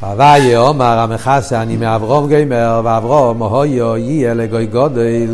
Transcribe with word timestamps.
הוויה 0.00 0.58
אומר 0.58 0.98
המכסה 0.98 1.62
אני 1.62 1.76
מאברום 1.76 2.28
גיימר 2.28 2.80
ואברום 2.84 3.42
הויו 3.42 3.96
יהיה 3.96 4.34
לגוי 4.34 4.66
גודל. 4.66 5.30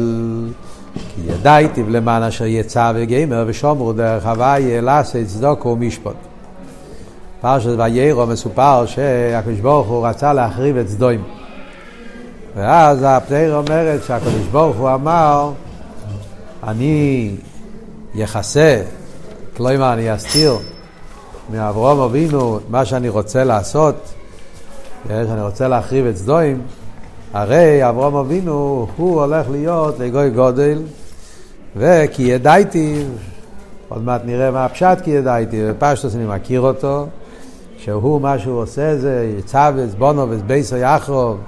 כי 0.95 1.21
ידעתי 1.27 1.83
למען 1.89 2.23
אשר 2.23 2.47
יצא 2.47 2.93
וגיימר 2.95 3.45
ושומרו 3.47 3.93
דרך 3.93 4.27
הוויה 4.27 4.81
לעשה 4.81 5.25
צדוקו 5.25 5.69
ומשפט 5.69 6.15
פרשת 7.41 7.71
ויירו 7.79 8.27
מסופר 8.27 8.87
שהקדוש 8.87 9.61
ברוך 9.61 9.89
הוא 9.89 10.07
רצה 10.07 10.33
להחריב 10.33 10.77
את 10.77 10.89
סדוים 10.89 11.23
ואז 12.57 12.99
הפניר 13.07 13.57
אומרת 13.57 14.05
שהקדוש 14.05 14.47
ברוך 14.53 14.77
הוא 14.77 14.95
אמר 14.95 15.51
אני 16.65 17.31
יכסה, 18.15 18.83
כלומר 19.57 19.93
אני 19.93 20.15
אסתיר 20.15 20.59
מאברום 21.53 22.01
אבינו 22.01 22.59
מה 22.69 22.85
שאני 22.85 23.09
רוצה 23.09 23.45
לעשות 23.45 24.15
שאני 25.09 25.43
רוצה 25.43 25.69
להחריב 25.69 26.07
את 26.07 26.17
סדוים, 26.17 26.61
הרי 27.33 27.89
אברהם 27.89 28.15
אבינו 28.15 28.87
הוא 28.97 29.21
הולך 29.21 29.51
להיות 29.51 29.99
לגוי 29.99 30.31
גודל 30.31 30.83
וכי 31.77 32.23
ידעתי, 32.23 33.05
עוד 33.89 34.05
מעט 34.05 34.23
נראה 34.25 34.51
מה 34.51 34.65
הפשט 34.65 34.99
כי 35.05 35.11
ידעתי, 35.11 35.63
בפשטוס 35.71 36.15
אני 36.17 36.27
מכיר 36.27 36.61
אותו, 36.61 37.07
שהוא 37.79 38.21
מה 38.21 38.39
שהוא 38.39 38.61
עושה 38.61 38.97
זה 38.97 39.35
יצווס 39.39 39.95
בונו 39.99 40.31
וסבייסו 40.31 40.77
יחרוב, 40.77 41.39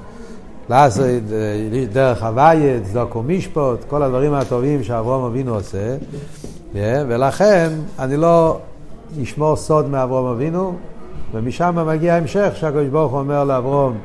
לעשות 0.71 1.07
דרך 1.93 2.23
הוויה, 2.23 2.81
צדוק 2.83 3.17
ומשפוט, 3.17 3.85
כל 3.89 4.03
הדברים 4.03 4.35
הטובים 4.35 4.83
שאברהם 4.83 5.25
אבינו 5.25 5.55
עושה, 5.55 5.97
ולכן 6.75 7.69
אני 7.99 8.17
לא 8.17 8.59
אשמור 9.23 9.57
סוד 9.57 9.89
מאברהם 9.89 10.27
אבינו, 10.27 10.75
ומשם 11.35 11.87
מגיע 11.87 12.15
המשך 12.15 12.51
שהקדוש 12.55 12.89
ברוך 12.89 13.13
הוא 13.13 13.21
אומר 13.21 13.45
לאברום 13.45 13.99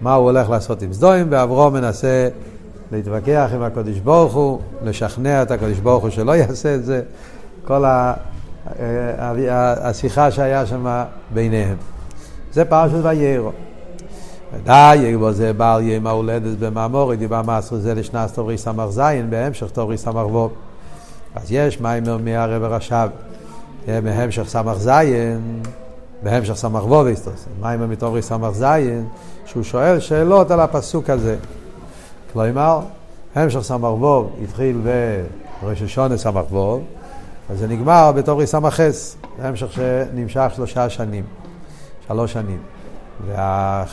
מה 0.00 0.14
הוא 0.14 0.24
הולך 0.24 0.50
לעשות 0.50 0.82
עם 0.82 0.92
סדוים, 0.92 1.26
ואברום 1.30 1.74
מנסה 1.74 2.28
להתווכח 2.92 3.50
עם 3.54 3.62
הקדוש 3.62 3.98
ברוך 3.98 4.34
הוא, 4.34 4.60
לשכנע 4.84 5.42
את 5.42 5.50
הקדוש 5.50 5.78
ברוך 5.78 6.02
הוא 6.02 6.10
שלא 6.10 6.36
יעשה 6.40 6.74
את 6.74 6.84
זה, 6.84 7.02
כל 7.64 7.84
ה... 7.84 8.14
השיחה 9.80 10.30
שהיה 10.30 10.66
שם 10.66 11.04
ביניהם. 11.34 11.76
זה 12.52 12.64
פרשת 12.64 12.98
ויירו. 13.02 13.52
ודאי 14.54 15.16
בו 15.16 15.32
זה 15.32 15.52
בעל 15.52 15.82
יום 15.82 16.06
ההולדת 16.06 16.58
במאמורי, 16.58 17.16
דיבר 17.16 17.42
מעשר 17.42 17.76
זה 17.76 17.94
לשנס 17.94 18.32
תורי 18.32 18.58
סמך 18.58 18.86
זין, 18.90 19.30
בהמשך 19.30 19.70
תורי 19.70 19.98
סמך 19.98 20.26
ווב. 20.26 20.52
אז 21.34 21.52
יש 21.52 21.80
מיימר 21.80 22.16
מהרב 22.24 22.62
הרש"ב, 22.62 23.08
בהמשך 23.86 24.48
סמך 24.48 24.76
זין, 24.78 25.62
בהמשך 26.22 26.54
סמך 26.54 26.84
ווביסטוס, 26.86 27.46
מיימר 27.60 27.86
מתורי 27.86 28.22
סמך 28.22 28.50
זין, 28.50 29.06
שהוא 29.46 29.62
שואל 29.62 30.00
שאלות 30.00 30.50
על 30.50 30.60
הפסוק 30.60 31.10
הזה. 31.10 31.36
כלומר, 32.32 32.80
המשך 33.34 33.60
סמך 33.60 33.84
ווב 33.84 34.30
התחיל 34.42 34.80
בראש 35.62 35.82
השונה 35.82 36.16
סמך 36.16 36.44
ווב, 36.50 36.82
אז 37.50 37.58
זה 37.58 37.68
נגמר 37.68 38.12
בתורי 38.12 38.46
סמך 38.46 38.74
חס, 38.74 39.16
המשך 39.38 39.72
שנמשך 39.72 40.52
שלושה 40.54 40.90
שנים, 40.90 41.24
שלוש 42.08 42.32
שנים. 42.32 42.58
וה... 43.26 43.84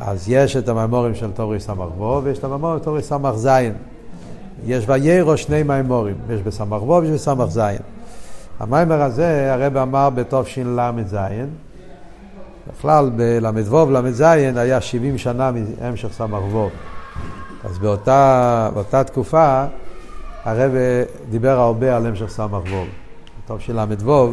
אז 0.00 0.28
יש 0.28 0.56
את 0.56 0.68
המיימורים 0.68 1.14
של 1.14 1.30
תורי 1.30 1.60
סמך 1.60 1.88
ווב, 1.98 2.24
ויש 2.24 2.38
את 2.38 2.44
המיימורים 2.44 2.78
של 2.78 2.84
תורי 2.84 3.02
סמך 3.02 3.34
זין. 3.34 3.72
יש 4.66 4.84
ויירו 4.86 5.36
שני 5.36 5.62
מיימורים, 5.62 6.14
יש 6.30 6.40
בסמך 6.40 6.82
ווב 6.82 7.02
ויש 7.02 7.10
בסמך 7.10 7.48
זין. 7.48 7.93
המיימר 8.60 9.02
הזה 9.02 9.54
הרב 9.54 9.76
אמר 9.76 10.10
בתשל"ז, 10.10 11.16
בכלל 12.78 13.10
בל"ו 13.16 13.90
ל"ז 13.90 14.20
היה 14.20 14.80
70 14.80 15.18
שנה 15.18 15.50
מהמשך 15.80 16.12
סמ"ו. 16.12 16.68
אז 17.64 17.78
באותה, 17.78 18.70
באותה 18.74 19.04
תקופה 19.04 19.64
הרב 20.44 20.72
דיבר 21.30 21.60
הרבה 21.60 21.96
על 21.96 22.06
המשך 22.06 22.28
סמ"ו. 22.28 22.84
תשל"ו, 23.46 24.32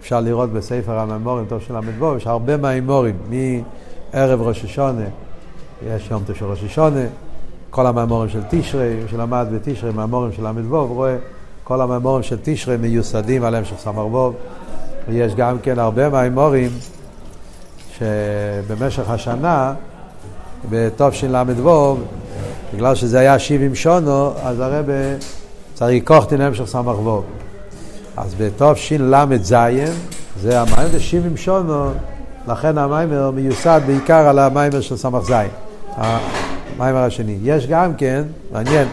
אפשר 0.00 0.20
לראות 0.20 0.52
בספר 0.52 0.98
הממורים 0.98 1.44
תשל"ו, 1.48 2.16
יש 2.16 2.26
הרבה 2.26 2.56
מהאמורים, 2.56 3.16
מערב 3.28 4.42
ראש 4.42 4.64
השונה, 4.64 5.04
יש 5.86 6.10
יום 6.10 6.22
של 6.34 6.44
ראש 6.44 6.64
השונה, 6.64 7.04
כל 7.70 7.86
המאמורים 7.86 8.28
של 8.28 8.42
תשרי, 8.50 8.94
מי 9.02 9.08
שלמד 9.08 9.46
בתשרי, 9.54 9.92
מאמורים 9.92 10.32
של 10.32 10.46
ל"ו, 10.46 10.86
רואה 10.86 11.16
כל 11.72 11.80
הממורים 11.80 12.22
של 12.22 12.36
תשרי 12.42 12.76
מיוסדים 12.76 13.44
על 13.44 13.54
המשך 13.54 13.76
סמרבוב. 13.78 14.34
ויש 15.08 15.34
גם 15.34 15.58
כן 15.62 15.78
הרבה 15.78 16.08
מהאמורים 16.08 16.70
שבמשך 17.98 19.10
השנה, 19.10 19.74
בתשל"ו, 20.70 21.96
בגלל 22.74 22.94
שזה 22.94 23.18
היה 23.18 23.38
70 23.38 23.74
שונו, 23.74 24.32
אז 24.42 24.60
הרב 24.60 24.84
צריך 25.74 26.02
לקחת 26.02 26.32
המשך 26.32 26.64
סמרבוב. 26.64 27.24
אז 28.16 28.34
בתשל"ז, 28.38 29.54
זה 30.40 30.60
המים 30.60 30.88
זה 30.92 31.00
70 31.00 31.36
שונו, 31.36 31.90
לכן 32.48 32.78
המיימר 32.78 33.30
מיוסד 33.30 33.80
בעיקר 33.86 34.28
על 34.28 34.38
המיימר 34.38 34.80
של 34.80 34.96
סמ"ך 34.96 35.24
זין, 35.24 35.48
המיימר 35.96 37.02
השני. 37.02 37.38
יש 37.42 37.66
גם 37.66 37.94
כן, 37.94 38.22
מעניין, 38.52 38.88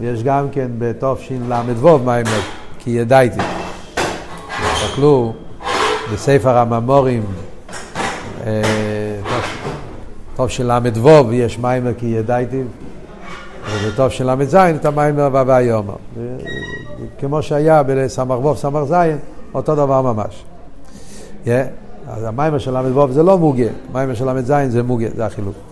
ויש 0.00 0.22
גם 0.22 0.46
כן 0.52 0.70
בתשל"ו 0.78 1.98
מיימר, 1.98 2.40
כי 2.78 2.90
ידעתי. 2.90 3.40
תסתכלו 4.74 5.32
בספר 6.12 6.56
הממורים, 6.56 7.22
תשל"ו 10.36 11.32
יש 11.32 11.58
מיימר 11.58 11.94
כי 11.94 12.06
ידעתי, 12.06 12.62
ובתשל"ז 13.70 14.54
את 14.54 14.84
המיימר 14.84 15.28
והווה 15.32 15.60
יומר. 15.60 15.94
כמו 17.18 17.42
שהיה 17.42 17.82
בסמ"ו, 17.82 18.56
סמ"ז, 18.56 18.94
אותו 19.54 19.74
דבר 19.74 20.02
ממש. 20.02 20.44
אז 22.08 22.24
המיימר 22.24 22.58
של 22.58 22.80
ל"ו 22.80 23.12
זה 23.12 23.22
לא 23.22 23.38
מוגה, 23.38 23.64
המיימר 23.90 24.14
של 24.14 24.32
ל"ז 24.32 24.52
זה 24.68 24.82
מוגה, 24.82 25.06
זה 25.16 25.26
החילוק. 25.26 25.67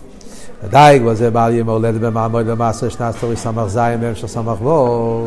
ודאי 0.65 1.00
כבר 1.00 1.15
זה 1.15 1.31
בעל 1.31 1.55
יום 1.55 1.69
הולדת 1.69 2.00
במעמוד 2.00 2.47
במעשר 2.47 2.89
שנת 2.89 3.15
תורי 3.21 3.37
סמך 3.37 3.67
זין 3.67 4.00
בהמשך 4.00 4.27
סמך 4.27 4.62
וו. 4.62 5.27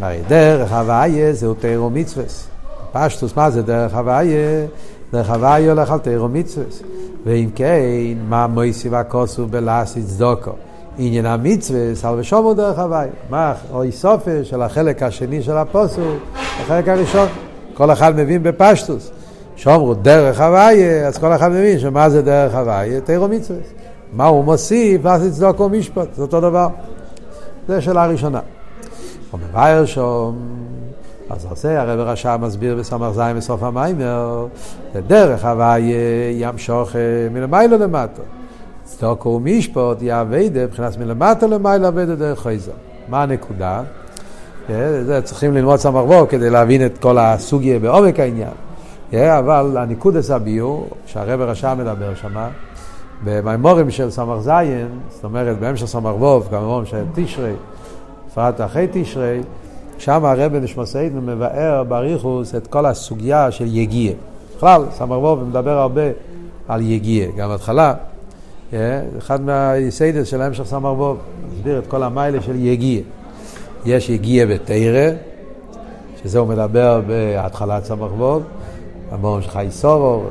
הרי 0.00 0.18
דרך 0.28 0.72
הוויה 0.72 1.32
זהו 1.32 1.54
תירו 1.54 1.90
מצווס. 1.90 2.46
פשטוס, 2.92 3.36
מה 3.36 3.50
זה 3.50 3.62
דרך 3.62 3.94
הוויה? 3.94 4.66
דרך 5.12 5.30
הוויה 5.30 5.70
הולך 5.70 5.90
על 5.90 5.98
תירו 5.98 6.28
מצווס. 6.28 6.82
ואם 7.26 7.48
כן, 7.54 7.80
מה 8.28 8.46
מויסי 8.46 8.88
והכוסו 8.88 9.46
בלאסי 9.46 10.02
צדוקו? 10.02 10.50
עניין 10.98 11.26
המצווס, 11.26 12.04
על 12.04 12.20
ושומו 12.20 12.54
דרך 12.54 12.78
הוויה. 12.78 13.10
מה 13.30 13.54
אוי 13.72 13.92
סופה 13.92 14.44
של 14.44 14.62
החלק 14.62 15.02
השני 15.02 15.42
של 15.42 15.56
הפוסו, 15.56 16.14
החלק 16.34 16.88
הראשון. 16.88 17.28
כל 17.74 17.92
אחד 17.92 18.16
מבין 18.16 18.42
בפשטוס. 18.42 19.10
שומרו 19.56 19.94
דרך 19.94 20.40
הוויה, 20.40 21.06
אז 21.06 21.18
כל 21.18 21.32
אחד 21.32 21.48
מבין 21.48 21.78
שמה 21.78 22.10
זה 22.10 22.22
דרך 22.22 22.54
הוויה? 22.54 23.00
תירו 23.00 23.28
מצווס. 23.28 23.79
מה 24.12 24.26
הוא 24.26 24.44
מוסיף, 24.44 25.00
ואז 25.04 25.26
יצדוק 25.26 25.60
משפט, 25.60 26.14
זה 26.14 26.22
אותו 26.22 26.40
דבר. 26.40 26.68
זו 27.68 27.82
שאלה 27.82 28.06
ראשונה. 28.06 28.40
אומר 29.32 29.86
שום, 29.86 30.38
אז 31.30 31.46
עושה 31.50 31.80
הרב 31.80 32.00
רשע 32.00 32.36
מסביר 32.36 32.76
בסמך 32.76 33.10
זין 33.10 33.36
בסוף 33.36 33.62
המיימר, 33.62 34.46
לדרך 34.94 35.44
הוויה 35.44 36.30
ימשוך 36.40 36.90
מלמיילו 37.30 37.78
למטה. 37.78 38.22
צדוק 38.84 39.26
ומשפט 39.26 40.02
יעבדה, 40.02 40.64
מבחינת 40.64 40.98
מלמטה 40.98 41.46
למעלה 41.46 41.88
עבדה 41.88 42.14
דרך 42.14 42.40
חייזר. 42.40 42.72
מה 43.08 43.22
הנקודה? 43.22 43.82
זה 45.02 45.20
צריכים 45.24 45.54
ללמוד 45.54 45.78
סמך 45.78 46.04
כדי 46.28 46.50
להבין 46.50 46.86
את 46.86 46.98
כל 46.98 47.18
הסוגיה 47.18 47.78
בעומק 47.78 48.20
העניין. 48.20 48.52
אבל 49.12 49.76
הניקודס 49.76 50.30
הביור, 50.30 50.88
שהרב 51.06 51.40
רשע 51.40 51.74
מדבר 51.74 52.14
שמה, 52.14 52.48
במימורים 53.24 53.90
של 53.90 54.10
סמ"ך 54.10 54.40
זין, 54.40 54.88
זאת 55.10 55.24
אומרת 55.24 55.58
בהמשך 55.58 55.86
סמ"ך 55.86 56.14
ווב, 56.18 56.48
כמובן 56.50 56.86
של 56.86 57.04
תשרי, 57.14 57.52
בפרט 58.28 58.60
אחרי 58.60 58.86
תשרי, 58.92 59.40
שם 59.98 60.24
הרב 60.24 60.54
נשמוסיידן 60.54 61.18
מבאר 61.18 61.84
באריכוס 61.84 62.54
את 62.54 62.66
כל 62.66 62.86
הסוגיה 62.86 63.50
של 63.50 63.76
יגיע. 63.76 64.12
בכלל, 64.56 64.84
סמ"ך 64.92 65.10
ווב 65.10 65.44
מדבר 65.44 65.78
הרבה 65.78 66.02
על 66.68 66.80
יגיע, 66.80 67.26
גם 67.36 67.48
בהתחלה, 67.48 67.94
אחד 69.18 69.40
מהיסיידס 69.40 70.26
של 70.26 70.42
המשך 70.42 70.64
סמ"ך 70.64 70.98
ווב, 70.98 71.18
מסביר 71.52 71.78
את 71.78 71.86
כל 71.86 72.02
המיילה 72.02 72.42
של 72.42 72.56
יגיע. 72.56 73.00
יש 73.84 74.08
יגיע 74.08 74.46
בתרא, 74.46 75.10
שזה 76.22 76.38
הוא 76.38 76.48
מדבר 76.48 77.00
בהתחלת 77.06 77.84
סמ"ך 77.84 78.12
ווב, 78.18 78.42
המורים 79.10 79.42
של 79.42 79.50
חי 79.50 79.66
סורו, 79.70 80.22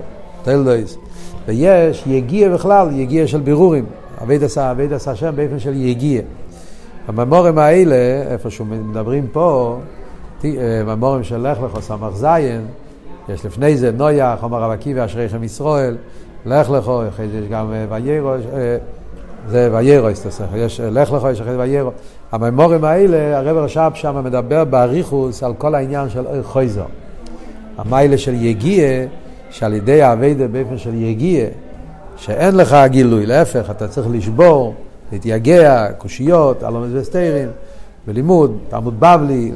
טלדויס. 0.44 0.98
ויש 1.50 2.04
יגיע 2.08 2.50
בכלל, 2.50 2.88
יגיע 2.92 3.28
של 3.28 3.40
בירורים. 3.40 3.86
אבית 4.24 4.44
עשה, 4.44 4.72
אבית 4.72 4.92
עשה 4.92 5.16
שם 5.16 5.32
באופן 5.36 5.60
של 5.60 5.74
יגיע. 5.76 6.22
הממורים 7.08 7.58
האלה, 7.58 7.96
איפה 8.32 8.50
שמדברים 8.50 9.28
פה, 9.32 9.78
ממורים 10.86 11.24
של 11.24 11.48
לך 11.48 11.58
לך 11.64 11.80
סמך 11.80 12.14
זין, 12.14 12.62
יש 13.30 13.46
לפני 13.46 13.78
זה 13.78 13.92
נויה, 13.92 14.36
חומר 14.40 14.64
רב 14.64 14.72
עקיבא, 14.72 15.06
אשריכם 15.06 15.44
ישראל, 15.44 15.98
לך 16.46 16.70
לכו, 16.70 17.08
אחרי 17.08 17.28
זה 17.30 17.38
יש 17.38 17.48
גם 17.48 17.74
ויירו, 17.90 18.32
זה 19.48 19.70
ויירו, 19.72 20.10
יש 20.10 20.26
לך 20.80 21.12
לכו, 21.12 21.30
יש 21.30 21.42
אחרי 21.42 21.52
זה 21.52 21.60
ויירו. 21.60 21.92
המימורים 22.32 22.84
האלה, 22.84 23.38
הרב 23.38 23.58
רש"ב 23.58 23.92
שם 23.94 24.24
מדבר 24.24 24.66
באריכוס 24.66 25.44
על 25.44 25.54
כל 25.58 25.76
העניין 25.76 26.10
של 26.10 26.28
אוי 26.28 26.44
חויזר. 26.44 26.86
המיילה 27.78 28.18
של 28.18 28.34
יגיע, 28.34 28.88
שעל 29.50 29.74
ידי 29.74 30.02
האביידה 30.02 30.48
באופן 30.48 30.78
של 30.78 30.94
יגיע, 30.94 31.46
שאין 32.18 32.56
לך 32.56 32.78
גילוי, 32.86 33.26
להפך, 33.26 33.70
אתה 33.72 33.88
צריך 33.88 34.08
לשבור, 34.12 34.74
להתייגע, 35.12 35.88
קושיות, 35.98 36.64
אלומס 36.64 36.90
וסטיירים, 36.94 37.50
בלימוד, 38.08 38.58
תלמוד 38.70 39.00
בבלי, 39.00 39.52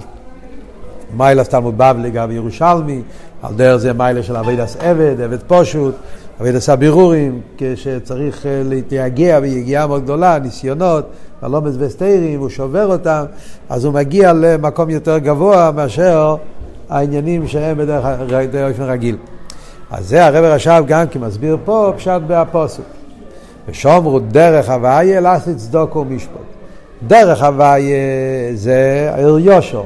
מיילס 1.18 1.50
תלמוד 1.50 1.78
בבלי 1.78 2.12
גם 2.12 2.32
ירושלמי, 2.32 3.02
על 3.42 3.54
דרך 3.54 3.78
זה 3.78 3.94
מיילה 3.94 4.24
של 4.24 4.36
עבודת 4.36 4.78
עבד, 4.80 5.22
עבד 5.22 5.44
פשוט, 5.48 5.96
עבודת 6.42 6.70
הבירורים, 6.70 7.42
כשצריך 7.58 8.46
אה, 8.46 8.62
להתייגע 8.66 9.40
ביגיעה 9.40 9.88
מאוד 9.88 10.04
גדולה, 10.04 10.40
ניסיונות, 10.40 11.06
אלומס 11.44 11.76
וסטיירים, 11.80 12.40
הוא 12.40 12.50
שובר 12.50 12.86
אותם, 12.86 13.26
אז 13.70 13.86
הוא 13.86 13.94
מגיע 13.94 14.34
למקום 14.34 14.90
יותר 14.90 15.18
גבוה 15.18 15.72
מאשר 15.76 16.36
העניינים 16.90 17.48
שהם 17.48 17.78
בדרך 17.78 18.06
אופן 18.72 18.84
רגיל. 18.84 19.18
אז 19.94 20.08
זה 20.08 20.26
הרבי 20.26 20.44
רש"ב 20.44 20.84
גם 20.88 21.08
כי 21.08 21.20
מסביר 21.20 21.58
פה 21.66 21.94
פשט 21.98 22.22
בפסוק. 22.28 22.86
ושמרו 23.68 24.20
דרך 24.20 24.70
הוויה 24.70 25.22
לעשות 25.22 25.58
צדקה 25.58 25.96
ומשפט. 25.96 26.32
דרך 27.08 27.44
הוויה 27.44 27.96
זה 28.54 29.12
עיר 29.16 29.40
יושו, 29.40 29.84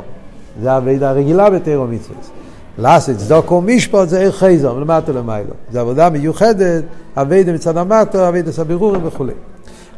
זה 0.61 0.71
הווידה 0.71 1.09
הרגילה 1.09 1.49
בתירו 1.49 1.87
מצווה. 1.87 2.17
לעשות 2.77 3.17
צדוק 3.17 3.51
ומשפט 3.51 4.09
זה 4.09 4.19
עיר 4.19 4.31
חייזר, 4.31 4.73
מלמטה 4.73 5.11
למיילו. 5.11 5.53
זה 5.71 5.81
עבודה 5.81 6.09
מיוחדת, 6.09 6.83
הווידה 7.15 7.53
מצד 7.53 7.77
המטו, 7.77 8.25
הווידה 8.25 8.51
סבירורים 8.51 9.01
וכולי. 9.07 9.33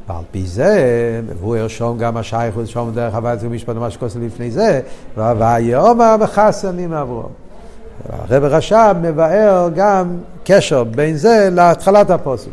ועל 0.07 0.23
פי 0.31 0.45
זה, 0.45 1.21
והוא 1.39 1.55
ירשום 1.55 1.97
גם 1.97 2.17
השייכות, 2.17 2.67
שום 2.67 2.91
דרך 2.93 3.15
הוויה 3.15 3.37
צדוק 3.37 3.51
ומשפט, 3.51 3.75
מה 3.75 3.89
שכוסה 3.89 4.19
לפני 4.19 4.51
זה, 4.51 4.81
והוויה 5.17 5.81
אומר 5.81 6.17
מחסנים 6.17 6.89
מאברום. 6.89 7.48
הרב 8.09 8.43
רש"ב 8.43 8.95
מבאר 9.01 9.69
גם 9.75 10.17
קשר 10.43 10.83
בין 10.83 11.17
זה 11.17 11.49
להתחלת 11.51 12.09
הפוסק. 12.09 12.49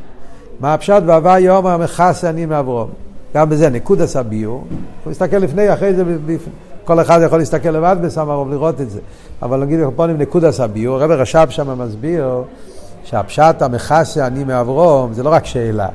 מה 0.60 0.74
הפשט 0.74 1.02
והווה 1.06 1.38
יום 1.38 1.66
המכסה 1.66 2.30
אני 2.30 2.46
מאברום. 2.46 2.88
גם 3.34 3.48
בזה 3.48 3.70
נקודס 3.70 4.16
הביור. 4.16 4.64
הוא 5.04 5.10
מסתכל 5.10 5.36
לפני, 5.36 5.74
אחרי 5.74 5.94
זה, 5.94 6.02
כל 6.84 7.00
אחד 7.00 7.20
יכול 7.24 7.38
להסתכל 7.38 7.68
לבד 7.68 7.96
בסמרוב 8.02 8.50
לראות 8.50 8.80
את 8.80 8.90
זה. 8.90 9.00
אבל 9.42 9.60
נגיד 9.60 9.80
בפונים 9.80 10.18
נקודס 10.18 10.60
הביור, 10.60 10.96
הרב 10.96 11.10
רש"ב 11.10 11.46
שם 11.50 11.82
מסביר 11.82 12.42
שהפשט 13.04 13.62
המכסה 13.62 14.26
אני 14.26 14.44
מאברום 14.44 15.12
זה 15.12 15.22
לא 15.22 15.30
רק 15.30 15.46
שאלה. 15.46 15.88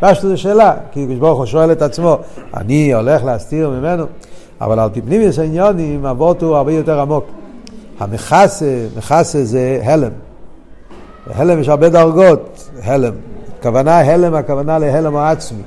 פשט 0.00 0.22
זה 0.22 0.36
שאלה, 0.36 0.74
כי 0.92 1.06
ברוך 1.18 1.38
הוא 1.38 1.46
שואל 1.46 1.72
את 1.72 1.82
עצמו, 1.82 2.18
אני 2.56 2.94
הולך 2.94 3.24
להסתיר 3.24 3.70
ממנו, 3.70 4.04
אבל 4.60 4.78
על 4.78 4.88
פי 4.92 5.02
פנימיוס 5.02 5.38
העניונים, 5.38 6.06
אבות 6.06 6.42
הוא 6.42 6.56
הרבה 6.56 6.72
יותר 6.72 7.00
עמוק. 7.00 7.24
המכסה, 8.02 8.86
מכסה 8.96 9.44
זה 9.44 9.80
הלם. 9.84 10.10
הלם 11.26 11.60
יש 11.60 11.68
הרבה 11.68 11.88
דרגות, 11.88 12.70
הלם. 12.82 13.12
הכוונה 13.58 13.98
הלם, 13.98 14.34
הכוונה 14.34 14.78
להלם 14.78 15.16
העצמי. 15.16 15.62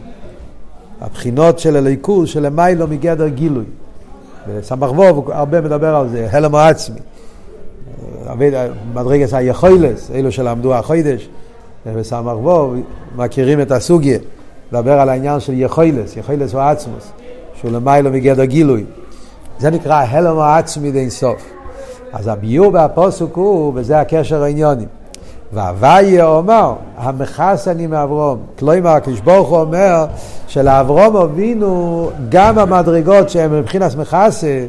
הבחינות 1.02 1.60
של 1.60 1.76
הליכוז 1.76 2.30
שלמיילו 2.30 2.88
מגדר 2.88 3.28
גילוי. 3.28 3.66
בסמ"ך 4.50 4.92
ווב 4.92 5.32
הרבה 5.32 5.62
מדבר 5.62 5.96
על 5.96 6.10
זה, 6.10 6.28
הלם 6.32 6.56
העצמי. 6.56 7.00
מדרגת 8.94 9.34
היכולס, 9.34 10.12
אלו 10.12 10.32
שלמדו 10.32 10.76
החוידש, 10.76 11.30
בסמ"ך 11.86 12.38
ווב, 12.38 12.76
מכירים 13.16 13.62
את 13.62 13.72
הסוגיה, 13.72 14.18
מדבר 14.72 15.00
על 15.00 15.10
העניין 15.10 15.40
של 15.40 15.54
יכולס, 15.56 16.18
יכולס 16.18 16.54
הוא 16.54 16.62
עצמוס, 16.62 17.12
שהוא 17.56 17.72
למיילו 17.72 18.12
מגדר 18.12 18.46
גילוי. 18.46 18.86
זה 19.60 19.70
נקרא 19.70 19.96
הלם 19.96 20.40
העצמי 20.40 20.92
די 20.92 21.10
סוף. 21.10 21.55
אז 22.16 22.28
הביור 22.28 22.72
בהפוסוק 22.72 23.36
הוא, 23.36 23.72
וזה 23.76 24.00
הקשר 24.00 24.44
העניונים. 24.44 24.88
והוויה 25.54 26.26
אומר, 26.26 26.74
המכס 26.98 27.68
אני 27.68 27.88
מאברום. 27.88 28.40
כלומר, 28.60 28.90
הקדוש 28.90 29.20
ברוך 29.20 29.50
הוא 29.50 29.60
אומר 29.60 30.06
שלאברום 30.48 31.18
אבינו 31.18 32.10
גם 32.30 32.60
המדרגות 32.60 33.30
שהן 33.30 33.52
מבחינת 33.52 33.96
מכסה, 33.96 34.66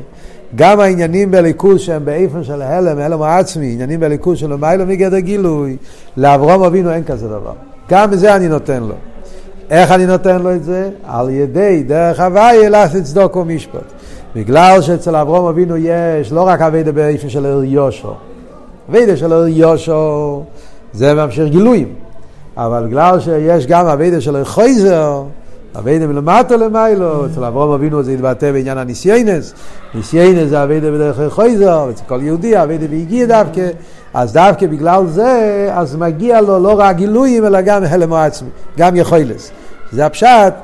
גם 0.54 0.81
העניינים 0.81 1.31
בליכוז 1.31 1.81
שהם 1.81 2.04
באיפן 2.04 2.44
של 2.44 2.62
הלם, 2.62 2.98
הלם 2.98 3.22
העצמי, 3.22 3.72
עניינים 3.72 4.00
בליכוז 4.00 4.38
של 4.38 4.56
מיילו 4.56 4.87
מגדר 4.87 5.19
גילוי, 5.19 5.76
לאברום 6.16 6.64
אבינו 6.64 6.93
אין 6.93 7.04
כזה 7.04 7.28
דבר. 7.28 7.52
גם 7.88 8.10
בזה 8.10 8.37
אני 8.37 8.48
נותן 8.48 8.82
לו. 8.82 8.94
איך 9.70 9.90
אני 9.90 10.06
נותן 10.06 10.43
לו 10.43 10.54
את 10.54 10.64
זה? 10.64 10.90
על 11.06 11.31
ידי 11.31 11.82
דרך 11.87 12.20
הוויה 12.20 12.69
לעשות 12.69 13.02
צדוק 13.02 13.37
ומשפט. 13.37 13.95
בגלל 14.36 14.82
שאצל 14.82 15.16
אברום 15.16 15.46
אבינו 15.46 15.76
יש 15.76 16.32
לא 16.32 16.42
רק 16.42 16.60
אביידה 16.60 16.92
באיפן 16.92 17.28
של 17.28 17.46
אל 17.46 17.64
יושו. 17.64 18.14
אביידה 18.90 19.16
של 19.16 19.32
אל 19.32 19.48
יושו 19.48 20.42
זה 20.92 21.14
ממשיך 21.14 21.48
גילויים. 21.48 21.94
אבל 22.56 22.86
בגלל 22.86 23.20
שיש 23.20 23.66
גם 23.66 23.86
אביידה 23.86 24.20
של 24.20 24.36
אל 24.36 24.44
חויזר, 24.44 25.22
אביידה 25.78 26.06
מלמטה 26.06 26.56
למיילו, 26.56 27.26
אצל 27.26 27.44
אברום 27.44 27.72
אבינו 27.72 28.02
זה 28.02 28.12
יתבטא 28.12 28.52
בעניין 28.52 28.78
הניסיינס. 28.78 29.54
ניסיינס 29.94 30.48
זה 30.48 30.62
אביידה 30.62 30.90
בדרך 30.90 31.20
אל 31.20 31.30
חויזר, 31.30 31.90
אצל 31.90 32.02
כל 32.08 32.22
יהודי 32.22 32.62
אביידה 32.62 32.86
והגיע 32.90 33.26
דווקא. 33.26 33.68
אז 34.14 34.32
דווקא 34.32 34.66
בגלל 34.66 35.06
זה, 35.06 35.68
אז 35.72 35.96
מגיע 35.96 36.40
לו 36.40 36.58
לא 36.58 36.74
רק 36.78 36.96
גילויים, 36.96 37.44
אלא 37.44 37.60
גם 37.60 37.84
הלם 37.84 38.12
עצמי, 38.12 38.48
גם 38.78 38.96
יכולס. 38.96 39.50
זה 39.92 40.06
הפשט 40.06 40.54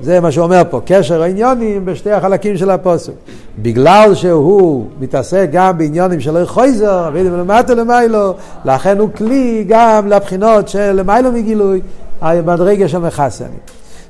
זה 0.00 0.20
מה 0.20 0.32
שאומר 0.32 0.62
פה, 0.70 0.80
קשר 0.86 1.22
העניונים 1.22 1.84
בשתי 1.84 2.12
החלקים 2.12 2.56
של 2.56 2.70
הפוסק. 2.70 3.12
בגלל 3.58 4.14
שהוא 4.14 4.86
מתעסק 5.00 5.48
גם 5.52 5.78
בעניונים 5.78 6.20
של 6.20 6.46
חויזר, 6.46 7.08
אבינו 7.08 7.32
ולמטה 7.32 7.74
למיילו, 7.74 8.34
לכן 8.64 8.98
הוא 8.98 9.08
כלי 9.16 9.64
גם 9.68 10.08
לבחינות 10.08 10.68
של 10.68 10.92
למיילו 10.92 11.32
מגילוי, 11.32 11.80
המדרגה 12.20 12.88
של 12.88 12.98
מחסני. 12.98 13.56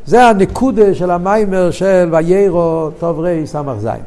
זה 0.06 0.26
הנקודה 0.26 0.94
של 0.94 1.10
המיימר 1.10 1.70
של 1.70 2.08
ויירו 2.12 2.90
טוב 2.98 3.20
רי 3.20 3.46
סמך 3.46 3.78
זין. 3.78 4.02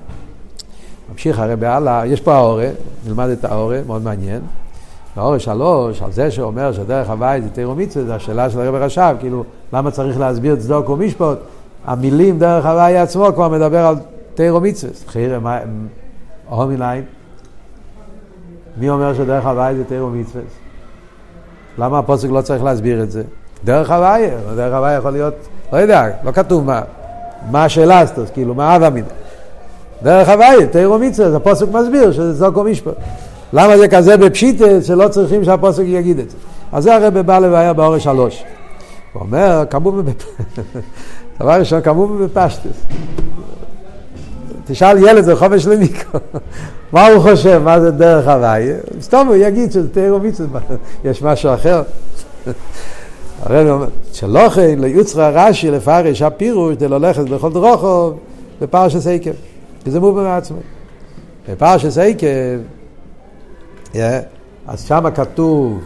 ממשיך 1.12 1.40
הרי 1.40 1.56
בהלאה, 1.56 2.06
יש 2.06 2.22
פה 2.22 2.34
האורה, 2.34 2.68
נלמד 3.08 3.30
את 3.30 3.46
האורה, 3.46 3.80
מאוד 3.88 4.04
מעניין. 4.04 4.42
האורה 5.16 5.40
שלוש, 5.40 6.02
על 6.02 6.12
זה 6.12 6.32
שאומר 6.32 6.72
שדרך 6.74 7.10
הוואי 7.10 7.42
זה 7.42 7.50
תירו 7.50 7.76
מצווה, 7.76 8.06
זו 8.06 8.14
השאלה 8.14 8.50
של 8.50 8.60
הרב 8.60 8.76
רש"ב, 8.76 9.16
כאילו, 9.20 9.44
למה 9.74 9.92
צריך 9.92 10.20
להסביר 10.20 10.56
צדוק 10.56 10.90
ומשפוט? 10.90 11.38
המילים 11.90 12.40
דרך 12.40 12.66
הוואי 12.66 12.98
עצמו 12.98 13.28
כבר 13.36 13.50
מדבר 13.50 13.86
על 13.86 13.96
תירו 14.34 14.62
מצווה. 14.62 14.94
חירה, 15.08 15.40
מה, 15.40 15.60
הומיליים? 16.50 17.04
מי 18.78 18.90
אומר 18.90 19.14
שדרך 19.14 19.46
הוואי 19.46 19.76
זה 19.76 19.84
תירו 19.84 20.10
מצווה? 20.10 20.44
למה 21.78 22.00
הפוסק 22.00 22.30
לא 22.30 22.42
צריך 22.42 22.64
להסביר 22.64 23.04
את 23.04 23.12
זה? 23.12 23.24
דרך 23.64 23.92
הוואי, 23.92 24.30
דרך 24.56 24.74
הוואי 24.74 24.94
יכול 24.94 25.12
להיות, 25.12 25.34
לא 25.74 25.78
יודע, 25.78 26.06
לא 26.24 26.32
כתוב 26.32 26.66
מה, 26.66 26.82
מה 27.52 27.66
השאלה 27.66 28.00
הזאת, 28.00 28.30
כאילו, 28.30 28.56
מה 28.56 28.76
אבא 28.76 28.90
מידה. 28.90 29.08
דרך 30.04 30.30
הוואי, 30.30 30.68
תירו 30.68 31.00
מצווה, 31.00 31.38
הפוסק 31.38 31.66
מסביר 31.72 32.12
שזה 32.12 32.34
זוקו 32.34 32.64
משפט. 32.64 32.94
למה 33.54 33.78
זה 33.78 33.88
כזה 33.88 34.18
בפשיטה 34.18 34.82
שלא 34.82 35.08
צריכים 35.08 35.44
שהפוסק 35.44 35.84
יגיד 35.86 36.20
את 36.20 36.30
זה? 36.30 36.38
אז 36.72 36.84
זה 36.84 36.96
הרב 36.96 37.20
בא 37.20 37.40
לוויה 37.40 37.74
באורש 37.74 38.04
שלוש. 38.04 38.44
הוא 39.14 39.22
אומר, 39.22 39.64
כמובן, 39.70 40.12
דבר 41.40 41.60
ראשון, 41.60 41.82
כמובן 41.82 42.26
בפשטס. 42.26 42.84
תשאל 44.68 44.98
ילד 44.98 45.24
זה 45.24 45.36
חופש 45.36 45.68
למיקרו, 45.68 46.20
מה 46.94 47.08
הוא 47.08 47.22
חושב, 47.22 47.62
מה 47.64 47.80
זה 47.80 47.92
דרך 47.92 48.28
הוואי? 48.28 48.68
סתום 49.02 49.28
הוא 49.28 49.36
יגיד 49.36 49.72
שזה 49.72 49.90
תיארו 49.90 50.20
מצווה, 50.20 50.60
יש 51.06 51.22
משהו 51.22 51.54
אחר. 51.54 51.84
הרב 53.44 53.68
אומר, 53.68 53.88
שלא 54.14 54.50
כן 54.50 54.80
ליוצרה 54.80 55.30
רש"י 55.30 55.72
לפרש 55.72 56.22
הפירוש 56.22 56.76
דלא 56.76 57.00
לכת 57.00 57.30
בכל 57.30 57.54
דרוכו 57.54 58.14
בפרשס 58.62 59.08
עקב, 59.08 59.32
כי 59.84 59.92
זה 59.92 60.00
מובן 60.00 60.24
מעצמי. 60.24 60.60
בפרשס 61.50 61.98
עקב, 61.98 62.28
אז 64.68 64.84
שם 64.88 65.04
כתוב, 65.16 65.80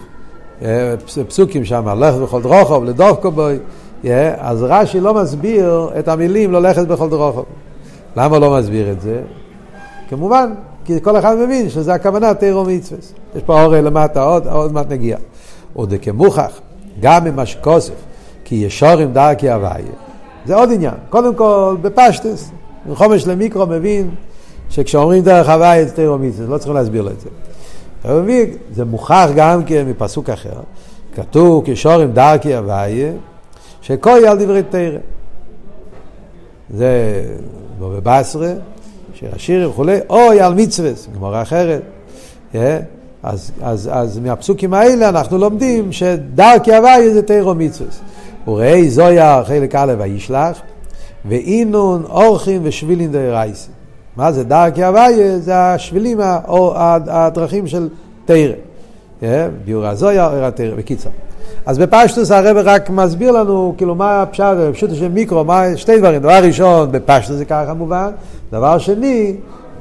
פסוקים 1.28 1.66
שם, 1.66 2.00
לכת 2.00 2.18
בכל 2.18 2.42
דרוכו 2.42 2.84
לדווקא 2.84 3.30
בוי, 3.30 3.58
אז 4.38 4.64
רש"י 4.64 5.00
לא 5.00 5.14
מסביר 5.14 5.90
את 6.00 6.08
המילים 6.08 6.52
לא 6.52 6.62
לכת 6.62 6.88
בכל 6.88 7.10
דרוכו. 7.10 7.44
למה 8.18 8.40
לא 8.40 8.58
מסביר 8.60 8.92
את 8.92 9.02
זה? 9.02 9.22
כמובן, 10.10 10.54
כי 10.86 11.02
כל 11.02 11.20
אחד 11.20 11.36
מבין 11.38 11.70
שזה 11.70 11.94
הכוונה 11.94 12.34
תירו 12.34 12.66
מצווה. 12.66 13.00
יש 13.36 13.44
פה 13.46 13.64
אורי 13.64 13.82
למטה, 13.82 14.24
עוד, 14.24 14.48
עוד 14.48 14.74
מעט 14.74 14.90
נגיע. 14.90 15.18
עוד 15.74 15.94
כמוכח, 16.02 16.60
גם 17.00 17.28
עם 17.28 17.40
השקוסף, 17.40 17.94
כי 18.46 18.56
ישורים 18.56 19.14
דרכי 19.14 19.50
הוויה. 19.50 19.94
זה 20.46 20.56
עוד 20.56 20.72
עניין. 20.72 20.94
קודם 21.10 21.36
כל, 21.36 21.76
בפשטס, 21.82 22.52
חומש 22.94 23.28
למיקרו 23.28 23.66
מבין 23.66 24.10
שכשאומרים 24.70 25.24
דרך 25.24 25.50
הוויה 25.50 25.86
זה 25.86 25.96
תירו 25.96 26.18
מצווה, 26.18 26.48
לא 26.48 26.58
צריכים 26.58 26.76
להסביר 26.76 27.02
לו 27.02 27.10
את 27.10 27.20
זה. 27.20 27.30
זה 28.72 28.86
מוכח 28.86 29.30
גם 29.36 29.64
כן 29.64 29.86
מפסוק 29.90 30.30
אחר, 30.30 30.60
כתוב 31.16 31.64
כשורים 31.66 32.12
דרכי 32.12 32.56
הוויה, 32.56 33.12
שכוי 33.84 34.28
על 34.28 34.44
דברי 34.44 34.64
תרא. 34.64 34.98
זה 36.70 37.24
בבא 37.80 38.20
בסרה, 38.20 38.54
שיר 39.14 39.30
השיר 39.36 39.70
וכולי, 39.70 40.00
אוי 40.10 40.42
על 40.42 40.54
מצווה, 40.54 40.92
גמורה 41.16 41.42
אחרת. 41.42 41.82
Yeah. 42.54 42.58
אז, 43.24 43.52
אז, 43.62 43.90
אז 43.94 44.20
מהפסוקים 44.20 44.74
האלה 44.74 45.10
אנחנו 45.10 45.38
לומדים 45.38 45.92
שדרכי 45.92 46.76
הוויה 46.76 47.14
זה 47.14 47.22
תירו 47.22 47.56
מצווה. 47.56 47.90
וראי 48.48 48.90
זויה 48.90 49.44
חלק 49.46 49.76
א' 49.76 49.94
וישלח, 50.00 50.62
ואינון 51.26 52.04
אורחים 52.10 52.62
ושבילין 52.64 53.12
דרייסי. 53.12 53.70
מה 54.16 54.32
זה 54.32 54.44
דרכי 54.44 54.84
הוויה? 54.84 55.40
זה 55.40 55.58
השבילים, 55.58 56.18
הדרכים 57.08 57.68
של 57.68 57.90
תירה. 58.26 58.56
ביור 59.66 59.86
הזויה, 59.86 60.28
אור 60.28 60.44
התירה, 60.44 60.76
בקיצר. 60.76 61.10
אז 61.66 61.78
בפשטוס 61.78 62.32
הרב 62.32 62.58
רק 62.58 62.90
מסביר 62.90 63.32
לנו, 63.32 63.74
כאילו, 63.78 63.96
מה 63.96 64.22
הפשט, 64.22 64.44
פשוט 64.74 64.90
של 64.94 65.08
מיקרו, 65.08 65.44
מה, 65.44 65.64
שתי 65.76 65.98
דברים. 65.98 66.22
דבר 66.22 66.40
ראשון, 66.44 66.92
בפשטוס 66.92 67.36
זה 67.36 67.46
ככה 67.46 67.74
מובן. 67.74 68.12
דבר 68.52 68.78
שני, 68.78 69.36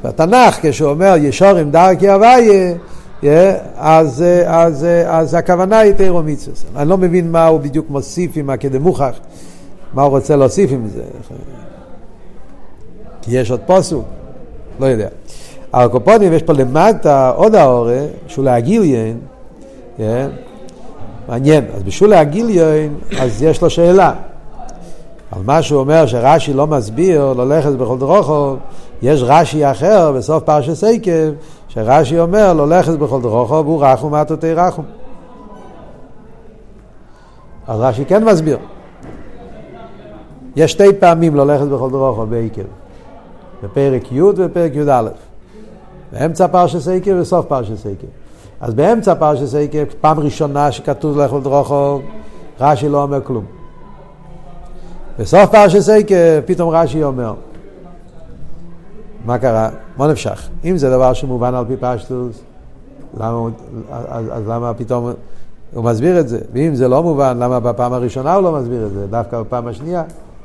בתנ"ך, 0.05 0.59
כשהוא 0.63 0.91
אומר 0.91 1.15
ישור 1.19 1.49
עם 1.49 1.71
דרכי 1.71 2.09
הוויה, 2.09 2.75
אז, 3.77 4.25
אז, 4.47 4.87
אז 5.07 5.35
הכוונה 5.35 5.79
היא 5.79 5.93
תירו 5.93 6.23
מצווה. 6.23 6.57
אני 6.77 6.89
לא 6.89 6.99
מבין 6.99 7.33
מה 7.33 7.47
הוא 7.47 7.61
בדיוק 7.61 7.91
מוסיף 7.91 8.31
עם 8.35 8.51
הקדמוכח, 8.51 9.19
מה 9.95 10.03
הוא 10.03 10.11
רוצה 10.11 10.37
להוסיף 10.37 10.71
עם 10.73 10.89
זה. 10.89 11.03
כי 13.23 13.39
יש 13.39 13.51
עוד 13.51 13.61
פוסוק, 13.67 14.05
לא 14.81 14.87
יודע. 14.87 15.09
אבל 15.75 15.89
קופונים 15.89 16.33
יש 16.33 16.43
פה 16.43 16.53
למטה 16.53 17.31
עוד 17.31 17.55
האורה, 17.55 18.01
שולה 18.27 18.55
הגיליין, 18.55 19.19
מעניין. 21.29 21.65
אז 21.75 21.83
בשולה 21.83 22.21
הגיליין, 22.21 22.95
אז 23.21 23.43
יש 23.43 23.63
לו 23.63 23.71
שאלה. 23.71 24.15
על 25.31 25.43
מה 25.45 25.63
שהוא 25.63 25.81
אומר 25.81 26.07
שרש"י 26.07 26.53
לא 26.53 26.67
מסביר, 26.67 27.33
לא 27.33 27.49
לכת 27.49 27.73
בכל 27.73 27.99
דרוכו, 27.99 28.57
יש 29.03 29.23
רש"י 29.23 29.71
אחר 29.71 30.13
בסוף 30.13 30.43
פרשת 30.43 30.85
עקב, 30.85 31.33
שרש"י 31.69 32.19
אומר 32.19 32.53
לא 32.53 32.69
לכת 32.69 32.93
בכל 32.93 33.23
דרוכו 33.23 33.65
והוא 33.65 33.85
רחום 33.85 34.15
מטותי 34.15 34.55
רחום. 34.55 34.85
אז 37.67 37.81
רש"י 37.81 38.05
כן 38.05 38.25
מסביר. 38.25 38.59
יש 40.57 40.73
שתי 40.73 40.93
פעמים 40.99 41.35
לא 41.35 41.47
לכת 41.47 41.67
בכל 41.67 41.91
דרוכו 41.91 42.27
בעקב. 42.27 42.63
בפרק 43.63 44.13
י' 44.13 44.23
ובפרק 44.23 44.73
י"א. 44.75 45.09
באמצע 46.13 46.49
פרשת 46.49 46.89
עקב 46.89 47.11
ובסוף 47.15 47.47
פרשת 47.47 47.87
עקב. 47.87 48.22
אז 48.63 48.75
באמצע 48.75 49.15
פרשת 49.15 49.59
עקב, 49.59 49.85
פעם 50.01 50.21
ראשונה 50.21 50.73
שכתוב 50.73 51.19
לכת 51.19 51.43
דרוכו, 51.43 52.01
רש"י 52.61 52.89
לא 52.89 53.03
אומר 53.03 53.21
כלום. 53.25 53.45
בסוף 55.19 55.51
פרשת 55.51 55.93
עקב 55.93 56.41
פתאום 56.47 56.71
רש"י 56.71 57.05
אומר, 57.05 57.35
מה 59.25 59.39
קרה? 59.39 59.71
מה 59.97 60.07
נפשך? 60.07 60.49
אם 60.65 60.77
זה 60.77 60.91
דבר 60.91 61.13
שמובן 61.13 61.55
על 61.55 61.65
פי 61.69 61.75
פשטוס, 61.81 62.43
למה, 63.17 63.49
אז, 63.91 64.27
אז 64.31 64.49
למה 64.49 64.75
פתאום 64.75 65.13
הוא 65.75 65.85
מסביר 65.85 66.21
את 66.21 66.29
זה? 66.29 66.39
ואם 66.53 66.75
זה 66.75 66.89
לא 66.89 67.03
מובן, 67.03 67.39
למה 67.39 67.61
בפעם 67.61 67.93
הראשונה 67.93 68.35
הוא 68.35 68.43
לא 68.43 68.53
מסביר 68.53 68.87
את 68.87 68.93
זה? 68.93 69.07
דווקא 69.07 69.41
בפעם 69.41 69.67
השנייה? 69.67 70.03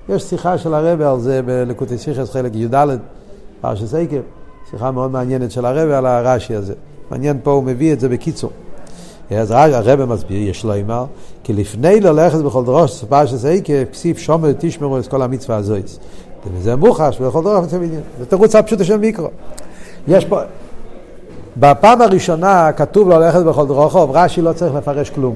יש 0.10 0.24
שיחה 0.24 0.58
של 0.58 0.74
הרבה 0.74 1.12
על 1.12 1.20
זה 1.20 1.42
בלקוטי 1.42 1.98
סיכס 1.98 2.32
חלק 2.32 2.56
י"ד, 2.56 2.88
פרשת 3.62 3.94
עקב, 3.94 4.22
שיחה 4.72 4.92
מאוד 4.92 5.12
מעניינת 5.12 5.52
של 5.52 5.66
הרבה 5.66 5.98
על 5.98 6.06
הרש"י 6.06 6.56
הזה. 6.56 6.74
מעניין 7.12 7.38
פה, 7.44 7.52
הוא 7.52 7.64
מביא 7.64 7.94
את 7.94 8.00
זה 8.00 8.10
בקיצור. 8.10 8.52
אז 9.32 9.52
הרב 9.52 10.06
מסביר, 10.06 10.50
יש 10.50 10.64
לו 10.64 10.74
אמר, 10.80 11.06
כי 11.44 11.54
לפני 11.54 12.00
ללכת 12.00 12.38
בכל 12.38 12.64
דרוש 12.64 13.04
פרשת 13.04 13.46
עקב, 13.46 13.84
כסיף 13.84 14.18
שומר 14.18 14.52
תשמרו 14.58 14.98
את 15.00 15.08
כל 15.08 15.22
המצווה 15.22 15.58
הזויס. 15.58 16.00
וזה 16.54 16.76
מוחש 16.76 17.22
בכל 17.22 17.44
דרוש 17.44 17.66
מצווה 17.66 17.86
עניין. 17.86 18.02
זה 18.20 18.26
תירוץ 18.26 18.56
הפשוט 18.56 18.84
של 18.84 18.98
מיקרו. 18.98 19.28
יש 20.08 20.26
פה, 20.26 20.40
בפעם 21.58 22.02
הראשונה 22.02 22.72
כתוב 22.72 23.10
ללכת 23.10 23.40
בכל 23.40 23.68
דרוכוב, 23.68 24.12
רש"י 24.14 24.42
לא 24.42 24.54
צריך 24.54 24.76
לפרש 24.76 25.10
כלום. 25.10 25.36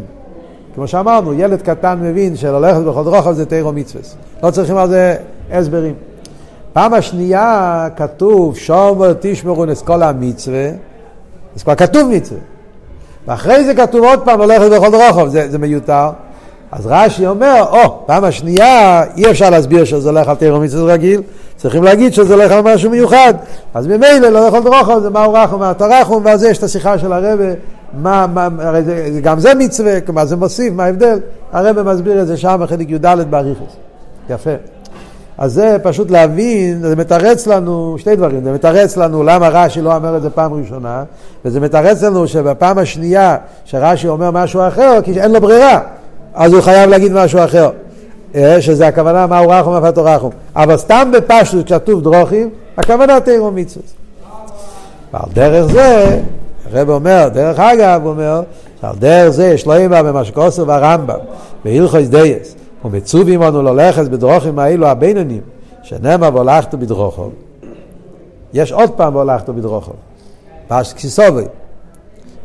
כמו 0.76 0.88
שאמרנו, 0.88 1.34
ילד 1.34 1.62
קטן 1.62 2.00
מבין 2.02 2.36
שללכת 2.36 2.82
בכל 2.82 3.04
דרוכוב 3.04 3.34
זה 3.34 3.46
תירו 3.46 3.74
מצווה. 3.74 4.02
לא 4.44 4.52
צריכים 4.52 4.78
על 4.78 4.90
זה 4.90 5.16
הסברים. 5.52 5.94
פעם 6.74 6.94
השנייה 6.94 7.88
כתוב 7.96 8.56
שומר 8.58 9.14
תשמרו 9.20 9.64
את 9.64 9.90
המצווה, 9.90 10.70
אז 11.56 11.64
כבר 11.64 11.76
כתוב 11.76 12.10
מצווה. 12.10 12.40
ואחרי 13.28 13.64
זה 13.64 13.74
כתוב 13.76 14.04
עוד 14.04 14.20
פעם 14.20 14.42
הולכת 14.42 14.72
בכל 14.72 14.96
רוחב, 14.96 15.28
זה, 15.28 15.52
זה 15.52 15.58
מיותר. 15.58 16.10
אז 16.72 16.88
רש"י 16.88 17.28
אומר, 17.28 17.66
או, 17.72 17.84
oh, 17.84 17.88
פעם 18.06 18.24
השנייה 18.24 19.04
אי 19.18 19.32
אפשר 19.32 19.50
להסביר 19.50 19.86
שזה 19.86 20.10
הולך 20.10 20.28
על 20.28 20.36
תירו 20.36 20.60
מצווה 20.60 20.94
רגיל, 20.94 21.22
צריכים 21.56 21.84
להגיד 21.84 22.14
שזה 22.14 22.34
הולך 22.34 22.52
על 22.52 22.62
משהו 22.62 22.90
מיוחד. 22.90 23.34
אז 23.74 23.88
ממילא 23.88 24.30
לא 24.30 24.40
יכול 24.40 24.60
רוחב 24.60 25.00
זה 25.00 25.10
מהו 25.10 25.34
רחום, 25.34 25.60
מה 25.60 25.74
תרחום, 25.74 26.26
ואז 26.26 26.44
יש 26.44 26.58
את 26.58 26.64
השיחה 26.64 26.98
של 26.98 27.14
הרבה, 27.14 27.46
מה, 27.94 28.28
מה, 28.28 28.48
הרי 28.60 28.84
זה, 28.84 29.20
גם 29.24 29.40
זה 29.40 29.56
מצווה, 29.56 29.98
מה 30.14 30.26
זה 30.26 30.36
מוסיף, 30.36 30.74
מה 30.74 30.86
ההבדל? 30.86 31.20
הרבה 31.52 31.84
מסביר 31.84 32.22
את 32.22 32.28
זה 32.28 32.38
שם 32.38 32.60
בחלק 32.64 32.90
י"ד 32.90 33.06
באריכוס. 33.30 33.76
יפה. 34.30 34.52
אז 35.42 35.54
זה 35.54 35.78
פשוט 35.84 36.12
להבין, 36.12 36.80
זה 36.82 36.96
מתרץ 36.96 37.48
לנו 37.48 37.96
שתי 37.98 38.16
דברים, 38.16 38.44
זה 38.44 38.52
מתרץ 38.52 38.98
לנו 38.98 39.24
למה 39.24 39.50
רש"י 39.50 39.82
לא 39.82 39.96
אומר 39.96 40.18
את 40.18 40.22
זה 40.22 40.30
פעם 40.30 40.54
ראשונה, 40.54 41.04
וזה 41.46 41.60
מתרץ 41.60 42.04
לנו 42.04 42.28
שבפעם 42.28 42.78
השנייה 42.78 43.38
שרש"י 43.66 44.08
אומר 44.08 44.32
משהו 44.32 44.68
אחר, 44.68 45.00
כי 45.04 45.22
אין 45.22 45.32
לו 45.32 45.42
ברירה, 45.42 45.80
אז 46.34 46.54
הוא 46.54 46.62
חייב 46.62 46.90
להגיד 46.90 47.14
משהו 47.14 47.44
אחר. 47.44 47.70
אה, 48.36 48.62
שזה 48.62 48.88
הכוונה 48.88 49.28
מהו 49.28 49.50
רחום 49.50 49.74
אף 49.74 49.98
רחום. 49.98 50.32
אבל 50.56 50.78
סתם 50.78 51.12
בפשטות 51.14 51.68
כתוב 51.68 52.04
דרוכים, 52.04 52.50
הכוונה 52.78 53.20
תירו 53.20 53.52
מצווה. 53.52 53.86
ועל 55.14 55.30
דרך 55.34 55.72
זה, 55.72 56.20
הרב 56.72 56.90
אומר, 56.90 57.30
דרך 57.34 57.60
אגב, 57.60 58.02
הוא 58.04 58.12
אומר, 58.12 58.42
שעל 58.82 58.96
דרך 59.00 59.30
זה 59.30 59.48
יש 59.48 59.66
לו 59.66 59.74
אימה 59.74 60.04
במשקוסו 60.04 60.68
והרמב"ם, 60.68 61.20
בהלכויס 61.66 62.10
דייס. 62.10 62.56
ומצווים 62.86 63.42
לנו 63.42 63.62
ללכת 63.62 64.08
בדרוכים 64.08 64.60
האלו 64.60 64.88
הבינונים, 64.88 65.42
שנאמר 65.84 66.30
והולכתו 66.34 66.78
בדרוכו. 66.78 67.30
יש 68.54 68.72
עוד 68.72 68.90
פעם 68.90 69.16
והולכתו 69.16 69.54
בדרוכו. 69.54 69.92
פרשת 70.68 70.96
כסיסובי. 70.96 71.44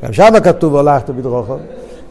גם 0.05 0.13
שם 0.13 0.41
כתוב 0.45 0.75
והולכתו 0.75 1.13
בדרוכו. 1.13 1.57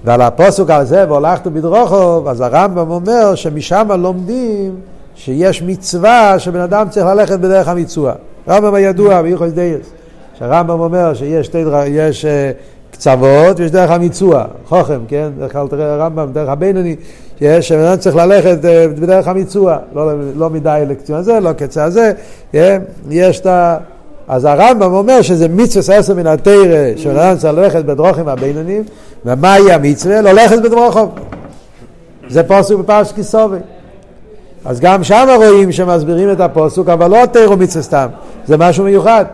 ועל 0.03 0.21
הפוסק 0.21 0.69
הזה 0.69 1.05
והולכתו 1.07 1.51
בדרוכו, 1.51 2.29
אז 2.29 2.41
הרמב"ם 2.41 2.89
אומר 2.91 3.35
שמשם 3.35 3.87
לומדים 3.99 4.75
שיש 5.15 5.61
מצווה 5.61 6.39
שבן 6.39 6.59
אדם 6.59 6.89
צריך 6.89 7.05
ללכת 7.05 7.39
בדרך 7.39 7.67
המצווה. 7.67 8.13
רמב"ם 8.47 8.73
הידוע 8.73 9.21
ביחס 9.21 9.51
דייס. 9.51 9.91
שהרמב"ם 10.39 10.79
אומר 10.79 11.13
שיש 11.13 11.45
שתי 11.45 11.63
דרך, 11.63 11.83
יש 11.87 12.25
קצוות 12.91 13.59
ויש 13.59 13.71
דרך 13.71 13.91
המיצוע, 13.91 14.45
חוכם, 14.67 14.99
כן? 15.07 15.29
דרך 15.39 15.51
כלל 15.51 15.67
תראה 15.67 15.93
הרמב"ם, 15.93 16.31
דרך 16.33 16.49
הבינוני, 16.49 16.95
שבן 17.39 17.79
אדם 17.79 17.97
צריך 17.97 18.15
ללכת 18.15 18.65
אה, 18.65 18.87
בדרך 18.87 19.27
המיצוע, 19.27 19.77
לא, 19.95 20.11
לא 20.35 20.49
מדי 20.49 20.83
לקציון 20.87 21.19
הזה, 21.19 21.39
לא 21.39 21.53
קצה 21.53 21.83
הזה, 21.83 22.11
כן? 22.51 22.81
יש 23.09 23.39
את 23.39 23.45
ה... 23.45 23.77
אז 24.27 24.45
הרמב"ם 24.45 24.93
אומר 24.93 25.21
שזה 25.21 25.47
מצווה 25.47 25.97
עשר 25.97 26.13
מן 26.13 26.27
התרא, 26.27 26.97
שבן 26.97 27.17
אדם 27.17 27.37
צריך 27.37 27.53
ללכת 27.53 27.85
בדרוכים 27.85 28.27
הבינוניים, 28.27 28.83
ומהי 29.25 29.71
המצווה? 29.71 30.21
ללכת 30.21 30.61
בדרוכו. 30.61 31.07
זה 32.29 32.43
פוסק 32.43 32.75
בפרש 32.75 33.11
כיסובי. 33.11 33.57
אז 34.65 34.79
גם 34.79 35.03
שם 35.03 35.27
רואים 35.35 35.71
שמסבירים 35.71 36.31
את 36.31 36.39
הפוסק, 36.39 36.89
אבל 36.89 37.11
לא 37.11 37.25
תרא 37.25 37.55
מצווה 37.55 37.83
סתם, 37.83 38.07
זה 38.45 38.57
משהו 38.57 38.83
מיוחד. 38.83 39.25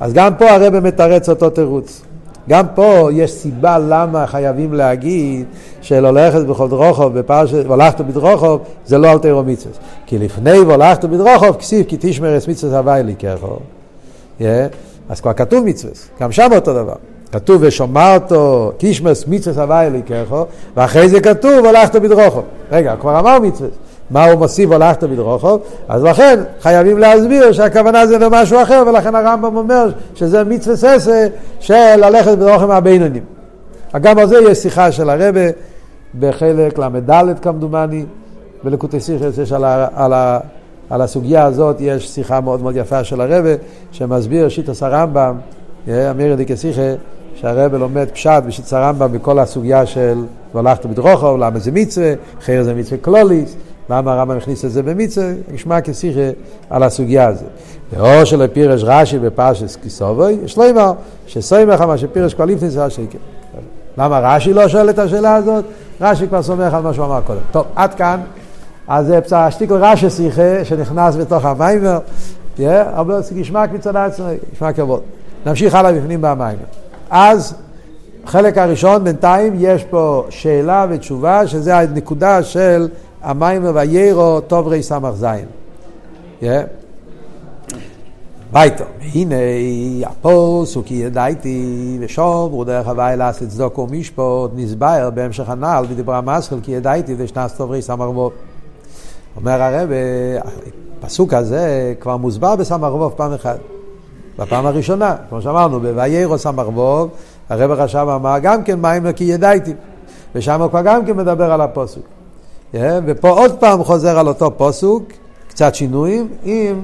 אז 0.00 0.12
גם 0.12 0.34
פה 0.38 0.50
הרב 0.50 0.78
מתרץ 0.78 1.28
אותו 1.28 1.50
תירוץ. 1.50 2.02
גם 2.48 2.66
פה 2.74 3.08
יש 3.12 3.30
סיבה 3.30 3.78
למה 3.78 4.26
חייבים 4.26 4.74
להגיד 4.74 5.46
של 5.80 6.06
הולכת 6.06 6.40
בכל 6.40 6.68
דרוכוב, 6.68 7.18
בפרשת 7.18 7.64
והולכת 7.66 8.00
בדרוכוב, 8.00 8.60
זה 8.86 8.98
לא 8.98 9.10
על 9.10 9.18
תירו 9.18 9.42
מצווה. 9.42 9.74
כי 10.06 10.18
לפני 10.18 10.58
והולכת 10.58 11.04
בדרוכוב, 11.04 11.56
כסיב 11.56 11.86
כי 11.86 11.96
תשמר 12.00 12.36
את 12.36 12.48
מצווה 12.48 12.78
הווי 12.78 13.02
לי 13.02 13.14
ככה. 13.14 14.46
אז 15.08 15.20
כבר 15.20 15.32
כתוב 15.32 15.64
מצווה, 15.64 15.92
גם 16.20 16.32
שם 16.32 16.48
אותו 16.54 16.74
דבר. 16.74 16.94
כתוב 17.32 17.62
ושומרתו 17.64 18.72
תשמר 18.76 19.12
מצווה 19.26 19.62
הווי 19.62 19.90
לי 19.90 20.02
ככה, 20.02 20.42
ואחרי 20.76 21.08
זה 21.08 21.20
כתוב 21.20 21.52
והולכת 21.62 21.96
בדרוכוב. 21.96 22.44
רגע, 22.72 22.96
כבר 23.00 23.18
אמר 23.20 23.38
מצווה. 23.38 23.68
מה 24.10 24.24
הוא 24.24 24.38
מוסיף 24.38 24.70
הולכת 24.70 25.04
בדרוכוב, 25.04 25.60
אז 25.88 26.04
לכן 26.04 26.40
חייבים 26.60 26.98
להסביר 26.98 27.52
שהכוונה 27.52 28.06
זה 28.06 28.18
למשהו 28.18 28.62
אחר, 28.62 28.84
ולכן 28.86 29.14
הרמב"ם 29.14 29.56
אומר 29.56 29.90
שזה 30.14 30.44
מצווה 30.44 30.76
ססה 30.76 31.26
של 31.60 31.96
ללכת 31.96 32.38
בדרוכם 32.38 32.70
הבינונים. 32.70 33.22
גם 34.00 34.18
על 34.18 34.26
זה 34.26 34.38
יש 34.50 34.58
שיחה 34.58 34.92
של 34.92 35.10
הרבה 35.10 35.40
בחלק 36.18 36.78
ל"ד 36.78 37.38
כמדומני, 37.42 38.04
בלקוטי 38.64 39.00
סיכס 39.00 39.38
יש 39.38 39.52
על, 39.52 39.64
ה, 39.64 39.88
על, 39.94 40.12
ה, 40.12 40.40
על 40.90 41.02
הסוגיה 41.02 41.44
הזאת, 41.44 41.76
יש 41.80 42.08
שיחה 42.08 42.40
מאוד 42.40 42.62
מאוד 42.62 42.76
יפה 42.76 43.04
של 43.04 43.20
הרבה, 43.20 43.50
שמסביר 43.92 44.48
שיטוס 44.48 44.82
הרמב"ם, 44.82 45.36
אה, 45.88 46.10
אמיר 46.10 46.34
דיקי 46.34 46.56
שיחה, 46.56 46.94
שהרב 47.34 47.74
לומד 47.74 48.08
פשט 48.12 48.42
בשיטס 48.46 48.72
הרמב"ם 48.72 49.12
בכל 49.12 49.38
הסוגיה 49.38 49.86
של 49.86 50.18
והלכת 50.54 50.86
בדרוכו, 50.86 51.36
למה 51.36 51.58
זה 51.58 51.72
מצווה, 51.72 52.12
חייר 52.40 52.62
זה 52.62 52.74
מצווה 52.74 52.98
קלוליס, 52.98 53.56
למה 53.90 54.12
הרמב"ם 54.12 54.36
הכניס 54.36 54.64
את 54.64 54.70
זה 54.70 54.82
במצווה, 54.82 55.26
נשמע 55.52 55.78
כשיחה 55.84 56.30
על 56.70 56.82
הסוגיה 56.82 57.28
הזאת. 57.28 57.48
ואו 57.92 58.26
של 58.26 58.46
פירש 58.46 58.82
רש"י 58.84 59.18
בפרשס 59.18 59.76
כיסובוי, 59.76 60.38
יש 60.44 60.58
לו 60.58 60.70
אמר 60.70 60.92
שסוימך 61.26 61.80
מה 61.80 61.98
שפירש 61.98 62.34
כל 62.34 62.44
לפני 62.44 62.70
זה 62.70 62.84
השקר. 62.84 63.18
למה 63.98 64.18
רש"י 64.18 64.52
לא 64.52 64.68
שואל 64.68 64.90
את 64.90 64.98
השאלה 64.98 65.34
הזאת? 65.34 65.64
רש"י 66.00 66.28
כבר 66.28 66.42
סומך 66.42 66.74
על 66.74 66.82
מה 66.82 66.94
שהוא 66.94 67.06
אמר 67.06 67.20
קודם. 67.20 67.40
טוב, 67.50 67.66
עד 67.76 67.94
כאן. 67.94 68.20
אז 68.88 69.06
זה 69.06 69.20
פצע 69.20 69.50
שטיקל 69.50 69.74
רש"י 69.74 70.10
שיחה 70.10 70.64
שנכנס 70.64 71.16
בתוך 71.16 71.44
המיימר, 71.44 71.98
הרבה 72.66 73.20
גשמק 73.34 73.70
מצד 73.72 73.96
עצמי, 73.96 74.34
גשמק 74.54 74.76
כבוד. 74.76 75.00
נמשיך 75.46 75.74
הלאה 75.74 75.92
בפנים 75.92 76.20
במיימר. 76.20 76.64
אז 77.10 77.54
חלק 78.26 78.58
הראשון 78.58 79.04
בינתיים 79.04 79.54
יש 79.58 79.84
פה 79.84 80.26
שאלה 80.30 80.86
ותשובה 80.90 81.46
שזה 81.46 81.78
הנקודה 81.78 82.42
של 82.42 82.88
המיימר 83.22 83.70
והיירו 83.74 84.40
טוב 84.40 84.68
רי 84.68 84.82
סמך 84.82 85.10
זין. 85.14 85.46
ביתו, 88.52 88.84
הנה 89.14 89.36
הפוסוק 90.06 90.90
ידעתי 90.90 91.98
ושוב 92.00 92.52
הוא 92.52 92.64
דרך 92.64 92.88
הוואי 92.88 93.16
לעשות 93.16 93.48
צדוק 93.48 93.78
ומשפוט 93.78 94.50
נסבר 94.54 95.10
בהמשך 95.10 95.48
הנעל 95.48 95.86
בדיבר 95.86 96.14
המסחל 96.14 96.56
כי 96.62 96.72
ידעתי 96.72 97.14
ושנס 97.18 97.52
טוב 97.52 97.70
רי 97.70 97.82
סמך 97.82 98.00
ווב. 98.00 98.32
אומר 99.36 99.62
הרב, 99.62 99.88
הפסוק 101.02 101.34
הזה 101.34 101.94
כבר 102.00 102.16
מוסבר 102.16 102.56
בסמך 102.56 102.94
ווב 102.94 103.12
פעם 103.16 103.32
אחת. 103.32 103.58
בפעם 104.38 104.66
הראשונה, 104.66 105.16
כמו 105.28 105.42
שאמרנו, 105.42 105.80
ב"וירו 105.80 106.38
סמך 106.38 106.66
ווב", 106.74 107.10
הרב 107.48 107.70
רשם 107.70 108.08
אמר 108.08 108.38
גם 108.42 108.64
כן 108.64 108.80
מים 108.80 109.12
כי 109.12 109.24
ידעתי, 109.24 109.74
ושם 110.34 110.62
הוא 110.62 110.68
כבר 110.68 110.82
גם 110.82 111.06
כן 111.06 111.16
מדבר 111.16 111.52
על 111.52 111.60
הפוסוק. 111.60 112.17
ופה 112.74 113.28
עוד 113.28 113.58
פעם 113.58 113.84
חוזר 113.84 114.18
על 114.18 114.28
אותו 114.28 114.50
פוסוק, 114.56 115.02
קצת 115.48 115.74
שינויים, 115.74 116.28
עם... 116.44 116.80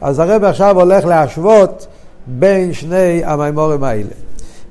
אז 0.00 0.18
הרב 0.18 0.44
עכשיו 0.44 0.80
הולך 0.80 1.04
להשוות 1.04 1.86
בין 2.26 2.72
שני 2.72 3.24
המימורים 3.24 3.84
האלה. 3.84 4.10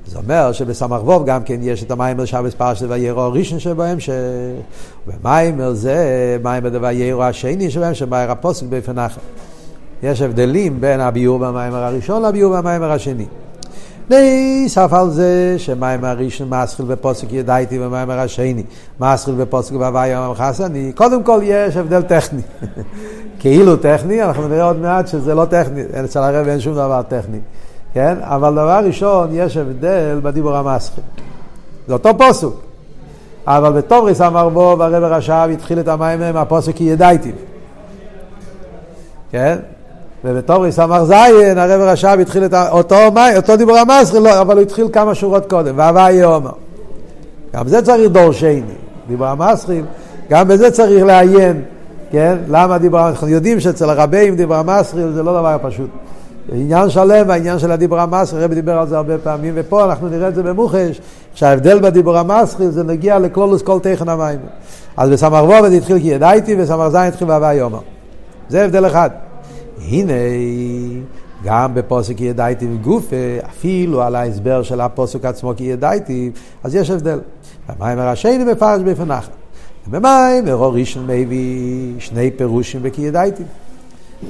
זה 0.06 0.18
אומר 0.18 0.52
שבסמ"ך 0.52 1.00
ווב 1.04 1.26
גם 1.26 1.42
כן 1.42 1.56
יש 1.62 1.82
את 1.82 1.90
המיימר 1.90 2.24
שבס 2.24 2.54
פרשת 2.54 2.86
ויירו 2.88 3.20
הראשון 3.20 3.58
שבהם, 3.58 4.00
ש... 4.00 4.10
ומיימר 5.06 5.72
זה 5.72 6.38
מיימר 6.44 6.68
דוויירו 6.68 7.22
השני 7.22 7.70
שבהם, 7.70 7.94
שבאר 7.94 8.30
הפסוק 8.30 8.66
אחר. 8.96 9.20
יש 10.02 10.22
הבדלים 10.22 10.80
בין 10.80 11.00
הביור 11.00 11.38
במיימר 11.38 11.84
הראשון 11.84 12.22
לביור 12.22 12.56
במיימר 12.56 12.92
השני. 12.92 13.26
נוסף 14.12 14.92
על 14.92 15.10
זה 15.10 15.54
שמיימר 15.58 16.08
הראשון 16.08 16.48
מתחיל 16.50 16.86
בפסוק 16.86 17.32
ידעתיו 17.32 17.78
ומיימר 17.80 18.18
השני 18.18 18.62
מתחיל 19.00 19.34
בפסוק 19.34 19.72
בהוי', 19.72 20.92
קודם 20.94 21.22
כל 21.22 21.40
יש 21.42 21.76
הבדל 21.76 22.02
טכני. 22.02 22.42
כאילו 23.40 23.76
טכני, 23.76 24.22
אנחנו 24.22 24.48
נראה 24.48 24.64
עוד 24.64 24.78
מעט 24.80 25.08
שזה 25.08 25.34
לא 25.34 25.44
טכני, 25.44 25.82
אצל 26.04 26.18
הרבי 26.18 26.48
אין 26.48 26.60
שום 26.60 26.74
דבר 26.74 27.02
טכני. 27.08 27.38
כן? 27.94 28.16
אבל 28.20 28.52
דבר 28.52 28.80
ראשון, 28.84 29.28
יש 29.32 29.56
הבדל 29.56 30.20
בדיבור 30.22 30.56
המתחיל. 30.56 31.04
זה 31.86 31.92
אותו 31.92 32.18
פוסוק. 32.18 32.60
אבל 33.46 33.72
בתומריס 33.72 34.20
אמר 34.20 34.48
בו, 34.48 34.76
והרב 34.78 35.04
רש"ב 35.04 35.48
התחיל 35.52 35.80
את 35.80 35.88
המים 35.88 36.20
מהפוסק 36.20 36.80
ידעתי. 36.80 37.32
כן? 39.30 39.58
ובתוריס 40.24 40.78
אמר 40.78 41.04
זיין, 41.04 41.58
הרב 41.58 41.80
רש"ב 41.80 42.18
התחיל 42.20 42.44
את 42.44 42.54
אותו, 42.54 42.96
אותו 43.36 43.56
דיבור 43.56 43.78
המסחר, 43.78 44.18
לא, 44.18 44.40
אבל 44.40 44.54
הוא 44.54 44.62
התחיל 44.62 44.88
כמה 44.92 45.14
שורות 45.14 45.50
קודם, 45.50 45.74
והוואי 45.78 46.24
אומר. 46.24 46.50
גם 47.54 47.68
זה 47.68 47.82
צריך 47.82 48.10
דור 48.10 48.32
שני, 48.32 48.62
דיבור 49.08 49.26
המסחרים, 49.26 49.84
גם 50.30 50.48
בזה 50.48 50.70
צריך 50.70 51.04
לעיין, 51.04 51.62
כן? 52.10 52.36
למה 52.48 52.78
דיבור? 52.78 53.08
אנחנו 53.08 53.28
יודעים 53.28 53.60
שאצל 53.60 53.90
הרבים 53.90 54.36
דיבור 54.36 54.56
המסחרים 54.56 55.12
זה 55.12 55.22
לא 55.22 55.32
דבר 55.32 55.56
פשוט. 55.62 55.90
עניין 56.52 56.90
שלם 56.90 57.28
והעניין 57.28 57.58
של 57.58 57.72
הדיבור 57.72 58.00
המסחר, 58.00 58.36
הרב 58.36 58.54
דיבר 58.54 58.78
על 58.78 58.88
זה 58.88 58.96
הרבה 58.96 59.18
פעמים, 59.18 59.52
ופה 59.56 59.84
אנחנו 59.84 60.08
נראה 60.08 60.28
את 60.28 60.34
זה 60.34 60.42
במוחש, 60.42 61.00
שההבדל 61.34 61.80
בדיבור 61.80 62.18
המסחר 62.18 62.70
זה 62.70 62.84
נגיע 62.84 63.18
לכלולוס 63.18 63.62
כל 63.62 63.78
תכן 63.82 64.08
המים. 64.08 64.38
אז 64.96 65.10
בסמ"ך 65.10 65.42
וובד 65.42 65.72
התחיל 65.72 65.98
כי 65.98 66.08
ידעתי, 66.08 66.56
וסמ"ך 66.58 66.88
זין 66.88 67.00
התחיל 67.00 67.30
והוואי 67.30 67.60
אומר. 67.60 67.80
זה 68.48 68.64
הבדל 68.64 68.86
אחד. 68.86 69.10
הנה, 69.78 70.12
גם 71.44 71.74
בפוסק 71.74 72.20
ידעתי 72.20 72.66
וגופה, 72.74 73.16
אפילו 73.48 74.02
על 74.02 74.14
ההסבר 74.14 74.62
של 74.62 74.80
הפוסק 74.80 75.24
עצמו 75.24 75.52
כי 75.56 75.64
ידעתי, 75.64 76.30
אז 76.62 76.74
יש 76.74 76.90
הבדל. 76.90 77.20
במיימר 77.68 78.08
השני 78.08 78.44
מפרש 78.44 78.80
אחר. 79.10 79.32
במיימר 79.86 80.70
ראשון 80.72 81.06
מביא 81.06 81.94
שני 81.98 82.30
פירושים 82.30 82.82
בכי 82.82 83.02
ידעתי. 83.02 83.42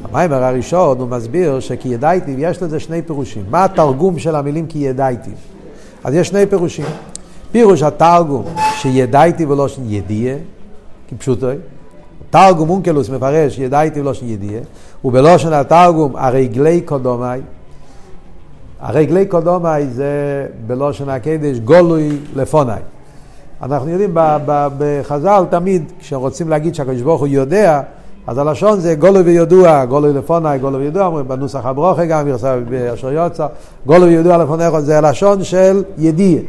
במיימר 0.02 0.44
הראשון 0.44 0.98
הוא 0.98 1.09
מסביר 1.09 1.61
שכי 1.61 1.88
ידעתי, 1.88 2.35
יש 2.38 2.62
לזה 2.62 2.81
שני 2.81 3.02
פירושים. 3.02 3.44
מה 3.50 3.64
התרגום 3.64 4.18
של 4.18 4.35
המילים 4.35 4.66
כי 4.66 4.78
ידעתי? 4.78 5.31
אז 6.05 6.14
יש 6.14 6.28
שני 6.28 6.46
פירושים. 6.46 6.85
פירוש 7.52 7.83
התרגום 7.83 8.44
שידעתי 8.76 9.44
ולא 9.44 9.68
ידיעה, 9.87 10.37
כפשוטו, 11.09 11.46
תרגום 12.32 12.70
אונקלוס 12.70 13.10
מפרש 13.10 13.58
ידעתי 13.58 14.00
ולא 14.00 14.12
ידיעה, 14.22 14.60
ובלושן 15.04 15.52
התרגום 15.52 16.16
הרגלי 16.16 16.80
קודומי, 16.80 17.40
הרגלי 18.80 19.26
קודומי 19.26 19.86
זה 19.86 20.46
בלושן 20.66 21.08
הקדש 21.08 21.58
גולוי 21.58 22.18
לפוני. 22.36 22.72
אנחנו 23.62 23.90
יודעים 23.90 24.14
בחז"ל 24.78 25.44
תמיד 25.50 25.92
כשרוצים 26.00 26.48
להגיד 26.48 26.74
שהקדוש 26.74 27.02
ברוך 27.02 27.20
הוא 27.20 27.28
יודע, 27.28 27.80
אז 28.26 28.38
הלשון 28.38 28.80
זה 28.80 28.94
גולוי 28.94 29.22
וידוע, 29.22 29.84
גולוי 29.84 30.12
לפוני, 30.12 30.58
גולוי 30.58 30.84
וידוע, 30.84 31.06
אומרים 31.06 31.28
בנוסח 31.28 31.66
הברוכה 31.66 32.04
גם, 32.04 32.28
באשר 32.68 33.12
יוצא, 33.12 33.46
גולוי 33.86 34.16
וידוע 34.16 34.36
לפונך, 34.36 34.78
זה 34.78 34.98
הלשון 34.98 35.44
של 35.44 35.82
ידיעה. 35.98 36.42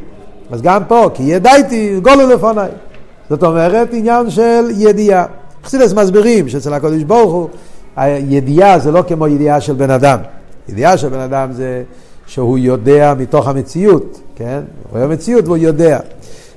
אז 0.52 0.62
גם 0.62 0.84
פה, 0.88 1.10
כי 1.14 1.24
ידעתי, 1.24 2.00
גולוי 2.00 2.34
לפוני. 2.34 2.62
זאת 3.30 3.44
אומרת, 3.44 3.90
עניין 3.92 4.30
של 4.30 4.64
ידיעה. 4.72 5.26
חסידס 5.64 5.94
מסבירים 5.94 6.50
שאצל 6.50 6.74
הקדוש 6.74 7.04
ברוך 7.04 7.34
הוא 7.34 7.50
הידיעה 7.96 8.80
זה 8.80 8.92
לא 8.92 9.04
כמו 9.08 9.28
ידיעה 9.28 9.62
של 9.62 9.74
בן 9.74 9.90
אדם. 9.90 10.20
ידיעה 10.70 10.98
של 10.98 11.10
בן 11.10 11.20
אדם 11.20 11.52
זה 11.52 11.84
שהוא 12.28 12.58
יודע 12.58 13.14
מתוך 13.18 13.48
המציאות, 13.48 14.20
כן? 14.36 14.62
הוא 14.84 14.98
רואה 14.98 15.08
מציאות 15.08 15.46
והוא 15.46 15.58
יודע. 15.58 16.00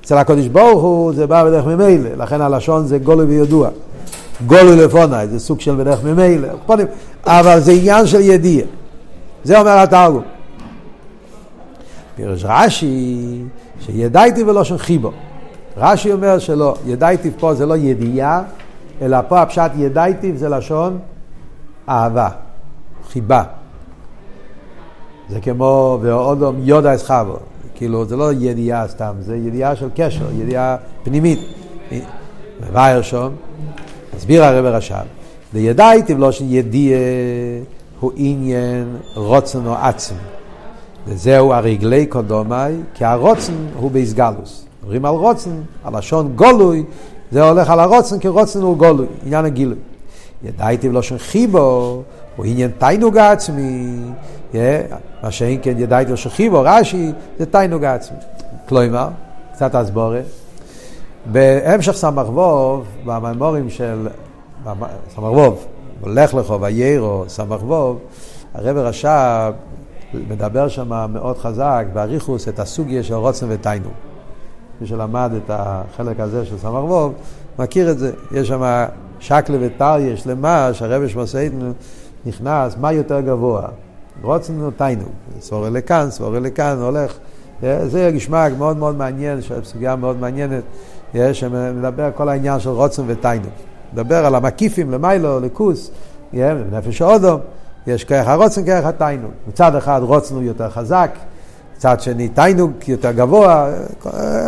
אצל 0.01 0.19
הקדוש 0.19 0.47
ברוך 0.47 0.83
הוא 0.83 1.13
זה 1.13 1.27
בא 1.27 1.45
בדרך 1.45 1.67
ממילא, 1.67 2.11
לכן 2.17 2.41
הלשון 2.41 2.87
זה 2.87 2.99
גולוי 2.99 3.27
וידוע. 3.27 3.69
גולוי 4.47 4.77
לפונאי, 4.77 5.29
זה 5.29 5.41
סוג 5.41 5.61
של 5.61 5.75
בדרך 5.75 6.05
ממילא, 6.05 6.49
אבל 7.27 7.61
זה 7.61 7.73
עניין 7.73 8.07
של 8.07 8.21
ידיעה. 8.21 8.67
זה 9.45 9.59
אומר 9.59 9.79
התרגום. 9.79 10.23
פירש 12.17 12.45
רש"י, 12.45 13.43
שידעתי 13.81 14.43
ולא 14.43 14.65
של 14.65 14.79
חיבו. 14.79 15.11
רש"י 15.77 16.13
אומר 16.13 16.39
שלא, 16.39 16.75
ידעתי 16.87 17.31
פה 17.39 17.55
זה 17.55 17.67
לא 17.67 17.77
ידיעה, 17.77 18.43
אלא 19.03 19.19
פה 19.29 19.43
הפשט 19.43 19.71
ידעתי 19.77 20.37
זה 20.37 20.49
לשון 20.49 20.99
אהבה, 21.89 22.29
חיבה. 23.09 23.43
זה 25.29 25.41
כמו, 25.41 25.99
ועוד 26.03 26.43
יודע 26.59 26.95
אסחבו, 26.95 27.37
כאילו 27.75 28.05
זה 28.05 28.17
לא 28.17 28.33
ידיעה 28.33 28.89
סתם, 28.89 29.15
זה 29.21 29.37
ידיעה 29.37 29.77
של 29.77 29.89
קשר, 29.95 30.25
ידיעה 30.33 30.77
פנימית. 31.03 31.39
מבאר 32.61 33.03
שום, 33.03 33.33
הסביר 34.17 34.45
הרב 34.45 34.65
רש"ב, 34.65 35.05
וידעתי 35.55 36.15
לא 36.15 36.33
שידיעה 36.33 37.01
הוא 38.01 38.13
עניין 38.17 38.97
רוצן 39.15 39.67
או 39.67 39.75
עצם. 39.75 40.15
וזהו 41.07 41.53
הרגלי 41.53 42.07
קודומי, 42.07 42.55
כי 42.95 43.05
הרוצן 43.05 43.53
הוא 43.77 43.91
באיסגלוס. 43.91 44.67
מדברים 44.83 45.05
על 45.05 45.15
רוצן, 45.15 45.63
הלשון 45.85 46.33
גולוי, 46.37 46.85
זה 47.33 47.43
הולך 47.43 47.71
על 47.71 47.81
הרוצן, 47.81 48.19
כי 48.19 48.29
רוצן 48.29 48.61
הוא 48.61 48.77
גולוי, 48.77 49.07
עניין 49.27 49.45
הגילוי. 49.45 49.79
ידעתי 50.45 50.89
בלושן 50.89 51.19
חיבו, 51.19 52.03
הוא 52.37 52.47
עניין 52.47 52.71
תיינוג 52.79 53.19
עצמי, 53.19 53.99
מה 55.23 55.31
שאין 55.31 55.59
כן 55.63 55.75
ידעתי 55.79 56.07
בלושן 56.07 56.31
חיבו, 56.31 56.63
רש"י, 56.65 57.13
זה 57.39 57.47
תיינוג 57.47 57.85
עצמי. 57.85 58.17
כלומר, 58.69 59.09
קצת 59.53 59.75
הסבורה, 59.75 60.21
בהמשך 61.33 61.93
סמ"ך 61.93 62.29
ווב, 62.29 62.87
בממורים 63.05 63.71
של 63.71 64.09
סמ"ך 65.15 65.33
ווב, 65.33 65.67
לך 66.07 66.35
לך 66.35 66.55
ויירו, 66.61 67.25
סמ"ך 67.29 67.63
ווב, 67.63 67.99
הרב 68.55 68.77
רש"ב 68.77 69.53
מדבר 70.15 70.69
שם 70.69 71.07
מאוד 71.13 71.39
חזק, 71.39 71.87
באריכוס, 71.93 72.49
את 72.49 72.59
הסוגיה 72.59 73.03
של 73.03 73.15
רוצן 73.15 73.47
ותיינוג. 73.49 73.93
מי 74.81 74.87
שלמד 74.87 75.33
את 75.37 75.51
החלק 75.55 76.21
הזה 76.21 76.45
של 76.45 76.59
סמ"ך 76.59 76.85
ווב, 76.85 77.13
מכיר 77.59 77.91
את 77.91 77.99
זה. 77.99 78.13
יש 78.33 78.49
שם 78.49 78.85
שקלה 79.21 79.57
וטריה 79.61 80.17
שלמה, 80.17 80.71
שהרבי 80.73 81.09
שמוסיידן 81.09 81.73
נכנס, 82.27 82.77
מה 82.81 82.93
יותר 82.93 83.21
גבוה? 83.21 83.69
רוצן 84.23 84.63
או 84.63 84.71
תיינוג. 84.71 85.09
לכאן, 85.73 86.07
סבורה 86.11 86.41
לכאן, 86.41 86.79
הולך 86.81 87.19
זה 87.63 88.11
גשמק 88.15 88.53
מאוד 88.59 88.77
מאוד 88.77 88.97
מעניין, 88.97 89.39
סוגיה 89.63 89.97
מאוד 89.97 90.21
מעניינת, 90.21 90.63
שמדבר 91.33 92.03
על 92.05 92.13
כל 92.13 92.29
העניין 92.29 92.61
של 92.61 92.71
רוצן 92.71 93.03
ותיינוק. 93.07 93.53
מדבר 93.93 94.27
על 94.27 94.35
המקיפים, 94.35 94.91
למיילו, 94.91 95.41
לכוס, 95.41 95.91
נפש 96.73 97.03
האודום, 97.03 97.41
יש 97.87 98.05
כרך 98.05 98.29
הרוצן, 98.29 98.65
כרך 98.67 98.85
התיינוק. 98.85 99.31
מצד 99.49 99.75
אחד 99.75 100.01
רוצן 100.03 100.35
הוא 100.35 100.43
יותר 100.43 100.71
חזק, 100.71 101.11
מצד 101.77 102.01
שני 102.01 102.29
תיינוק 102.29 102.89
יותר 102.89 103.13
גבוה, 103.13 103.71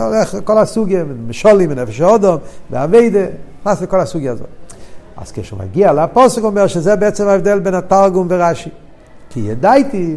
הולך 0.07 0.37
כל 0.45 0.59
הסוגיה, 0.59 1.05
משולים, 1.29 1.73
נפש 1.73 2.01
האודום, 2.01 2.37
באביידה, 2.71 3.25
נכנס 3.61 3.83
לכל 3.83 4.01
הסוגיה 4.01 4.33
הזאת. 4.33 4.47
אז 5.17 5.33
כשהוא 5.33 5.59
מגיע 5.59 5.93
לפוסק 5.93 6.43
הוא 6.43 6.51
אומר 6.51 6.67
שזה 6.67 6.97
בעצם 6.97 7.29
ההבדל 7.29 7.59
בין 7.59 7.75
התרגום 7.75 8.27
ורש"י. 8.31 8.71
כי 9.31 9.41
ידעתי, 9.41 10.17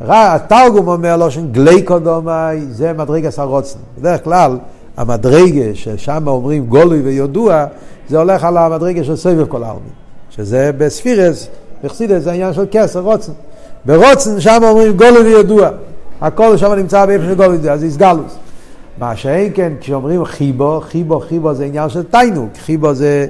התרגום 0.00 0.88
אומר 0.88 1.16
לו 1.16 1.30
שגלי 1.30 1.82
קודומי 1.82 2.60
זה 2.70 2.92
מדרגס 2.92 3.38
הרוצן. 3.38 3.78
בדרך 3.98 4.24
כלל 4.24 4.58
המדרגה 4.96 5.74
ששם 5.74 6.24
אומרים 6.26 6.66
גולוי 6.66 7.00
ויודוע, 7.00 7.64
זה 8.08 8.18
הולך 8.18 8.44
על 8.44 8.56
המדרגה 8.56 9.04
של 9.04 9.16
סבב 9.16 9.46
כל 9.46 9.62
העלמין. 9.62 9.92
שזה 10.30 10.70
בספירס, 10.78 11.48
בחסידס 11.84 12.22
זה 12.22 12.30
העניין 12.30 12.52
של 12.52 12.66
כסר, 12.70 13.00
רוצן. 13.00 13.32
ברוצן 13.84 14.40
שם 14.40 14.60
אומרים 14.62 14.96
גולוי 14.96 15.22
ויודוע. 15.22 15.70
הכל 16.20 16.56
שם 16.56 16.72
נמצא 16.72 17.06
באיפה 17.06 17.24
של 17.24 17.34
גולוי 17.34 17.58
זה 17.58 17.72
איסגלוס. 17.72 18.38
מה 18.98 19.16
שאין 19.16 19.52
כן, 19.54 19.72
כשאומרים 19.80 20.24
חיבו, 20.24 20.80
חיבו, 20.80 21.20
חיבו 21.20 21.54
זה 21.54 21.64
עניין 21.64 21.88
של 21.88 22.02
תיינוק. 22.02 22.50
חיבו 22.64 22.94
זה, 22.94 23.26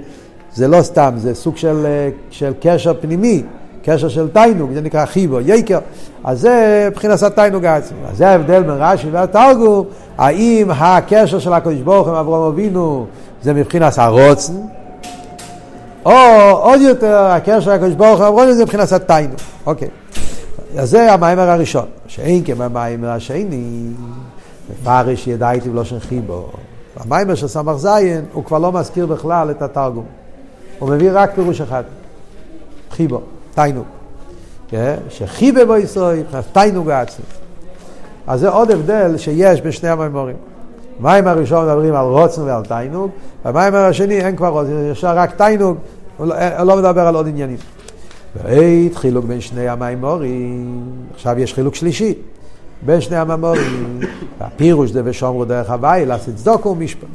זה 0.54 0.68
לא 0.68 0.82
סתם, 0.82 1.14
זה 1.16 1.34
סוג 1.34 1.56
של, 1.56 1.86
של 2.30 2.52
קשר 2.60 2.94
פנימי. 3.00 3.42
קשר 3.84 4.08
של 4.08 4.28
תיינוג, 4.28 4.72
זה 4.72 4.80
נקרא 4.80 5.06
חיבו, 5.06 5.40
יקר. 5.40 5.78
אז 6.24 6.40
זה 6.40 6.88
מבחינת 6.90 7.22
התיינוג 7.22 7.64
העצמי. 7.64 7.98
אז 8.10 8.16
זה 8.16 8.28
ההבדל 8.28 8.62
בין 8.62 8.76
רש"י 8.78 9.10
והתרגום, 9.10 9.86
האם 10.18 10.70
הקשר 10.70 11.38
של 11.38 11.52
הקדוש 11.52 11.80
ברוך 11.80 12.08
הוא 12.08 12.16
עם 12.16 12.20
אברהם 12.20 12.42
אבינו 12.42 13.06
זה 13.42 13.54
מבחינת 13.54 13.98
הרוצן, 13.98 14.52
או 16.04 16.12
עוד 16.50 16.80
יותר 16.80 17.16
הקשר 17.16 17.60
של 17.60 17.70
הקדוש 17.70 17.94
ברוך 17.94 18.18
הוא 18.18 18.26
עם 18.26 18.32
אברהם 18.32 18.52
זה 18.52 18.62
מבחינת 18.62 18.92
התיינוג. 18.92 19.36
אוקיי. 19.66 19.88
אז 20.78 20.90
זה 20.90 21.12
המיימר 21.12 21.50
הראשון. 21.50 21.86
שאין 22.06 22.44
כמיימר 22.44 23.10
השני, 23.10 23.90
מפרש 24.70 25.26
ידעתי 25.26 25.70
בלושן 25.70 25.98
חיבו. 25.98 26.50
המיימר 26.96 27.34
של 27.34 27.48
סמ"ך 27.48 27.76
זין 27.76 28.24
הוא 28.32 28.44
כבר 28.44 28.58
לא 28.58 28.72
מזכיר 28.72 29.06
בכלל 29.06 29.50
את 29.50 29.62
התרגום. 29.62 30.04
הוא 30.78 30.90
מביא 30.90 31.10
רק 31.12 31.34
פירוש 31.34 31.60
אחד, 31.60 31.82
חיבו. 32.90 33.20
תיינוג. 33.54 33.84
שחיבה 35.08 35.64
בו 35.64 35.76
ישראל, 35.76 36.22
תיינוג 36.52 36.90
העצמי. 36.90 37.24
אז 38.26 38.40
זה 38.40 38.48
עוד 38.48 38.70
הבדל 38.70 39.16
שיש 39.16 39.60
בין 39.60 39.72
שני 39.72 39.88
המימורים. 39.88 40.36
במים 41.00 41.28
הראשון 41.28 41.66
מדברים 41.66 41.94
על 41.94 42.06
רוצן 42.06 42.42
ועל 42.42 42.64
תיינוג, 42.64 43.10
במים 43.44 43.74
השני 43.74 44.20
אין 44.20 44.36
כבר 44.36 44.48
רוצן, 44.48 44.90
יש 44.92 45.04
רק 45.04 45.34
תיינוג, 45.34 45.76
הוא 46.16 46.26
לא 46.64 46.76
מדבר 46.76 47.06
על 47.06 47.14
עוד 47.14 47.28
עניינים. 47.28 47.56
ואית 48.36 48.96
חילוק 48.96 49.24
בין 49.24 49.40
שני 49.40 49.68
המימורים, 49.68 50.82
עכשיו 51.14 51.38
יש 51.38 51.54
חילוק 51.54 51.74
שלישי, 51.74 52.14
בין 52.82 53.00
שני 53.00 53.16
המימורים, 53.16 54.00
הפירוש 54.40 54.90
דה 54.90 55.00
ושומרו 55.04 55.44
דרך 55.44 55.70
הוואי, 55.70 56.06
לעשות 56.06 56.34
צדוקו 56.34 56.68
ומשפט. 56.68 57.08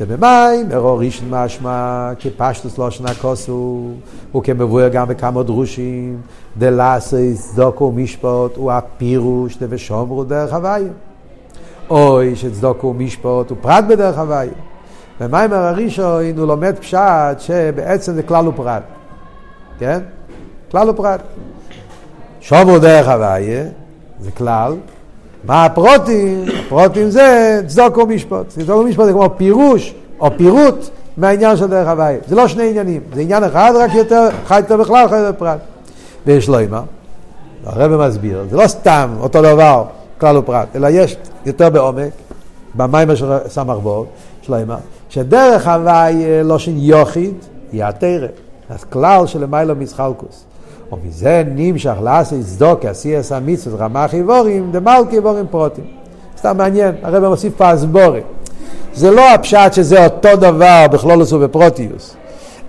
ובמים, 0.00 0.72
ארו 0.72 0.96
ראשון 0.98 1.30
משמע, 1.30 2.10
כפשטוס 2.18 2.78
לא 2.78 2.90
שנה 2.90 3.14
כוסו, 3.14 3.90
וכמבואר 4.36 4.88
גם 4.88 5.08
בכמה 5.08 5.42
דרושים, 5.42 6.20
דלאסס 6.58 7.52
דוקו 7.56 7.92
משפוט, 7.92 8.56
הוא 8.56 8.72
הפירוש 8.72 9.56
דבשומרו 9.56 10.24
דרך 10.24 10.52
הוויה. 10.52 10.88
אוי 11.90 12.36
שצדוקו 12.36 12.94
משפוט 12.94 13.50
הוא 13.50 13.58
פרט 13.60 13.84
בדרך 13.88 14.18
הוויה. 14.18 14.52
במיימר 15.20 15.56
הראשון 15.56 16.38
הוא 16.38 16.46
לומד 16.46 16.78
פשט 16.78 17.38
שבעצם 17.38 18.14
זה 18.14 18.22
כלל 18.22 18.48
ופרט. 18.48 18.82
כן? 19.78 20.00
כלל 20.74 20.90
ופרט. 20.90 21.20
שומרו 22.40 22.78
דרך 22.78 23.08
הוויה 23.08 23.64
זה 24.20 24.30
כלל, 24.30 24.72
מה 25.44 25.64
הפרוטים? 25.64 26.44
הפרוטים 26.66 27.10
זה 27.10 27.60
צדוק 27.66 27.98
ומשפט. 27.98 28.48
צדוק 28.48 28.80
ומשפט 28.80 29.04
זה 29.04 29.12
כמו 29.12 29.28
פירוש 29.36 29.94
או 30.20 30.30
פירוט 30.36 30.88
מהעניין 31.16 31.56
של 31.56 31.66
דרך 31.66 31.88
הוואי. 31.88 32.16
זה 32.26 32.34
לא 32.34 32.48
שני 32.48 32.70
עניינים, 32.70 33.00
זה 33.14 33.20
עניין 33.20 33.44
אחד, 33.44 33.72
רק 33.76 33.94
יותר, 33.94 34.28
חי 34.46 34.58
יותר 34.58 34.76
בכלל, 34.76 35.08
חי 35.08 35.16
יותר 35.16 35.38
פרט. 35.38 35.58
ויש 36.26 36.48
לו 36.48 36.58
אימה, 36.58 36.82
הרב 37.64 38.08
מסביר, 38.08 38.44
זה 38.50 38.56
לא 38.56 38.66
סתם 38.66 39.10
אותו 39.20 39.42
דבר, 39.42 39.84
כלל 40.18 40.36
ופרט, 40.36 40.68
אלא 40.76 40.88
יש 40.90 41.16
יותר 41.46 41.70
בעומק, 41.70 42.12
במיימר 42.74 43.14
של 43.14 43.32
סמ"ך 43.48 43.76
בוב, 43.76 44.06
שלמה, 44.42 44.76
שדרך 45.08 45.68
הוואי 45.68 46.24
לא 46.44 46.58
שין 46.58 46.76
יוחיד, 46.78 47.34
היא 47.72 47.84
התרא. 47.84 48.26
אז 48.70 48.84
כלל 48.84 49.26
שלמיילו 49.26 49.76
מסחלקוס. 49.76 50.44
ומזה 51.02 51.42
נמשך 51.54 51.94
לעשי 52.02 52.42
צדוק, 52.42 52.84
עשי 52.84 53.16
עשה 53.16 53.40
מצוות, 53.40 53.80
רמח 53.80 54.14
איבורים, 54.14 54.72
דמלכי 54.72 55.16
איבורים 55.16 55.46
פרוטים. 55.50 55.84
סתם 56.38 56.56
מעניין, 56.56 56.94
הרב 57.02 57.28
מוסיף 57.28 57.52
פה 57.56 57.70
הסבורי. 57.70 58.20
זה 58.94 59.10
לא 59.10 59.34
הפשט 59.34 59.72
שזה 59.72 60.04
אותו 60.04 60.36
דבר 60.36 60.86
בכלולוס 60.92 61.32
ובפרוטיוס, 61.32 62.16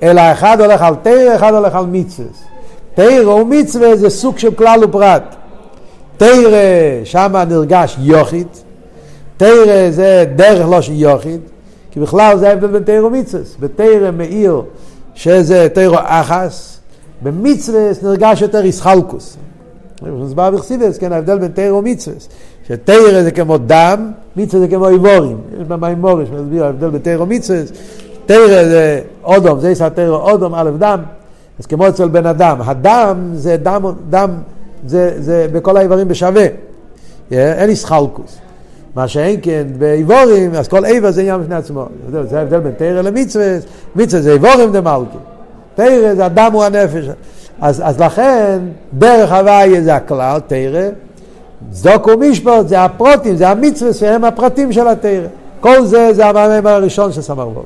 אלא 0.03 0.21
אחד 0.31 0.61
הולך 0.61 0.81
על 0.81 0.95
תרא, 1.01 1.35
אחד 1.35 1.53
הולך 1.53 1.75
על 1.75 1.85
מצווה. 1.85 2.27
תרא 2.93 3.29
ומצווה 3.29 3.95
זה 3.95 4.09
סוג 4.09 4.37
של 4.37 4.53
כלל 4.53 4.83
ופרט. 4.83 5.35
תרא, 6.17 6.57
שם 7.03 7.35
נרגש 7.49 7.97
יוחיד, 7.99 8.47
תרא 9.37 9.89
זה 9.89 10.25
דרך 10.35 10.67
לא 10.69 10.81
של 10.81 10.93
יוחיד, 10.93 11.41
כי 11.91 11.99
בכלל 11.99 12.37
זה 12.37 12.49
ההבדל 12.49 12.67
בין 12.67 12.83
תרא 12.83 13.05
ומצווה. 13.05 13.43
בתרא 13.59 14.11
מאיר 14.11 14.61
שזה 15.15 15.67
תרא 15.73 15.99
אחס, 16.03 16.79
במצווה 17.21 17.89
נרגש 18.03 18.41
יותר 18.41 18.63
איסחלקוס. 18.63 19.37
מוסבר 20.01 20.51
בחסידס, 20.51 20.97
כן, 20.97 21.11
ההבדל 21.11 21.39
בין 21.39 21.51
תרא 21.51 21.73
ומצווה. 21.73 22.17
שתרא 22.67 23.23
זה 23.23 23.31
כמו 23.31 23.57
דם, 23.57 24.11
מצווה 24.35 24.61
זה 24.61 24.67
כמו 24.67 24.89
איבורים. 24.89 25.37
יש 25.61 25.67
במימורי 25.67 26.25
שמסביר 26.25 26.65
ההבדל 26.65 26.89
בין 26.89 27.01
תרא 27.01 27.21
ומצווה. 27.21 27.59
תרא 28.25 28.47
זה 28.47 29.01
אודום, 29.23 29.59
זה 29.59 29.69
יסע 29.69 29.89
תרא 29.89 30.15
אודום, 30.15 30.55
א' 30.55 30.71
דם. 30.79 30.99
אז 31.59 31.65
כמו 31.65 31.87
אצל 31.87 32.07
בן 32.07 32.25
אדם, 32.25 32.57
הדם 32.65 33.29
זה 33.33 33.57
דם, 33.57 33.85
דם 34.09 34.29
זה, 34.85 35.15
זה 35.19 35.47
בכל 35.51 35.77
האיברים 35.77 36.07
בשווה. 36.07 36.45
אין 37.31 37.69
איסחלקוס. 37.69 38.37
מה 38.95 39.07
שאין 39.07 39.39
כן 39.41 39.67
באיבורים, 39.77 40.53
אז 40.53 40.67
כל 40.67 40.85
איבר 40.85 41.11
זה 41.11 41.21
עניין 41.21 41.41
בפני 41.41 41.55
עצמו. 41.55 41.85
זה 42.29 42.39
ההבדל 42.39 42.59
בין 42.59 42.71
תרא 42.77 43.01
למצווה. 43.01 43.57
מצווה 43.95 44.21
זה 44.21 44.33
איבורים 44.33 44.71
דמלכי. 44.71 45.17
תרא 45.75 46.13
זה 46.15 46.25
הדם 46.25 46.49
הוא 46.53 46.63
הנפש. 46.63 47.05
אז, 47.61 47.81
אז 47.85 48.01
לכן, 48.01 48.59
דרך 48.93 49.31
הוויה 49.31 49.81
זה 49.81 49.95
הכלל, 49.95 50.39
תרא, 50.47 50.89
צדוק 51.71 52.07
ומשפט 52.07 52.67
זה 52.67 52.81
הפרוטים, 52.81 53.35
זה 53.35 53.49
המצווה 53.49 53.93
שהם 53.93 54.23
הפרטים 54.23 54.71
של 54.71 54.87
התרא. 54.87 55.27
כל 55.59 55.85
זה 55.85 56.13
זה 56.13 56.25
המיימר 56.25 56.69
הראשון 56.69 57.11
של 57.11 57.21
סמר 57.21 57.47
ווב. 57.47 57.65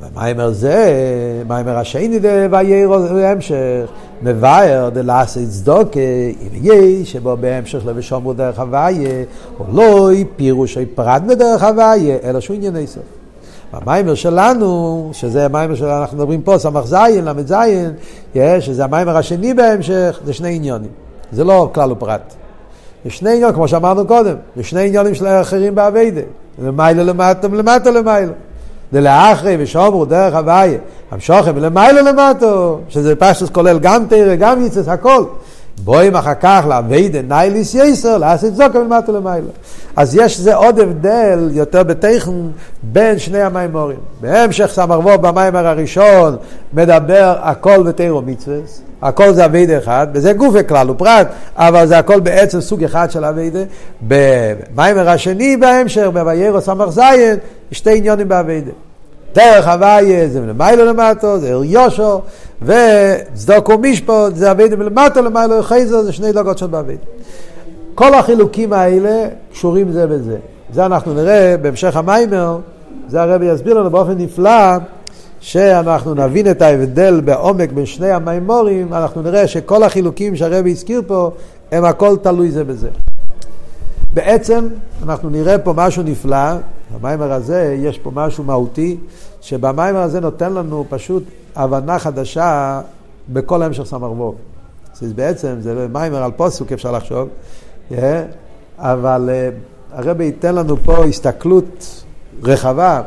במיימר 0.00 0.52
זה, 0.52 0.92
מיימר 1.48 1.76
השני 1.76 2.18
דווירו 2.18 2.98
בהמשך, 2.98 3.90
מבאר 4.22 4.88
דלעשה 4.88 5.40
צדוקה, 5.46 6.00
אם 6.42 6.48
יהיה 6.52 7.04
שבו 7.04 7.36
בהמשך 7.40 7.86
לבשומרו 7.86 8.32
דרך 8.32 8.58
הוויה, 8.58 9.24
או 9.60 9.64
לא 9.72 10.10
פירוש 10.36 10.78
פרט 10.94 11.22
בדרך 11.22 11.62
הוויה, 11.62 12.16
אלא 12.24 12.40
שהוא 12.40 12.56
ענייני 12.56 12.86
סוף. 12.86 13.17
המיימר 13.72 14.14
שלנו, 14.14 15.10
שזה 15.12 15.44
המיימר 15.44 15.74
שאנחנו 15.74 16.16
מדברים 16.16 16.42
פה, 16.42 16.58
סמ"ך 16.58 16.86
זין, 16.86 17.24
ל"ז, 17.24 17.54
שזה 18.60 18.84
המיימר 18.84 19.16
השני 19.16 19.54
בהמשך, 19.54 20.20
זה 20.24 20.32
שני 20.32 20.56
עניונים. 20.56 20.90
זה 21.32 21.44
לא 21.44 21.70
כלל 21.74 21.92
ופרט. 21.92 22.34
זה 23.04 23.10
שני 23.10 23.30
עניונים, 23.30 23.54
כמו 23.54 23.68
שאמרנו 23.68 24.06
קודם, 24.06 24.34
זה 24.56 24.62
שני 24.62 24.86
עניונים 24.86 25.14
של 25.14 25.26
האחרים 25.26 25.74
באביידה. 25.74 26.20
למעלה 26.62 27.02
למטה 27.02 27.48
ולמטה 27.50 27.90
למעלה. 27.90 28.32
דלאחרי 28.92 29.56
ושומרו 29.60 30.04
דרך 30.04 30.34
הוויה, 30.34 30.78
המשוכם 31.10 31.52
ולמעלה 31.54 32.02
למטו, 32.02 32.78
שזה 32.88 33.16
פשטוס 33.16 33.50
כולל 33.50 33.78
גם 33.78 34.04
תרא, 34.08 34.34
גם 34.34 34.66
יצס, 34.66 34.88
הכל. 34.88 35.24
בואים 35.84 36.16
אחר 36.16 36.34
כך 36.40 36.64
לאביידה 36.68 37.22
נייליס 37.22 37.74
יסר, 37.74 38.18
לעשות 38.18 38.56
זוקה 38.56 38.78
מלמטה 38.78 39.12
למעלה. 39.12 39.50
אז 39.96 40.16
יש 40.16 40.40
זה 40.40 40.54
עוד 40.54 40.80
הבדל 40.80 41.48
יותר 41.52 41.82
בטכן 41.82 42.32
בין 42.82 43.18
שני 43.18 43.42
המימורים. 43.42 43.98
בהמשך 44.20 44.66
סמ"ר 44.72 45.16
במיימר 45.16 45.66
הראשון 45.66 46.36
מדבר 46.72 47.36
הכל 47.42 47.82
בתירו 47.82 48.22
מצווה, 48.22 48.56
הכל 49.02 49.32
זה 49.32 49.44
אביידה 49.44 49.78
אחד, 49.78 50.06
וזה 50.12 50.32
גוף 50.32 50.54
וכלל 50.54 50.90
ופרט, 50.90 51.28
אבל 51.56 51.86
זה 51.86 51.98
הכל 51.98 52.20
בעצם 52.20 52.60
סוג 52.60 52.84
אחד 52.84 53.10
של 53.10 53.24
אביידה. 53.24 53.60
במיימר 54.08 55.08
השני 55.08 55.56
בהמשך, 55.56 56.06
בביירו 56.12 56.60
סמ"ר 56.60 56.90
זין, 56.90 57.36
שתי 57.72 57.98
עניונים 57.98 58.28
באביידה. 58.28 58.70
דרך 59.34 59.68
הוויה 59.68 60.28
זה 60.28 60.40
מלמיילו 60.40 60.84
למטו, 60.84 61.38
זה 61.38 61.48
יושו, 61.48 62.20
וצדוק 62.62 63.68
ומשפוט 63.68 64.34
זה 64.34 64.50
אביידה 64.50 64.76
מלמטו 64.76 65.22
למעלה 65.22 65.62
חייזו, 65.62 66.02
זה 66.04 66.12
שני 66.12 66.32
דרגות 66.32 66.58
של 66.58 66.66
באביידה. 66.66 67.02
כל 67.94 68.14
החילוקים 68.14 68.72
האלה 68.72 69.28
קשורים 69.52 69.92
זה 69.92 70.06
בזה. 70.06 70.36
זה 70.72 70.86
אנחנו 70.86 71.14
נראה 71.14 71.56
בהמשך 71.62 71.96
המיימר, 71.96 72.58
זה 73.08 73.22
הרבי 73.22 73.46
יסביר 73.46 73.74
לנו 73.74 73.90
באופן 73.90 74.18
נפלא, 74.18 74.76
שאנחנו 75.40 76.14
נבין 76.14 76.50
את 76.50 76.62
ההבדל 76.62 77.20
בעומק 77.20 77.72
בין 77.72 77.86
שני 77.86 78.10
המיימורים, 78.10 78.94
אנחנו 78.94 79.22
נראה 79.22 79.46
שכל 79.46 79.82
החילוקים 79.82 80.36
שהרבי 80.36 80.70
הזכיר 80.70 81.02
פה, 81.06 81.30
הם 81.72 81.84
הכל 81.84 82.16
תלוי 82.22 82.50
זה 82.50 82.64
בזה. 82.64 82.88
בעצם 84.14 84.68
אנחנו 85.02 85.30
נראה 85.30 85.58
פה 85.58 85.72
משהו 85.76 86.02
נפלא, 86.02 86.54
במיימר 86.94 87.32
הזה 87.32 87.76
יש 87.78 87.98
פה 87.98 88.10
משהו 88.14 88.44
מהותי, 88.44 88.96
שבמיימר 89.40 90.00
הזה 90.00 90.20
נותן 90.20 90.52
לנו 90.52 90.84
פשוט 90.88 91.22
הבנה 91.56 91.98
חדשה 91.98 92.80
בכל 93.28 93.62
המשך 93.62 93.84
סמ"ר 93.84 94.12
וו. 94.12 94.34
בעצם 95.14 95.56
זה 95.60 95.86
מיימר 95.92 96.22
על 96.22 96.30
פוסוק 96.36 96.72
אפשר 96.72 96.92
לחשוב, 96.92 97.28
yeah, 97.90 97.94
אבל 98.78 99.30
uh, 99.30 99.98
הרבי 99.98 100.24
ייתן 100.24 100.54
לנו 100.54 100.76
פה 100.76 101.04
הסתכלות 101.04 102.04
רחבה, 102.42 103.02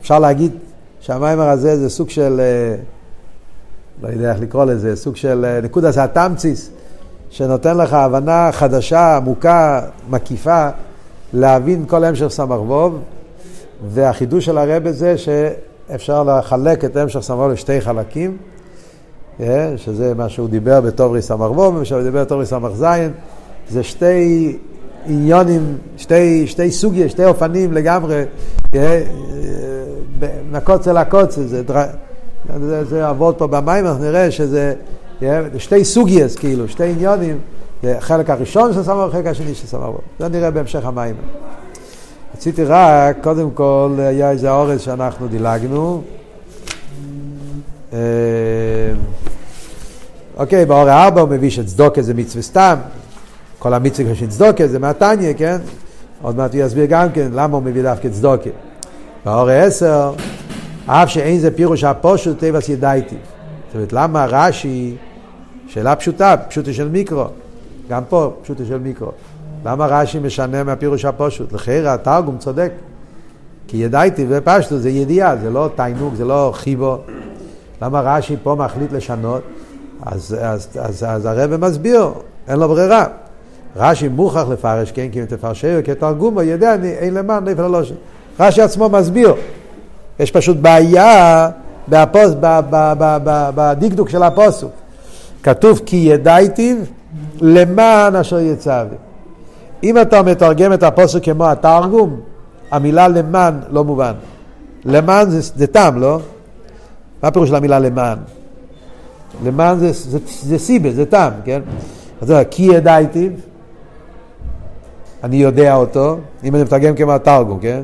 אפשר 0.00 0.18
להגיד 0.18 0.52
שהמיימר 1.00 1.48
הזה 1.48 1.76
זה 1.76 1.90
סוג 1.90 2.10
של, 2.10 2.40
uh, 4.00 4.04
לא 4.04 4.08
יודע 4.08 4.32
איך 4.32 4.40
לקרוא 4.40 4.64
לזה, 4.64 4.96
סוג 4.96 5.16
של 5.16 5.44
uh, 5.44 5.64
נקודה 5.64 5.90
זה 5.90 6.04
התמציס, 6.04 6.70
שנותן 7.30 7.76
לך 7.76 7.92
הבנה 7.92 8.52
חדשה, 8.52 9.16
עמוקה, 9.16 9.80
מקיפה, 10.10 10.68
להבין 11.32 11.84
כל 11.86 12.04
המשך 12.04 12.28
סמ"ר 12.28 12.62
וו, 12.62 12.90
והחידוש 13.88 14.44
של 14.44 14.58
הרבי 14.58 14.92
זה 14.92 15.14
שאפשר 15.18 16.22
לחלק 16.22 16.84
את 16.84 16.96
המשך 16.96 17.20
סמ"ר 17.20 17.48
לשתי 17.48 17.80
חלקים. 17.80 18.36
אה, 19.40 19.72
שזה 19.76 20.14
מה 20.14 20.28
שהוא 20.28 20.48
דיבר 20.48 20.80
בתור 20.80 21.14
ריסמ"ר 21.14 21.52
וו, 21.52 21.60
ומה 21.60 21.84
שהוא 21.84 22.02
דיבר 22.02 22.24
בתור 22.24 22.40
ריסמ"ר 22.40 22.74
זין, 22.74 23.12
זה 23.68 23.82
שתי 23.82 24.58
עניונים, 25.06 25.76
שתי, 25.96 26.46
שתי 26.46 26.70
סוגיה, 26.70 27.08
שתי 27.08 27.24
אופנים 27.24 27.72
לגמרי, 27.72 28.24
אה, 28.74 29.02
מהקוצה 30.50 30.92
לקוצה, 30.92 31.42
זה, 31.42 31.62
זה, 32.60 32.84
זה 32.84 33.08
עבוד 33.08 33.34
פה 33.34 33.46
במים, 33.46 33.86
אנחנו 33.86 34.04
נראה 34.04 34.30
שזה 34.30 34.74
אה, 34.76 34.99
שתי 35.58 35.84
סוגייס, 35.84 36.36
כאילו, 36.36 36.68
שתי 36.68 36.90
עניונים, 36.90 37.38
החלק 37.84 38.30
הראשון 38.30 38.72
של 38.72 38.82
סמ"ר, 38.82 39.04
החלק 39.08 39.26
השני 39.26 39.54
של 39.54 39.66
סמ"ר. 39.66 39.92
זה 40.18 40.28
נראה 40.28 40.50
בהמשך 40.50 40.84
המים. 40.84 41.14
רציתי 42.34 42.64
רק, 42.64 43.16
קודם 43.22 43.50
כל, 43.50 43.90
היה 43.98 44.30
איזה 44.30 44.50
אורז 44.50 44.80
שאנחנו 44.80 45.28
דילגנו. 45.28 46.02
אוקיי, 50.36 50.66
באור 50.66 50.88
הארבע 50.88 51.20
הוא 51.20 51.28
מביא 51.28 51.50
שצדוקה 51.50 52.02
זה 52.02 52.14
מצווה 52.14 52.42
סתם, 52.42 52.74
כל 53.58 53.74
המצווה 53.74 54.14
של 54.14 54.28
צדוקה 54.28 54.66
זה 54.66 54.78
מהתניא, 54.78 55.32
כן? 55.36 55.56
עוד 56.22 56.36
מעט 56.36 56.54
הוא 56.54 56.62
יסביר 56.62 56.86
גם 56.88 57.12
כן 57.12 57.28
למה 57.32 57.56
הוא 57.56 57.62
מביא 57.62 57.82
דווקא 57.82 58.08
צדוקה. 58.08 58.50
באור 59.24 59.48
העשר, 59.48 60.12
אף 60.86 61.10
שאין 61.10 61.38
זה 61.38 61.50
פירוש 61.50 61.84
הפושוט 61.84 62.38
טבעס 62.38 62.68
ידייתי. 62.68 63.16
זאת 63.66 63.74
אומרת, 63.74 63.92
למה 63.92 64.26
רש"י, 64.28 64.96
שאלה 65.72 65.96
פשוטה, 65.96 66.36
פשוטה 66.48 66.72
של 66.72 66.88
מיקרו, 66.88 67.24
גם 67.88 68.02
פה 68.08 68.32
פשוטה 68.42 68.64
של 68.64 68.78
מיקרו. 68.78 69.10
למה 69.64 69.86
רש"י 69.86 70.18
משנה 70.18 70.64
מהפירוש 70.64 71.04
הפושוט? 71.04 71.52
לכן 71.52 71.82
התרגום 71.86 72.38
צודק. 72.38 72.72
כי 73.66 73.76
ידייתי 73.76 74.26
ופשטו 74.28 74.78
זה 74.78 74.90
ידיעה, 74.90 75.36
זה 75.36 75.50
לא 75.50 75.68
תיינוק, 75.74 76.14
זה 76.14 76.24
לא 76.24 76.50
חיבו. 76.54 76.98
למה 77.82 78.00
רש"י 78.00 78.36
פה 78.42 78.54
מחליט 78.54 78.92
לשנות? 78.92 79.42
אז, 80.06 80.36
אז, 80.40 80.68
אז, 80.80 81.04
אז 81.08 81.26
הרב 81.26 81.56
מסביר, 81.56 82.08
אין 82.48 82.58
לו 82.58 82.68
ברירה. 82.68 83.04
רש"י 83.76 84.08
מוכרח 84.08 84.48
לפרש, 84.48 84.92
כן, 84.92 85.08
כי 85.12 85.20
אם 85.20 85.24
תפרשהו 85.24 85.80
כתרגומו, 85.84 86.42
יודע, 86.42 86.74
אני, 86.74 86.88
אין 86.88 87.14
למען 87.14 87.48
נפל 87.48 87.62
הלושן. 87.62 87.94
רש"י 88.40 88.62
עצמו 88.62 88.88
מסביר. 88.88 89.34
יש 90.20 90.30
פשוט 90.30 90.56
בעיה 90.56 91.50
בדקדוק 93.54 94.08
של 94.08 94.22
הפוסוק. 94.22 94.79
כתוב 95.42 95.80
כי 95.86 95.96
ידעתיו 95.96 96.76
למען 97.40 98.16
אשר 98.16 98.40
יצווה. 98.40 98.84
אם 99.82 100.00
אתה 100.00 100.22
מתרגם 100.22 100.72
את 100.72 100.82
הפוסק 100.82 101.24
כמו 101.24 101.46
התרגום, 101.46 102.20
המילה 102.70 103.08
למען 103.08 103.54
לא 103.70 103.84
מובן. 103.84 104.12
למען 104.84 105.30
זה, 105.30 105.40
זה 105.56 105.66
טעם, 105.66 106.00
לא? 106.00 106.20
מה 107.22 107.28
הפירוש 107.28 107.48
של 107.48 107.54
המילה 107.54 107.78
למען? 107.78 108.18
למען 109.44 109.78
זה, 109.78 109.92
זה, 109.92 110.18
זה 110.42 110.58
סיבה, 110.58 110.90
זה 110.90 111.06
טעם, 111.06 111.32
כן? 111.44 111.60
אז 112.20 112.28
זה 112.28 112.42
כי 112.50 112.62
ידעתי, 112.62 113.30
אני 115.24 115.36
יודע 115.36 115.74
אותו, 115.74 116.18
אם 116.44 116.54
אני 116.54 116.62
מתרגם 116.62 116.94
כמו 116.94 117.12
התרגום, 117.12 117.58
כן? 117.60 117.82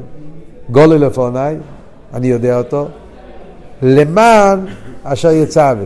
גולי 0.71 0.99
לפוני, 0.99 1.39
אני 2.15 2.27
יודע 2.27 2.59
אותו, 2.59 2.89
למען 3.83 4.61
אשר 5.05 5.31
יצווה. 5.31 5.85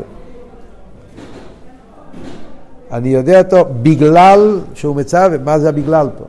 אני 2.93 3.09
יודע 3.09 3.39
אותו 3.39 3.65
בגלל 3.83 4.61
שהוא 4.75 4.97
מצווה, 4.97 5.39
מה 5.45 5.59
זה 5.59 5.69
הבגלל 5.69 6.09
פה? 6.19 6.25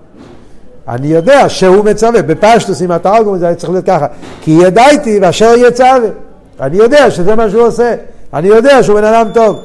אני 0.87 1.07
יודע 1.07 1.49
שהוא 1.49 1.85
מצווה, 1.85 2.21
בפשטוס 2.21 2.81
עם 2.81 2.91
התרגום 2.91 3.37
זה 3.37 3.55
צריך 3.55 3.71
להיות 3.71 3.85
ככה, 3.85 4.07
כי 4.41 4.51
ידעתי 4.51 5.19
ואשר 5.21 5.53
יצווה, 5.57 6.09
אני 6.61 6.77
יודע 6.77 7.11
שזה 7.11 7.35
מה 7.35 7.49
שהוא 7.49 7.63
עושה. 7.63 7.95
אני 8.33 8.47
יודע 8.47 8.83
שהוא 8.83 8.99
בן 8.99 9.03
אדם 9.03 9.27
טוב. 9.33 9.59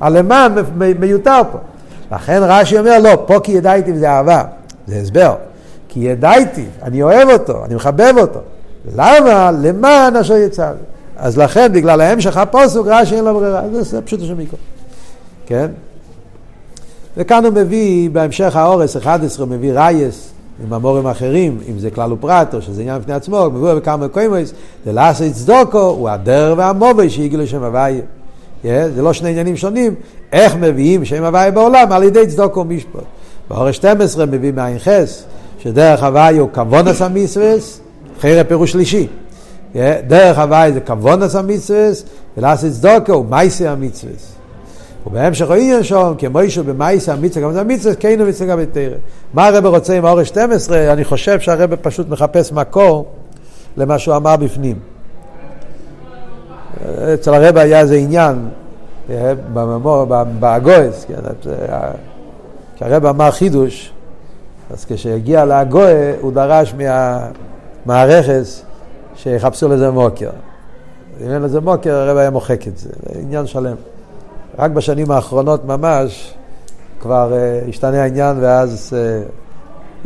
הלמען 0.00 0.52
מיותר 0.98 1.40
פה. 1.52 1.58
לכן 2.12 2.40
רש"י 2.42 2.78
אומר, 2.78 2.98
לא, 2.98 3.24
פה 3.26 3.40
כי 3.40 3.52
ידעתי 3.52 3.92
וזה 3.92 4.10
אהבה. 4.10 4.42
זה 4.86 4.96
הסבר. 4.96 5.34
כי 5.88 6.00
ידעתי, 6.00 6.64
אני 6.82 7.02
אוהב 7.02 7.28
אותו, 7.28 7.64
אני 7.64 7.74
מחבב 7.74 8.14
אותו. 8.18 8.40
למה? 8.96 9.50
למען 9.62 10.16
אשר 10.16 10.34
לי. 10.34 10.48
אז 11.16 11.38
לכן, 11.38 11.72
בגלל 11.72 12.00
ההמשך 12.00 12.36
הפוסוק, 12.36 12.86
רש"י 12.90 13.16
אין 13.16 13.24
לו 13.24 13.34
ברירה. 13.34 13.62
זה 13.72 14.02
פשוט 14.02 14.22
השם. 14.22 14.36
כן? 15.46 15.70
וכאן 17.18 17.44
הוא 17.44 17.54
מביא, 17.54 18.10
בהמשך 18.10 18.56
האורס 18.56 18.96
11, 18.96 19.46
הוא 19.46 19.54
מביא 19.54 19.72
רייס, 19.72 20.30
עם 20.64 20.72
המורים 20.72 21.06
האחרים, 21.06 21.58
אם 21.68 21.78
זה 21.78 21.90
כלל 21.90 22.12
ופרט 22.12 22.54
או 22.54 22.62
שזה 22.62 22.82
עניין 22.82 22.98
בפני 22.98 23.14
עצמו, 23.14 23.38
הוא 23.38 23.52
מביא 23.52 23.74
בכמה 23.74 24.06
מקומות, 24.06 24.52
דלעשה 24.86 25.30
צדוקו 25.30 25.80
הוא 25.80 26.08
הדר 26.08 26.54
והמובי 26.56 27.10
שהגיעו 27.10 27.42
לשם 27.42 27.62
הוויה. 27.62 28.00
זה 28.64 29.02
לא 29.02 29.12
שני 29.12 29.30
עניינים 29.30 29.56
שונים, 29.56 29.94
איך 30.32 30.56
מביאים 30.56 31.04
שם 31.04 31.24
הוויה 31.24 31.50
בעולם 31.50 31.92
על 31.92 32.02
ידי 32.02 32.26
צדוקו 32.26 32.60
ומשפט. 32.60 33.00
באורש 33.50 33.76
12 33.76 34.26
מביא 34.26 34.52
מעין 34.52 34.78
חס, 34.78 35.24
שדרך 35.58 36.02
הוויה 36.02 36.40
הוא 36.40 36.48
כוונס 36.54 37.02
המצווס, 37.02 37.80
חייר 38.20 38.44
פירוש 38.44 38.72
שלישי. 38.72 39.06
Yeah, 39.74 39.78
דרך 40.06 40.38
הוויה 40.38 40.72
זה 40.72 40.80
כוונס 40.80 41.36
המצווס, 41.36 42.04
ולעשה 42.36 42.70
צדוקו 42.70 43.12
הוא 43.12 43.26
מייסי 43.30 43.66
המצווס. 43.66 44.37
ובהמשך 45.10 45.50
העניין 45.50 45.82
שם, 45.82 46.14
כמו 46.18 46.40
אישו 46.40 46.64
במאיסה 46.64 47.12
המצווה, 47.12 47.44
גם 47.44 47.52
זה 47.52 47.60
המצווה, 47.60 47.94
כן 47.94 48.20
המצווה 48.20 48.50
גם 48.50 48.58
בתרא. 48.58 48.96
מה 49.34 49.46
הרב 49.46 49.66
רוצה 49.66 49.96
עם 49.96 50.04
האורש 50.04 50.28
12? 50.28 50.92
אני 50.92 51.04
חושב 51.04 51.40
שהרב 51.40 51.74
פשוט 51.74 52.08
מחפש 52.08 52.52
מקור 52.52 53.06
למה 53.76 53.98
שהוא 53.98 54.16
אמר 54.16 54.36
בפנים. 54.36 54.78
אצל 57.14 57.34
הרב 57.34 57.56
היה 57.56 57.80
איזה 57.80 57.96
עניין, 57.96 58.48
אה, 59.10 59.32
באגויס, 60.40 61.04
כן, 61.08 61.14
אה, 61.68 61.90
כשהרב 62.76 63.06
אמר 63.06 63.30
חידוש, 63.30 63.92
אז 64.70 64.84
כשהגיע 64.84 65.44
לאגויה 65.44 66.14
הוא 66.20 66.32
דרש 66.32 66.74
מהמערכת 66.74 68.42
שיחפשו 69.16 69.68
לזה 69.68 69.90
מוקר. 69.90 70.30
אם 71.20 71.30
אין 71.30 71.42
לזה 71.42 71.60
מוקר, 71.60 71.94
הרב 71.94 72.16
היה 72.16 72.30
מוחק 72.30 72.68
את 72.68 72.78
זה 72.78 72.90
עניין 73.20 73.46
שלם. 73.46 73.76
רק 74.58 74.70
בשנים 74.70 75.10
האחרונות 75.10 75.64
ממש 75.64 76.34
כבר 77.00 77.32
uh, 77.32 77.68
השתנה 77.68 78.02
העניין 78.02 78.36
ואז 78.40 78.92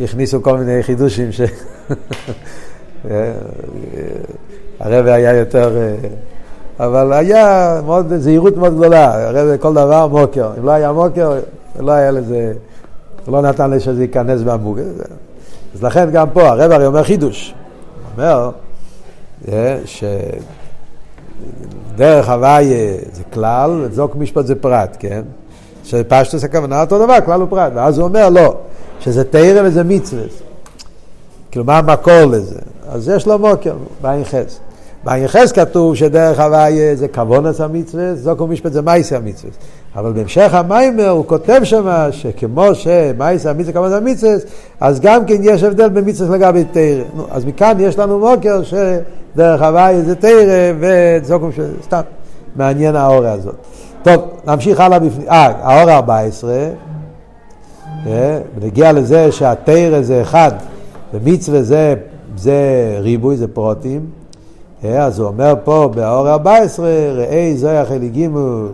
uh, 0.00 0.02
הכניסו 0.04 0.42
כל 0.42 0.58
מיני 0.58 0.82
חידושים 0.82 1.32
ש... 1.32 1.40
אה, 3.10 3.32
הרב 4.80 5.06
היה 5.06 5.32
יותר... 5.32 5.76
Uh, 6.00 6.06
אבל 6.82 7.12
היה 7.12 7.80
מאוד, 7.84 8.16
זהירות 8.16 8.56
מאוד 8.56 8.76
גדולה, 8.76 9.28
הרב 9.28 9.56
כל 9.56 9.74
דבר 9.74 10.06
מוקר. 10.06 10.50
אם 10.58 10.64
לא 10.64 10.70
היה 10.70 10.92
מוקר, 10.92 11.40
לא 11.78 11.92
היה 11.92 12.10
לזה... 12.10 12.52
לא 13.28 13.42
נתן 13.42 13.70
לי 13.70 13.80
שזה 13.80 14.02
ייכנס 14.02 14.42
בעמוק. 14.42 14.78
אז 15.74 15.82
לכן 15.82 16.10
גם 16.10 16.30
פה, 16.30 16.48
הרב 16.48 16.72
הרי 16.72 16.86
אומר 16.86 17.02
חידוש. 17.02 17.54
הוא 18.16 18.24
אומר 18.24 18.50
ש... 19.84 20.04
דרך 21.96 22.28
הוויה 22.28 22.94
זה 23.12 23.22
כלל, 23.32 23.70
וזוק 23.84 24.16
משפט 24.16 24.46
זה 24.46 24.54
פרט, 24.54 24.96
כן? 24.98 25.22
שפשטוס 25.84 26.44
הכוונה 26.44 26.80
אותו 26.80 27.04
דבר, 27.04 27.16
כלל 27.24 27.42
ופרט. 27.42 27.72
ואז 27.74 27.98
הוא 27.98 28.08
אומר, 28.08 28.28
לא, 28.28 28.56
שזה 29.00 29.24
תרא 29.24 29.62
וזה 29.64 29.84
מצווה. 29.84 30.22
כאילו, 31.50 31.64
מה 31.64 31.78
המקור 31.78 32.24
לזה? 32.30 32.58
אז 32.88 33.08
יש 33.08 33.26
לו 33.26 33.38
מוקר, 33.38 33.74
בעין 34.00 34.24
חס. 34.24 34.58
בעין 35.04 35.28
חס 35.28 35.52
כתוב 35.52 35.94
שדרך 35.94 36.40
הוויה 36.40 36.96
זה 36.96 37.08
כוונס 37.08 37.60
המצווה, 37.60 38.14
זוק 38.14 38.40
ומשפט 38.40 38.72
זה 38.72 38.82
מייסי 38.82 39.16
המצווה. 39.16 39.50
אבל 39.96 40.12
בהמשך 40.12 40.54
המיימר 40.54 41.08
הוא 41.08 41.24
כותב 41.26 41.60
שם 41.64 42.08
שכמו 42.10 42.74
שמייס 42.74 43.46
המצווה 43.46 43.72
כמובן 43.72 43.92
המצווה, 43.92 44.32
אז 44.80 45.00
גם 45.00 45.24
כן 45.24 45.36
יש 45.42 45.62
הבדל 45.62 45.88
בין 45.88 46.08
מצווה 46.08 46.36
לגבי 46.36 46.64
תרא. 46.64 47.04
אז 47.30 47.44
מכאן 47.44 47.76
יש 47.80 47.98
לנו 47.98 48.18
מוקר 48.18 48.62
שדרך 48.62 49.62
הוואי 49.62 50.02
זה 50.02 50.14
תרא 50.14 50.72
וזוקום 50.80 51.50
סתם. 51.82 52.00
מעניין 52.56 52.96
האורה 52.96 53.32
הזאת. 53.32 53.54
טוב, 54.02 54.22
נמשיך 54.46 54.80
הלאה 54.80 54.98
בפנים. 54.98 55.28
אה, 55.28 55.52
האורה 55.62 55.96
14, 55.96 56.54
ונגיע 58.04 58.86
אה, 58.86 58.92
לזה 58.92 59.32
שהתרא 59.32 60.02
זה 60.02 60.22
אחד, 60.22 60.52
ומצווה 61.14 61.62
זה, 61.62 61.94
זה 62.36 62.96
ריבוי, 63.00 63.36
זה 63.36 63.48
פרוטים. 63.48 64.06
אה, 64.84 65.04
אז 65.04 65.18
הוא 65.18 65.28
אומר 65.28 65.54
פה 65.64 65.90
באורה 65.94 66.32
14, 66.32 66.88
ראי 67.12 67.56
זויח 67.56 67.92
אליגימו 67.92 68.66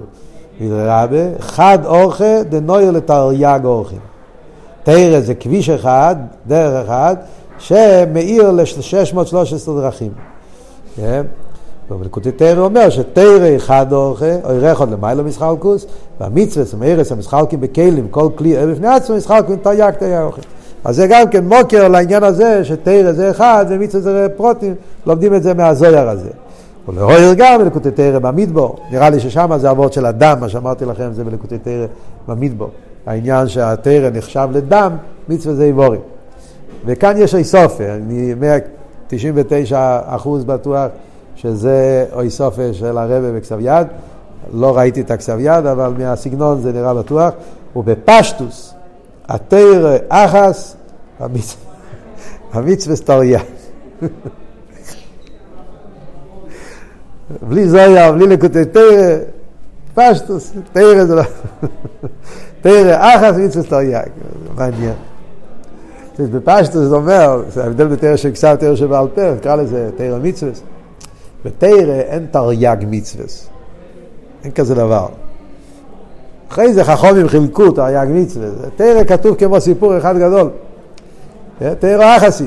רבה, 0.61 1.38
חד 1.38 1.79
אורחה 1.85 2.42
דנויר 2.49 2.90
לתרי"ג 2.90 3.61
אורחים. 3.64 3.99
תרא 4.83 5.21
זה 5.21 5.35
כביש 5.35 5.71
אחד, 5.71 6.16
דרך 6.47 6.88
אחד, 6.88 7.16
שמאיר 7.59 8.51
ל-613 8.51 9.71
דרכים. 9.77 10.12
כן? 10.97 11.23
ובלקוטי 11.90 12.33
תרא 12.33 12.61
אומר 12.61 12.90
שתרא 12.90 13.57
אחד 13.57 13.92
אורחה, 13.92 14.35
או 14.44 14.55
ירח 14.55 14.81
עוד 14.81 14.90
למיילא 14.90 15.23
מסחלקוס, 15.25 15.87
והמצווה, 16.21 16.66
סמארס, 16.66 17.12
המשחלקים 17.12 17.61
בכלים, 17.61 18.09
כל 18.09 18.29
כלי 18.35 18.66
בפני 18.66 18.88
עצמו, 18.88 19.16
משחלקים 19.16 19.57
תרי"ג 19.57 19.90
תרי"ג 19.90 20.12
אורחים. 20.23 20.44
אז 20.85 20.97
זה 20.97 21.07
גם 21.07 21.29
כן 21.31 21.44
מוקר 21.44 21.88
לעניין 21.88 22.25
הזה 22.25 22.64
שתרא 22.64 23.12
זה 23.12 23.31
אחד 23.31 23.66
ומצווה 23.68 24.01
זה 24.01 24.27
פרוטים, 24.37 24.75
לומדים 25.07 25.35
את 25.35 25.42
זה 25.42 25.55
מהזויר 25.55 26.09
הזה. 26.09 26.31
ולהויר 26.88 27.35
גם 27.35 27.61
בלקוטי 27.61 27.90
תרא 27.90 28.18
במדבור, 28.18 28.79
נראה 28.90 29.11
לי 29.11 29.20
ששם 29.20 29.51
זה 29.57 29.70
אבות 29.70 29.92
של 29.92 30.07
הדם, 30.07 30.37
מה 30.40 30.48
שאמרתי 30.48 30.85
לכם 30.85 31.12
זה 31.12 31.24
בלקוטי 31.24 31.59
תרא 31.59 31.87
במדבור. 32.29 32.70
העניין 33.07 33.48
שהתרא 33.48 34.11
נחשב 34.11 34.48
לדם, 34.53 34.96
מצווה 35.29 35.55
זה 35.55 35.64
איבורים. 35.64 36.01
וכאן 36.87 37.14
יש 37.16 37.35
איסופר, 37.35 37.94
אני 37.94 38.35
199 38.35 40.01
אחוז 40.07 40.44
בטוח 40.44 40.90
שזה 41.37 42.07
איסופר 42.20 42.72
של 42.72 42.98
הרבה 42.98 43.33
בכסב 43.33 43.59
יד. 43.61 43.87
לא 44.53 44.77
ראיתי 44.77 45.01
את 45.01 45.11
הכסב 45.11 45.38
יד, 45.40 45.66
אבל 45.66 45.92
מהסגנון 45.98 46.61
זה 46.61 46.72
נראה 46.72 46.94
בטוח. 46.94 47.35
ובפשטוס, 47.77 48.74
התרא 49.29 49.96
אחס, 50.09 50.77
המצווה 52.53 52.96
סטריה. 52.96 53.40
בלי 57.42 57.68
זויה, 57.68 58.12
בלי 58.12 58.26
לקוטי 58.26 58.64
תרא, 58.64 59.16
פשטוס, 59.94 60.52
תרא 60.72 61.04
זה 61.04 61.14
לא... 61.14 61.22
תרא 62.60 63.16
אחס 63.16 63.36
מצווה 63.36 63.64
סטריה, 63.64 64.00
מעניין. 64.56 64.94
בפשטוס 66.18 66.88
זה 66.88 66.94
אומר, 66.94 67.42
זה 67.48 67.64
ההבדל 67.64 67.86
בתרא 67.86 68.16
של 68.16 68.30
כסף 68.30 68.54
תרא 68.54 68.76
שבעל 68.76 69.08
פה, 69.14 69.34
נקרא 69.34 69.56
לזה 69.56 69.90
תרא 69.96 70.18
מצווה. 70.22 70.52
בתרא 71.44 72.00
אין 72.00 72.26
תרי"ג 72.30 72.76
מצווה, 72.90 73.24
אין 74.44 74.52
כזה 74.52 74.74
דבר. 74.74 75.08
אחרי 76.50 76.74
זה 76.74 76.84
חכומים 76.84 77.28
חילקו 77.28 77.70
תרי"ג 77.70 78.06
מצווה, 78.10 78.48
תרא 78.76 79.04
כתוב 79.04 79.34
כמו 79.34 79.60
סיפור 79.60 79.98
אחד 79.98 80.18
גדול. 80.18 80.50
תרא 81.78 82.16
אחסי. 82.16 82.46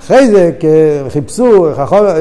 אחרי 0.00 0.30
זה 0.30 0.50
חיפשו, 1.08 1.68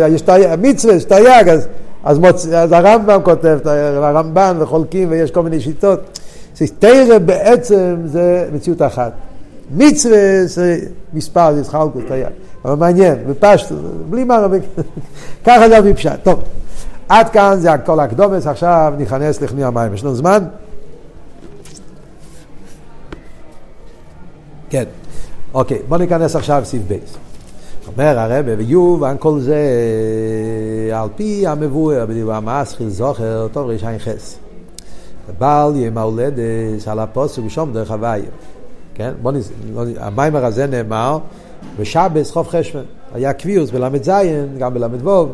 יש 0.09 0.23
מצווה, 0.61 0.93
יש 0.93 1.03
תרי"ג, 1.03 1.49
אז, 1.49 1.67
אז, 2.03 2.19
מוצ... 2.19 2.45
אז 2.45 2.71
הרמב"ם 2.71 3.19
כותב, 3.23 3.59
הרמב"ן 3.95 4.57
וחולקים 4.59 5.11
ויש 5.11 5.31
כל 5.31 5.43
מיני 5.43 5.59
שיטות. 5.61 6.19
תרא 6.79 7.17
בעצם 7.17 7.95
זה 8.05 8.49
מציאות 8.53 8.81
אחת. 8.81 9.11
מצווה 9.75 10.45
זה 10.45 10.79
מספר, 11.13 11.53
זה 11.53 11.63
סחלקוס, 11.63 12.03
תרי"ג. 12.07 12.25
אבל 12.65 12.75
מעניין, 12.75 13.15
בפשטו, 13.27 13.75
בלי 14.09 14.23
מה 14.23 14.37
רבי, 14.37 14.57
ככה 15.45 15.69
זה 15.69 15.79
אבי 15.79 15.93
פשט. 15.93 16.23
טוב, 16.23 16.43
עד 17.09 17.29
כאן 17.29 17.55
זה 17.59 17.71
הכל 17.71 17.99
הקדומס, 17.99 18.47
עכשיו 18.47 18.93
ניכנס 18.97 19.41
לכני 19.41 19.63
המים. 19.63 19.93
יש 19.93 20.03
לנו 20.03 20.15
זמן? 20.15 20.43
כן. 24.69 24.83
אוקיי, 25.53 25.79
בוא 25.87 25.97
ניכנס 25.97 26.35
עכשיו 26.35 26.61
לסעיף 26.61 26.83
בייס. 26.87 27.28
אומר 27.91 28.19
הרב, 28.19 28.45
ויובן 28.58 29.15
כל 29.19 29.39
זה 29.39 29.62
על 30.93 31.10
פי 31.15 31.47
המבואר 31.47 32.06
בדיוק 32.06 32.30
המסחיל 32.34 32.89
זוכר, 32.89 33.47
טוב 33.52 33.67
רישיין 33.67 33.99
חס. 33.99 34.38
בעל 35.39 35.75
יום 35.75 35.97
ההולדת 35.97 36.88
על 36.88 36.99
הפוסק 36.99 37.41
ושום 37.45 37.73
דרך 37.73 37.91
הוויה. 37.91 38.30
כן? 38.93 39.12
בוא 39.21 39.32
נס... 39.32 39.52
לא 39.73 39.84
המיימר 39.97 40.45
הזה 40.45 40.67
נאמר 40.67 41.17
בשבס 41.80 42.32
חוף 42.32 42.49
חשבן. 42.49 42.84
היה 43.13 43.34
קביעוס 43.34 43.71
בל"ז, 43.71 44.12
גם 44.58 44.73
בל"ו, 44.73 45.28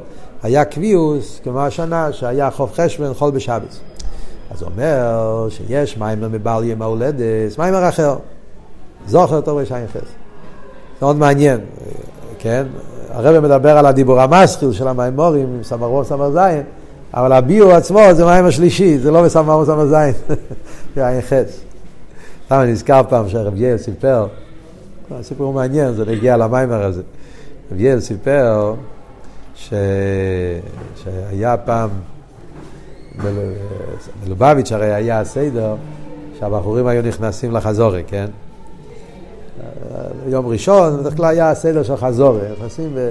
היה 0.43 0.65
קביעוס 0.65 1.39
כמו 1.43 1.61
השנה 1.61 2.13
שהיה 2.13 2.51
חוף 2.51 2.73
חשבן 2.73 3.13
חול 3.13 3.31
בשבס. 3.31 3.79
אז 4.51 4.63
אומר 4.63 5.47
שיש 5.49 5.97
מיימר 5.97 6.29
מבעל 6.29 6.63
יום 6.63 6.81
ההולדת, 6.81 7.59
מיימר 7.59 7.89
אחר. 7.89 8.15
זוכר 9.07 9.41
טוב 9.41 9.57
רשעים 9.57 9.87
חס. 9.87 9.93
זה 9.93 11.01
מאוד 11.01 11.15
מעניין, 11.15 11.59
כן? 12.45 12.65
הרב 13.09 13.39
מדבר 13.39 13.77
על 13.77 13.85
הדיבור 13.85 14.21
המסחיל 14.21 14.71
של 14.71 14.87
המיימורים 14.87 15.47
עם 15.55 15.63
סמ"ר 15.63 16.03
סמ"ר 16.03 16.31
זין, 16.31 16.63
אבל 17.13 17.33
הביאו 17.33 17.71
עצמו 17.71 17.99
זה 18.11 18.25
מיימר 18.25 18.49
שלישי, 18.49 18.97
זה 18.97 19.11
לא 19.11 19.23
בסמ"ר 19.23 19.65
סמ"ר 19.65 19.85
זין, 19.85 20.13
זה 20.95 21.07
עין 21.07 21.21
חס. 21.21 21.59
למה 22.51 22.65
נזכר 22.65 23.01
פעם 23.09 23.29
שהרב 23.29 23.53
יאיר 23.55 23.77
סיפר, 23.77 24.27
סיפור 25.21 25.53
מעניין, 25.53 25.93
זה 25.93 26.05
נגיע 26.05 26.37
למיימר 26.37 26.83
הזה. 26.83 27.01
רב 27.71 27.79
יאיר 27.79 28.01
סיפר 28.01 28.73
ש... 29.55 29.73
שהיה 31.03 31.57
פעם, 31.57 31.89
בלובביץ' 34.23 34.71
הרי 34.71 34.93
היה 34.93 35.19
הסדר 35.19 35.75
שהבחורים 36.39 36.87
היו 36.87 37.01
נכנסים 37.01 37.51
לחזורי, 37.51 38.03
כן? 38.07 38.25
יום 40.27 40.47
ראשון, 40.47 40.99
בדרך 40.99 41.17
כלל 41.17 41.25
היה 41.25 41.49
הסדר 41.49 41.83
של 41.83 41.95
חזורי, 41.95 42.39
נכנסים 42.51 42.91
ו... 42.93 43.09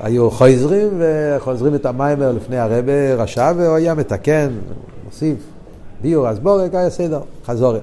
היו 0.00 0.30
חוזרים 0.30 0.88
וחוזרים 0.98 1.74
את 1.74 1.86
המיימר 1.86 2.32
לפני 2.32 2.58
הרבה 2.58 3.14
רשע 3.14 3.52
והוא 3.56 3.74
היה 3.74 3.94
מתקן, 3.94 4.48
מוסיף 5.04 5.38
ביור, 6.02 6.28
אז 6.28 6.38
בורק 6.38 6.74
היה 6.74 6.90
סדר, 6.90 7.20
חזורי. 7.46 7.78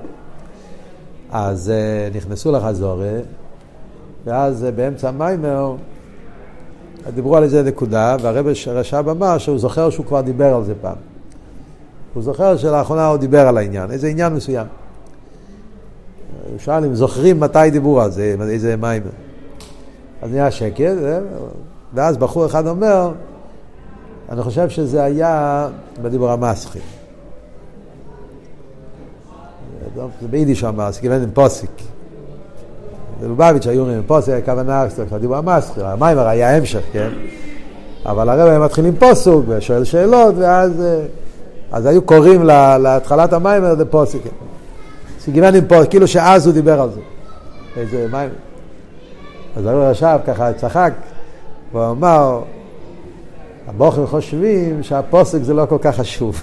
אז 1.32 1.71
uh, 1.71 2.15
נכנסו 2.15 2.51
לחזורי, 2.51 3.17
ואז 4.25 4.63
uh, 4.63 4.75
באמצע 4.75 5.10
המיימר 5.10 5.75
דיברו 7.15 7.38
על 7.38 7.43
איזה 7.43 7.63
נקודה, 7.63 8.15
והרב 8.21 8.47
רש"ב 8.67 9.10
אמר 9.10 9.38
שהוא 9.38 9.60
זוכר 9.60 9.89
שהוא 9.89 10.06
כבר 10.06 10.21
דיבר 10.21 10.56
על 10.56 10.63
זה 10.63 10.73
פעם. 10.82 10.95
הוא 12.13 12.23
זוכר 12.23 12.58
שלאחרונה 12.58 13.08
הוא 13.08 13.17
דיבר 13.17 13.47
על 13.47 13.58
העניין, 13.58 13.91
איזה 13.91 14.08
עניין 14.08 14.34
מסוים. 14.34 14.67
הוא 16.51 16.59
שאל 16.59 16.85
אם 16.85 16.95
זוכרים 16.95 17.39
מתי 17.39 17.69
דיברו 17.71 18.01
על 18.01 18.11
זה, 18.11 18.35
איזה 18.49 18.75
מיימר. 18.75 19.09
אז 20.21 20.31
נהיה 20.31 20.51
שקט, 20.51 20.79
אה, 20.79 21.19
ואז 21.93 22.17
בחור 22.17 22.45
אחד 22.45 22.67
אומר, 22.67 23.11
אני 24.29 24.41
חושב 24.41 24.69
שזה 24.69 25.03
היה 25.03 25.67
בדיבור 26.01 26.31
המסחי. 26.31 26.79
זה 30.21 30.27
ביידיש 30.27 30.63
זה 30.89 31.01
כיוון 31.01 31.21
עם 31.23 31.31
פוסיק. 31.33 31.71
בלובביץ' 33.21 33.67
היו 33.67 33.81
אומרים 33.81 34.03
פוסיק, 34.07 34.33
הכוונה, 34.33 34.85
הדיבור 35.11 35.35
המסחי, 35.35 35.81
המיימר 35.83 36.27
היה 36.27 36.57
המשך, 36.57 36.81
כן? 36.91 37.09
אבל 38.05 38.29
הרב 38.29 38.47
היה 38.47 38.59
מתחיל 38.59 38.85
עם 38.85 38.95
פוסוק 38.95 39.45
ושואל 39.47 39.83
שאלות, 39.83 40.35
ואז 40.37 40.83
אז 41.71 41.85
היו 41.85 42.01
קוראים 42.01 42.43
להתחלת 42.79 43.33
המיימר 43.33 43.75
זה 43.75 43.85
עם 45.28 45.67
פוסיק, 45.67 45.89
כאילו 45.89 46.07
שאז 46.07 46.45
הוא 46.45 46.53
דיבר 46.53 46.82
על 46.82 46.89
זה. 46.89 47.01
איזה 47.78 48.07
מיימר. 48.11 48.34
אז 49.57 49.65
הרב 49.65 49.91
ישב 49.91 50.19
ככה, 50.28 50.53
צחק, 50.53 50.93
והוא 51.72 51.91
אמר, 51.91 52.41
הבוחרים 53.67 54.07
חושבים 54.07 54.84
שהפוסק 54.84 55.41
זה 55.41 55.53
לא 55.53 55.65
כל 55.65 55.78
כך 55.82 55.95
חשוב. 55.95 56.41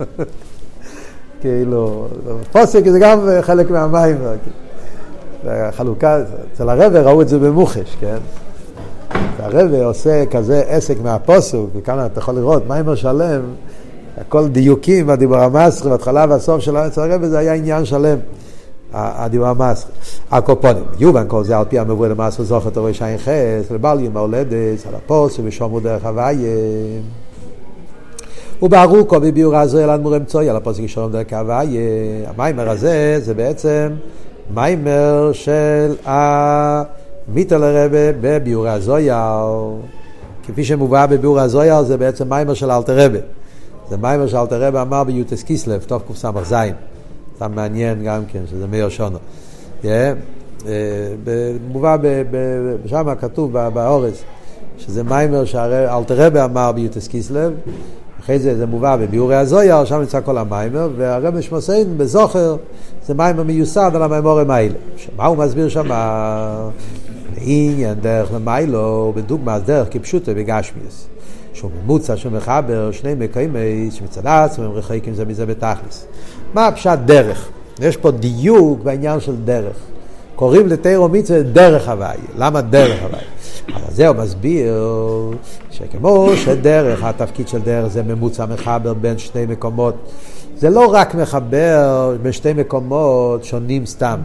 כאילו, 1.40 2.08
פוסק 2.52 2.88
זה 2.88 2.98
גם 2.98 3.28
חלק 3.40 3.70
מהמים. 3.70 4.16
החלוקה, 5.46 6.18
אצל 6.52 6.68
הרבה 6.68 7.00
ראו 7.00 7.22
את 7.22 7.28
זה 7.28 7.38
במוחש, 7.38 7.96
כן? 8.00 8.16
הרבה 9.38 9.84
עושה 9.84 10.26
כזה 10.30 10.62
עסק 10.66 10.96
מהפוסוק, 11.02 11.70
וכאן 11.76 12.06
אתה 12.06 12.18
יכול 12.18 12.34
לראות, 12.34 12.68
מיימר 12.68 12.94
שלם, 12.94 13.40
הכל 14.20 14.48
דיוקים, 14.48 15.10
הדיבור 15.10 15.36
המסחר, 15.36 15.88
בהתחלה 15.88 16.26
והסוף 16.28 16.60
של 16.60 16.76
אצל 16.76 17.12
הרבה 17.12 17.28
זה 17.28 17.38
היה 17.38 17.54
עניין 17.54 17.84
שלם, 17.84 18.18
הדיבור 18.92 19.46
המסחר. 19.46 19.90
הקופונים, 20.30 20.84
יובן 20.98 21.24
כל 21.28 21.44
זה 21.44 21.58
על 21.58 21.64
פי 21.68 21.78
המבוא 21.78 22.06
למסחר 22.06 22.42
זוכר 22.42 22.70
תורי 22.70 22.94
שיין 22.94 23.18
חס, 23.18 23.70
לבל 23.70 23.98
יום 24.00 24.16
ההולדת, 24.16 24.86
על 24.88 24.94
הפוסק 24.94 25.42
ושומרו 25.44 25.80
דרך 25.80 26.04
הוויה. 26.04 26.48
וברוקו 28.62 29.20
בביאור 29.20 29.56
על 29.56 30.00
מורם 30.00 30.24
צוי 30.24 30.48
על 30.48 30.56
הפוסק 30.56 30.86
שלום 30.86 31.12
דרך 31.12 31.32
הוויה. 31.32 31.80
המיימר 32.26 32.70
הזה 32.70 33.16
זה 33.20 33.34
בעצם 33.34 33.88
מיימר 34.54 35.30
של 35.32 35.94
המיטעלער 36.04 37.62
רבי 37.62 38.12
בביאור 38.20 38.68
הזוהר. 38.68 39.70
כפי 40.46 40.64
שמובא 40.64 41.06
בביאור 41.06 41.40
הזוהר 41.40 41.82
זה 41.82 41.96
בעצם 41.96 42.28
מיימר 42.28 42.54
של 42.54 42.70
אלטער 42.70 42.98
רבי. 42.98 43.18
זה 43.90 43.96
מיימר 43.96 44.26
שאלטער 44.26 44.62
רבי 44.62 44.82
אמר 44.82 45.04
בי"ט 45.04 45.42
כסלו, 45.42 45.84
תקס"ז. 45.86 46.54
זה 47.38 47.48
מעניין 47.48 48.04
גם 48.04 48.22
כן, 48.32 48.40
שזה 48.50 48.66
מאותו 48.66 48.88
שנה. 48.88 49.18
Yeah. 49.82 49.86
מובא 51.72 51.96
שם 52.86 53.14
כתוב 53.20 53.52
באורז, 53.52 54.22
שזה 54.78 55.02
מיימר 55.02 55.44
שאלטער 55.44 56.26
רבי 56.26 56.44
אמר 56.44 56.72
בי"ט 56.72 57.08
כסלו, 57.08 57.52
אחרי 58.20 58.38
זה 58.38 58.56
זה 58.56 58.66
מובא 58.66 58.96
בביאורי 58.96 59.36
הזויר, 59.36 59.84
שם 59.84 60.00
נמצא 60.00 60.20
כל 60.20 60.38
המיימר, 60.38 60.88
והרב 60.96 61.40
שמוסיין 61.40 61.98
בזוכר 61.98 62.56
זה 63.06 63.14
מיימר 63.14 63.42
מיוסד 63.42 63.90
על 63.94 64.02
המיימורים 64.02 64.50
האלה. 64.50 64.74
מה 65.16 65.26
הוא 65.26 65.36
מסביר 65.36 65.68
שם? 65.68 65.88
עניין 67.36 67.94
דרך 68.00 68.32
למיילו, 68.34 69.12
בדוגמה 69.16 69.58
דרך 69.58 69.88
כפשוטו 69.90 70.32
בגשמיאס. 70.34 71.08
שהוא 71.54 71.70
ממוצע 71.84 72.16
שמחבר 72.16 72.90
שני 72.92 73.14
מקיימי 73.14 73.88
שמצד 73.90 74.26
עצמם 74.26 74.70
רחקים 74.70 75.14
זה 75.14 75.24
מזה 75.24 75.46
בתכלס. 75.46 76.06
מה 76.54 76.66
הפשט 76.66 76.98
דרך? 77.04 77.48
יש 77.80 77.96
פה 77.96 78.10
דיוק 78.10 78.80
בעניין 78.82 79.20
של 79.20 79.36
דרך. 79.44 79.76
קוראים 80.34 80.66
לתיירו 80.66 81.08
מצווה 81.08 81.42
דרך 81.42 81.88
הוואי. 81.88 82.16
למה 82.36 82.60
דרך 82.60 83.02
הוואי? 83.02 83.24
אז 83.86 83.96
זה 83.96 84.08
הוא 84.08 84.16
מסביר 84.16 84.74
שכמו 85.70 86.28
שדרך, 86.36 87.04
התפקיד 87.04 87.48
של 87.48 87.58
דרך 87.58 87.86
זה 87.86 88.02
ממוצע 88.02 88.46
מחבר 88.46 88.94
בין 88.94 89.18
שני 89.18 89.46
מקומות. 89.46 89.94
זה 90.56 90.70
לא 90.70 90.86
רק 90.92 91.14
מחבר 91.14 92.16
בין 92.22 92.32
שתי 92.32 92.52
מקומות 92.52 93.44
שונים 93.44 93.86
סתם. 93.86 94.18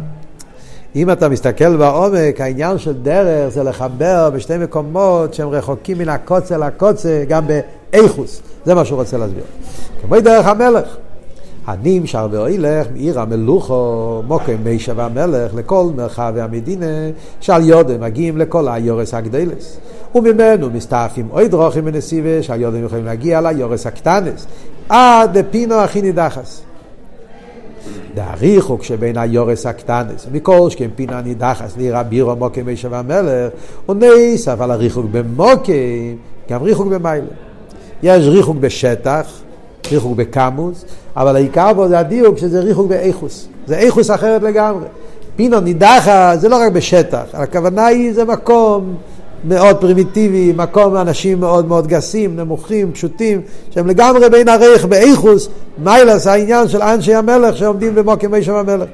אם 0.95 1.11
אתה 1.11 1.29
מסתכל 1.29 1.77
בעומק, 1.77 2.41
העניין 2.41 2.77
של 2.77 2.93
דרך 2.93 3.49
זה 3.49 3.63
לחבר 3.63 4.29
בשתי 4.29 4.57
מקומות 4.57 5.33
שהם 5.33 5.49
רחוקים 5.49 5.97
מן 5.97 6.09
הקוצה 6.09 6.57
לקוצה, 6.57 7.23
גם 7.27 7.43
באיכוס. 7.47 8.41
זה 8.65 8.75
מה 8.75 8.85
שהוא 8.85 8.99
רוצה 8.99 9.17
להסביר. 9.17 9.43
כמו 10.01 10.19
דרך 10.19 10.47
המלך. 10.47 10.97
הנמשך 11.65 12.19
ואוילך 12.31 12.87
מעיר 12.93 13.19
המלוכו, 13.19 14.21
מוקם 14.27 14.57
מישה 14.63 14.93
והמלך, 14.95 15.55
לכל 15.55 15.85
מרחבי 15.95 16.41
המדינה, 16.41 16.85
שעל 17.39 17.69
יודם 17.69 18.01
מגיעים 18.01 18.37
לכל 18.37 18.67
היורס 18.67 19.13
הגדלס. 19.13 19.77
וממנו 20.15 20.69
מסתעפים 20.69 21.27
אוי 21.31 21.47
דרוכים 21.47 21.83
ונסיבה, 21.85 22.43
שעל 22.43 22.61
יודם 22.61 22.85
יכולים 22.85 23.05
להגיע 23.05 23.41
ליורס 23.41 23.87
הקטנס, 23.87 24.47
עד 24.89 25.37
לפינו 25.37 25.75
הכי 25.75 26.01
נידחס. 26.01 26.61
דאריכו 28.15 28.79
כשבין 28.79 29.17
היורס 29.17 29.65
הקטנס, 29.65 30.27
מכל 30.31 30.69
שכן 30.69 30.89
פינה 30.95 31.21
נידחס 31.21 31.73
נראה 31.77 32.03
בירו 32.03 32.35
מוקם 32.35 32.65
מישה 32.65 32.87
והמלך, 32.91 33.51
ונסף 33.89 34.61
על 34.61 34.71
הריחוק 34.71 35.05
במוקם, 35.11 35.73
גם 36.49 36.63
ריחוק 36.63 36.87
במיילה. 36.87 37.27
יש 38.03 38.25
ריחוק 38.25 38.57
בשטח, 38.59 39.41
ריחוק 39.91 40.17
בקמוס, 40.17 40.85
אבל 41.15 41.35
העיקר 41.35 41.71
פה 41.75 41.87
זה 41.87 41.99
הדיוק 41.99 42.37
שזה 42.37 42.59
ריחוק 42.59 42.87
באיכוס. 42.87 43.47
זה 43.67 43.77
איכוס 43.77 44.11
אחרת 44.11 44.41
לגמרי. 44.41 44.85
פינו 45.35 45.59
נידחה 45.59 46.37
זה 46.37 46.49
לא 46.49 46.55
רק 46.55 46.71
בשטח, 46.71 47.23
הכוונה 47.33 47.85
היא 47.85 48.13
זה 48.13 48.25
מקום 48.25 48.95
מאוד 49.43 49.77
פרימיטיבי, 49.77 50.53
מקום 50.55 50.93
לאנשים 50.93 51.39
מאוד 51.39 51.67
מאוד 51.67 51.87
גסים, 51.87 52.35
נמוכים, 52.35 52.91
פשוטים, 52.91 53.41
שהם 53.71 53.87
לגמרי 53.87 54.29
בין 54.29 54.47
הריח 54.47 54.85
באיכוס, 54.85 55.49
מיילס 55.83 56.27
העניין 56.27 56.67
של 56.67 56.81
אנשי 56.81 57.13
המלך 57.13 57.57
שעומדים 57.57 57.95
במוקם 57.95 58.31
מישם 58.31 58.53
המלך. 58.53 58.89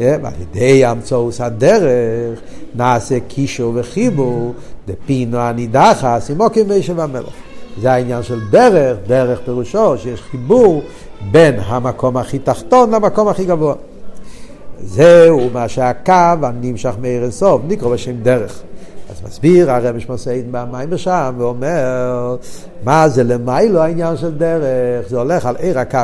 ועל 0.00 0.32
ידי 0.40 0.90
אמצעוס 0.90 1.40
הדרך 1.40 2.40
נעשה 2.74 3.20
קישור 3.20 3.72
וחיבור 3.76 4.54
דפינו 4.86 5.38
הנידחס 5.38 6.30
עם 6.30 6.36
מוקם 6.36 6.68
מישם 6.68 7.00
המלך. 7.00 7.32
זה 7.80 7.92
העניין 7.92 8.22
של 8.22 8.40
דרך, 8.50 8.98
דרך 9.06 9.40
פירושו 9.44 9.98
שיש 9.98 10.20
חיבור 10.20 10.82
בין 11.30 11.54
המקום 11.58 12.16
הכי 12.16 12.38
תחתון 12.38 12.90
למקום 12.90 13.28
הכי 13.28 13.44
גבוה. 13.44 13.74
זהו 14.82 15.50
מה 15.52 15.68
שהקו 15.68 16.12
הנמשך 16.42 16.94
מעיר 17.00 17.22
אינסוף, 17.22 17.62
נקרא 17.68 17.88
בשם 17.88 18.12
דרך. 18.22 18.62
אז 19.10 19.16
מסביר 19.24 19.70
הרב 19.70 19.98
שמוסעיד 19.98 20.52
במים 20.52 20.88
ושם 20.90 21.34
ואומר 21.38 22.36
מה 22.84 23.08
זה 23.08 23.24
למיילו 23.24 23.82
העניין 23.82 24.16
של 24.16 24.34
דרך, 24.34 25.08
זה 25.08 25.18
הולך 25.18 25.46
על 25.46 25.56
עיר 25.56 25.78
הקו. 25.78 25.98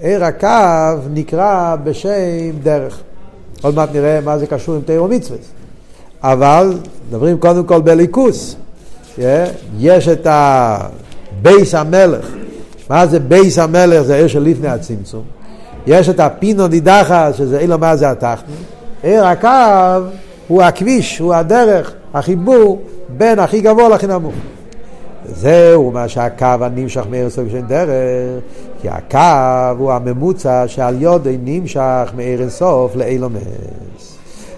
עיר 0.00 0.24
הקו 0.24 1.08
נקרא 1.12 1.76
בשם 1.84 2.10
דרך. 2.62 3.00
עוד 3.62 3.74
מעט 3.74 3.88
נראה 3.92 4.20
מה 4.20 4.38
זה 4.38 4.46
קשור 4.46 4.74
עם 4.74 4.80
תירו 4.80 5.08
מצווה. 5.08 5.38
אבל 6.22 6.74
מדברים 7.08 7.38
קודם 7.38 7.64
כל 7.64 7.80
בליכוס. 7.80 8.56
יש 9.78 10.08
את 10.08 10.26
הבית 10.30 11.74
המלך. 11.74 12.26
מה 12.90 13.06
זה 13.06 13.20
בית 13.20 13.58
המלך? 13.58 14.02
זה 14.02 14.16
אור 14.16 14.26
של 14.26 14.42
לפני 14.42 14.68
הצמצום. 14.68 15.22
יש 15.86 16.08
את 16.08 16.20
הפינה 16.20 16.68
נידחת, 16.68 17.32
שזה 17.32 17.58
עולם 17.58 17.96
הזה 17.96 18.10
התחתון. 18.10 18.52
אור 19.02 19.26
הקו 19.26 19.48
הוא 20.50 20.62
הכביש, 20.62 21.18
הוא 21.18 21.34
הדרך, 21.34 21.94
החיבור 22.14 22.82
בין 23.08 23.38
הכי 23.38 23.60
גבוה 23.60 23.88
להכי 23.88 24.06
נמוך. 24.06 24.34
זהו 25.24 25.90
מה 25.90 26.08
שהקו 26.08 26.46
הנמשך 26.60 27.04
מארץ 27.10 27.34
של 27.34 27.60
דרך, 27.60 28.42
כי 28.82 28.88
הקו 28.88 29.78
הוא 29.78 29.92
הממוצע 29.92 30.64
שעל 30.66 31.02
ידו 31.02 31.38
נמשך 31.44 32.12
מאור 32.16 32.37
אין 32.37 32.52
סוף 32.52 32.96
לעולמות. 32.96 34.16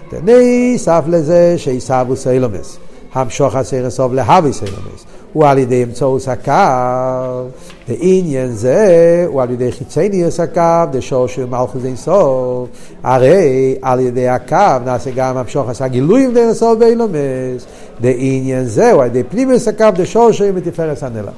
תניסף 0.09 1.03
לזה 1.07 1.53
שעיסבו 1.57 2.15
סילומס. 2.15 2.77
המשוך 3.13 3.55
הסרס 3.55 3.99
אוב 3.99 4.13
להבי 4.13 4.53
סרס. 4.53 5.05
הוא 5.33 5.45
על 5.45 5.57
ידי 5.57 5.83
אמצעוס 5.83 6.27
הקו, 6.27 7.49
ועניין 7.87 8.51
זה 8.51 9.25
הוא 9.27 9.41
על 9.41 9.51
ידי 9.51 9.71
חיצניוס 9.71 10.39
הקו, 10.39 10.91
דשור 10.91 11.27
של 11.27 11.45
מלכוס 11.45 11.85
אין 11.85 11.95
סוף. 11.95 12.69
הרי 13.03 13.75
על 13.81 13.99
ידי 13.99 14.27
הקו 14.27 14.79
נעשה 14.85 15.11
גם 15.15 15.37
המשוך 15.37 15.69
עשה 15.69 15.87
גילויים 15.87 16.33
דרך 16.33 16.53
סוף 16.53 16.79
באילומס. 16.79 17.65
דעניין 18.01 18.65
זה 18.65 18.91
הוא 18.91 19.01
על 19.01 19.07
ידי 19.07 19.23
פנימיוס 19.23 19.67
הקו, 19.67 19.85
דשור 19.93 20.31
של 20.31 20.51
מתפארס 20.51 21.03
הנלה. 21.03 21.31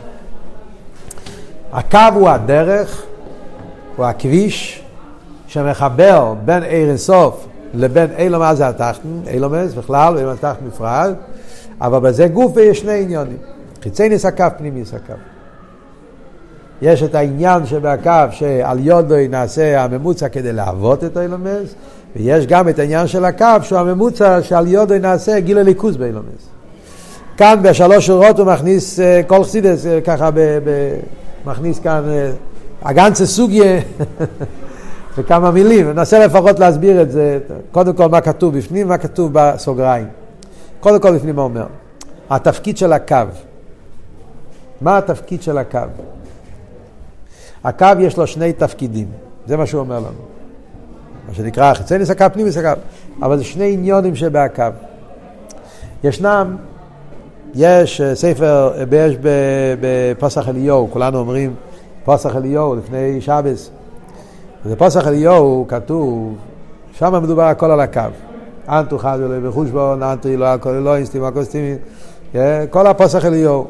הקו 1.74 2.00
הוא 2.16 2.30
הדרך, 2.30 3.04
הוא 3.96 4.06
הכביש 4.06 4.84
שמחבר 5.48 6.34
בין 6.46 6.64
עיר 6.64 6.90
אינסוף 6.90 7.46
לבין 7.74 8.08
אילומס 8.18 8.62
התחתן, 8.62 9.10
אילומס 9.28 9.74
בכלל, 9.74 10.16
ואילומס 10.16 10.38
התחתן 10.44 10.66
בפרט. 10.68 11.16
אבל 11.82 12.00
בזה 12.00 12.28
גוף 12.28 12.58
יש 12.58 12.80
שני 12.80 13.04
עניונים, 13.04 13.38
חיצי 13.86 14.10
ניס 14.10 14.26
הקו, 14.26 14.46
פנימיס 14.58 14.94
הקו. 14.94 15.14
יש 16.82 17.04
את 17.04 17.16
העניין 17.16 17.66
שבקו 17.66 18.12
שעל 18.32 18.80
יודו 18.80 19.16
נעשה 19.30 19.84
הממוצע 19.84 20.30
כדי 20.30 20.54
להוות 20.54 21.04
את 21.04 21.18
האילומס, 21.18 21.76
ויש 22.16 22.48
גם 22.48 22.70
את 22.70 22.80
העניין 22.80 23.08
של 23.08 23.26
הקו 23.26 23.46
שהוא 23.62 23.80
הממוצע 23.80 24.42
שעל 24.42 24.68
יודו 24.68 24.98
נעשה 24.98 25.40
גיל 25.40 25.58
הליכוז 25.58 25.98
באילומס. 25.98 26.50
כאן 27.38 27.60
בשלוש 27.62 28.06
שורות 28.06 28.40
הוא 28.40 28.48
מכניס 28.48 29.00
אה, 29.00 29.22
כל 29.28 29.44
חסידס 29.44 29.86
אה, 29.86 30.02
ככה, 30.02 30.32
ב, 30.32 30.40
ב, 30.40 30.96
מכניס 31.46 31.80
כאן 31.80 32.04
אה, 32.86 33.16
סוגיה 33.16 33.82
וכמה 35.18 35.52
מילים, 35.52 35.92
ננסה 35.92 36.26
לפחות 36.26 36.60
להסביר 36.60 37.02
את 37.02 37.12
זה, 37.12 37.40
קודם 37.72 37.94
כל 37.94 38.08
מה 38.08 38.22
כתוב 38.22 38.58
בפנים, 38.58 38.88
מה 38.88 38.98
כתוב 38.98 39.30
בסוגריים. 39.34 40.08
קודם 40.80 41.00
כל 41.00 41.10
לפני 41.10 41.32
מה 41.32 41.42
אומר. 41.42 41.66
התפקיד 42.30 42.78
של 42.78 42.94
הקו. 42.94 43.16
מה 44.82 44.98
התפקיד 44.98 45.42
של 45.42 45.58
הקו? 45.58 45.80
הקו 47.64 47.88
יש 48.00 48.18
לו 48.18 48.28
שני 48.28 48.54
תפקידים, 48.54 49.08
זה 49.48 49.58
מה 49.58 49.66
שהוא 49.66 49.80
אומר 49.80 50.00
לנו. 50.00 50.36
מה 51.28 51.34
שנקרא 51.34 51.74
חיצי 51.74 51.96
הקו, 52.12 52.26
פנימיס 52.34 52.58
הקו. 52.58 52.82
אבל 53.22 53.38
זה 53.38 53.44
שני 53.44 53.74
עניונים 53.74 54.16
שבהקו. 54.16 54.64
ישנם, 56.04 56.56
יש 57.56 58.02
אה, 58.02 58.16
ספר, 58.16 58.72
אה, 58.78 58.84
יש 58.98 59.16
בפסח 59.82 60.50
אליהו, 60.50 60.88
כולנו 60.92 61.18
אומרים 61.18 61.56
פסח 62.06 62.36
אליהו 62.36 62.76
לפני 62.76 63.22
שבס. 63.22 63.70
ובפסח 64.66 65.08
אליהו 65.08 65.66
כתוב, 65.68 66.36
שם 66.94 67.24
מדובר 67.24 67.44
הכל 67.44 67.72
על 67.72 67.80
הקו. 67.80 68.02
אנטו 68.70 68.98
חד 68.98 69.18
ולא 69.22 69.50
בחושבון, 69.50 70.04
אנטו 70.04 70.30
לא 70.38 70.46
הכל 70.46 70.70
לא 70.70 70.96
אינסטים, 70.96 71.24
הכל 71.24 71.44
סטימים, 71.44 71.78
כל 72.70 72.88
הפוסח 72.88 73.26
אליהו. 73.26 73.68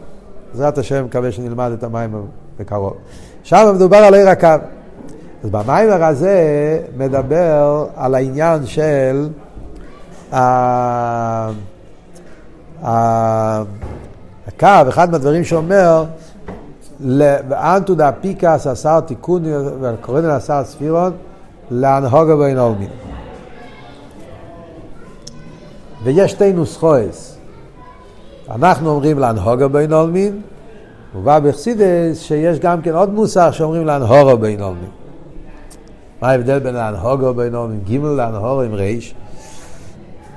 בעזרת 0.55 0.77
השם, 0.77 1.05
מקווה 1.05 1.31
שנלמד 1.31 1.71
את 1.71 1.83
המים 1.83 2.25
בקרוב. 2.59 2.93
שם 3.43 3.71
מדובר 3.75 3.97
על 3.97 4.13
עיר 4.13 4.29
הקו. 4.29 4.47
אז 5.43 5.49
במיימר 5.49 6.03
הזה 6.03 6.79
מדבר 6.97 7.87
על 7.95 8.15
העניין 8.15 8.65
של 8.65 9.29
הקו, 12.81 13.19
אחד 14.89 15.11
מהדברים 15.11 15.43
שאומר, 15.43 16.05
ואנטו 17.49 17.95
דה 17.95 18.11
פיקס 18.11 18.67
עשר 18.67 18.99
תיקון 18.99 19.43
וקוראים 19.81 20.25
לעשר 20.25 20.63
ספירות 20.63 21.13
להנהוגה 21.71 22.35
בין 22.35 22.57
עולמין. 22.57 22.89
ויש 26.03 26.31
שתי 26.31 26.53
נוסחויס. 26.53 27.34
אנחנו 28.49 28.89
אומרים 28.89 29.19
להנהוגה 29.19 29.67
בין 29.67 29.93
עולמין, 29.93 30.41
ובא 31.15 31.39
בחסידס 31.39 32.19
שיש 32.19 32.59
גם 32.59 32.81
כן 32.81 32.95
עוד 32.95 33.13
מוסר 33.13 33.51
שאומרים 33.51 33.85
להנהוגה 33.85 34.35
בין 34.35 34.61
עולמין. 34.61 34.89
מה 36.21 36.29
ההבדל 36.29 36.59
בין 36.59 36.73
להנהוגה 36.73 37.33
בין 37.33 37.55
עולמין 37.55 37.79
ג' 37.79 38.03
להנהוגה 38.03 38.65
עם 38.65 38.73
ריש? 38.73 39.15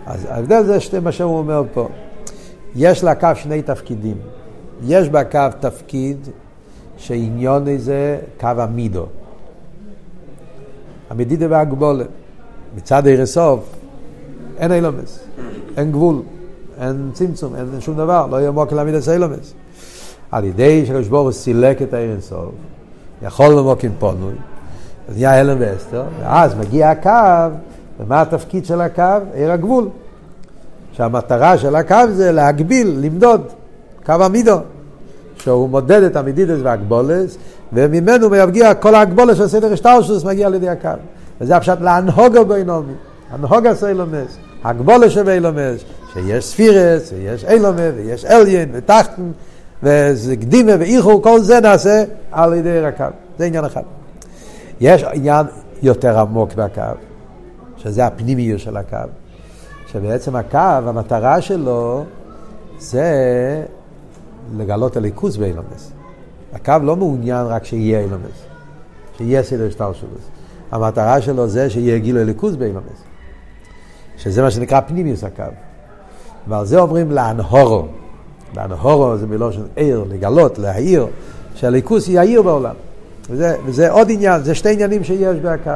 אז 0.06 0.26
ההבדל 0.30 0.62
זה 0.64 0.80
שתי 0.80 0.98
מה 0.98 1.12
שהוא 1.12 1.38
אומר 1.38 1.62
פה. 1.74 1.88
יש 2.76 3.04
לקו 3.04 3.28
שני 3.34 3.62
תפקידים. 3.62 4.16
יש 4.82 5.09
בקו 5.09 5.38
תפקיד 5.61 6.28
שעניון 6.96 7.78
זה 7.78 8.18
קו 8.40 8.48
המידו. 8.59 9.06
המדידה 11.11 11.46
והגבולה. 11.50 12.04
מצד 12.76 13.06
עיר 13.06 13.22
הסוף 13.22 13.74
אין 14.59 14.72
אילומס, 14.72 15.24
אין 15.76 15.92
גבול, 15.92 16.22
אין 16.81 17.11
צמצום, 17.12 17.55
אין 17.55 17.81
שום 17.81 17.97
דבר, 17.97 18.26
לא 18.31 18.37
יהיה 18.37 18.51
מוקר 18.51 18.76
למידס 18.76 19.09
אילומס. 19.09 19.55
על 20.31 20.45
ידי 20.45 20.87
שקדוש 20.87 21.09
ברוך 21.09 21.22
הוא 21.22 21.33
סילק 21.33 21.83
את 21.83 21.95
העיר 21.95 22.16
הסוף, 22.18 22.51
יכול 23.22 23.47
למוקין 23.47 23.93
פונוי, 23.99 24.35
אז 25.09 25.16
נהיה 25.16 25.41
הלם 25.41 25.57
ואסתר, 25.61 26.05
ואז 26.20 26.55
מגיע 26.55 26.91
הקו, 26.91 27.57
ומה 28.01 28.20
התפקיד 28.20 28.66
של 28.66 28.81
הקו? 28.81 29.03
עיר 29.35 29.53
הגבול. 29.53 29.89
שהמטרה 30.93 31.59
של 31.59 31.76
הקו 31.76 31.97
זה 32.12 32.33
להגביל, 32.33 32.99
למדוד, 33.01 33.43
קו 34.07 34.12
המידו. 34.12 34.59
שהוא 35.37 35.68
מודד 35.68 36.03
את 36.03 36.16
המדידס 36.16 36.59
והגבולס, 36.62 37.39
וממנו 37.72 38.31
מייבגיע 38.31 38.74
כל 38.74 38.95
ההגבולס 38.95 39.39
של 39.39 39.49
סדר 39.49 39.72
השטרשוס 39.72 40.24
מגיע 40.24 40.49
לידי 40.49 40.68
הקו. 40.68 40.89
וזה 41.41 41.57
הפשט 41.57 41.81
להנהוגו 41.81 42.45
באינומי, 42.45 42.93
הנהוגה 43.31 43.74
סיילומס, 43.74 44.37
הגבולס 44.64 45.12
של 45.12 45.22
שיש 46.18 46.44
ספירס, 46.44 47.12
ויש 47.12 47.44
אילומס, 47.44 47.92
ויש 47.96 48.24
אליין, 48.24 48.68
ותחתן, 48.72 49.30
וקדימה 49.82 50.72
ואיחור, 50.78 51.22
כל 51.22 51.40
זה 51.40 51.60
נעשה 51.60 52.04
על 52.32 52.54
ידי 52.54 52.84
הקו. 52.86 53.04
זה 53.38 53.44
עניין 53.44 53.64
אחד. 53.64 53.82
יש 54.80 55.04
עניין 55.04 55.46
יותר 55.82 56.18
עמוק 56.18 56.54
בקו, 56.54 56.82
שזה 57.76 58.06
הפנימיות 58.06 58.60
של 58.60 58.76
הקו. 58.76 58.96
שבעצם 59.86 60.36
הקו, 60.36 60.58
המטרה 60.58 61.40
שלו 61.40 62.04
זה 62.78 63.04
לגלות 64.56 64.96
הליכוז 64.96 65.36
באילומס. 65.36 65.92
הקו 66.52 66.74
לא 66.82 66.96
מעוניין 66.96 67.46
רק 67.46 67.64
שיהיה 67.64 68.00
אילומס, 68.00 68.44
שיהיה 69.16 69.42
סדר 69.42 69.70
שטר 69.70 69.92
שלו. 69.92 70.08
המטרה 70.70 71.20
שלו 71.20 71.48
זה 71.48 71.70
שיהיה 71.70 71.98
גילו 71.98 72.20
הליכוז 72.20 72.56
באילומס. 72.56 73.02
שזה 74.16 74.42
מה 74.42 74.50
שנקרא 74.50 74.80
פנימיוס 74.80 75.24
הקו. 75.24 75.42
ועל 76.49 76.66
זה 76.66 76.78
אומרים 76.78 77.11
לאנהורו. 77.11 77.86
לאנהורו 78.57 79.16
זה 79.16 79.26
מלושן 79.26 79.62
עיר, 79.76 80.05
לגלות, 80.09 80.59
להעיר, 80.59 81.07
שהליכוס 81.55 82.09
יאיר 82.09 82.42
בעולם. 82.42 82.74
וזה, 83.30 83.57
וזה 83.64 83.90
עוד 83.90 84.11
עניין, 84.11 84.42
זה 84.42 84.55
שתי 84.55 84.72
עניינים 84.72 85.05
שיש 85.05 85.36
בהקו. 85.36 85.70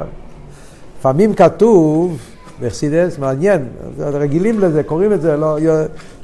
לפעמים 0.99 1.35
כתוב, 1.35 2.18
בחסידס, 2.61 3.18
מעניין, 3.18 3.68
רגילים 3.99 4.61
לזה, 4.61 4.83
קוראים 4.83 5.12
את 5.12 5.23
זה, 5.23 5.37
לא, 5.37 5.57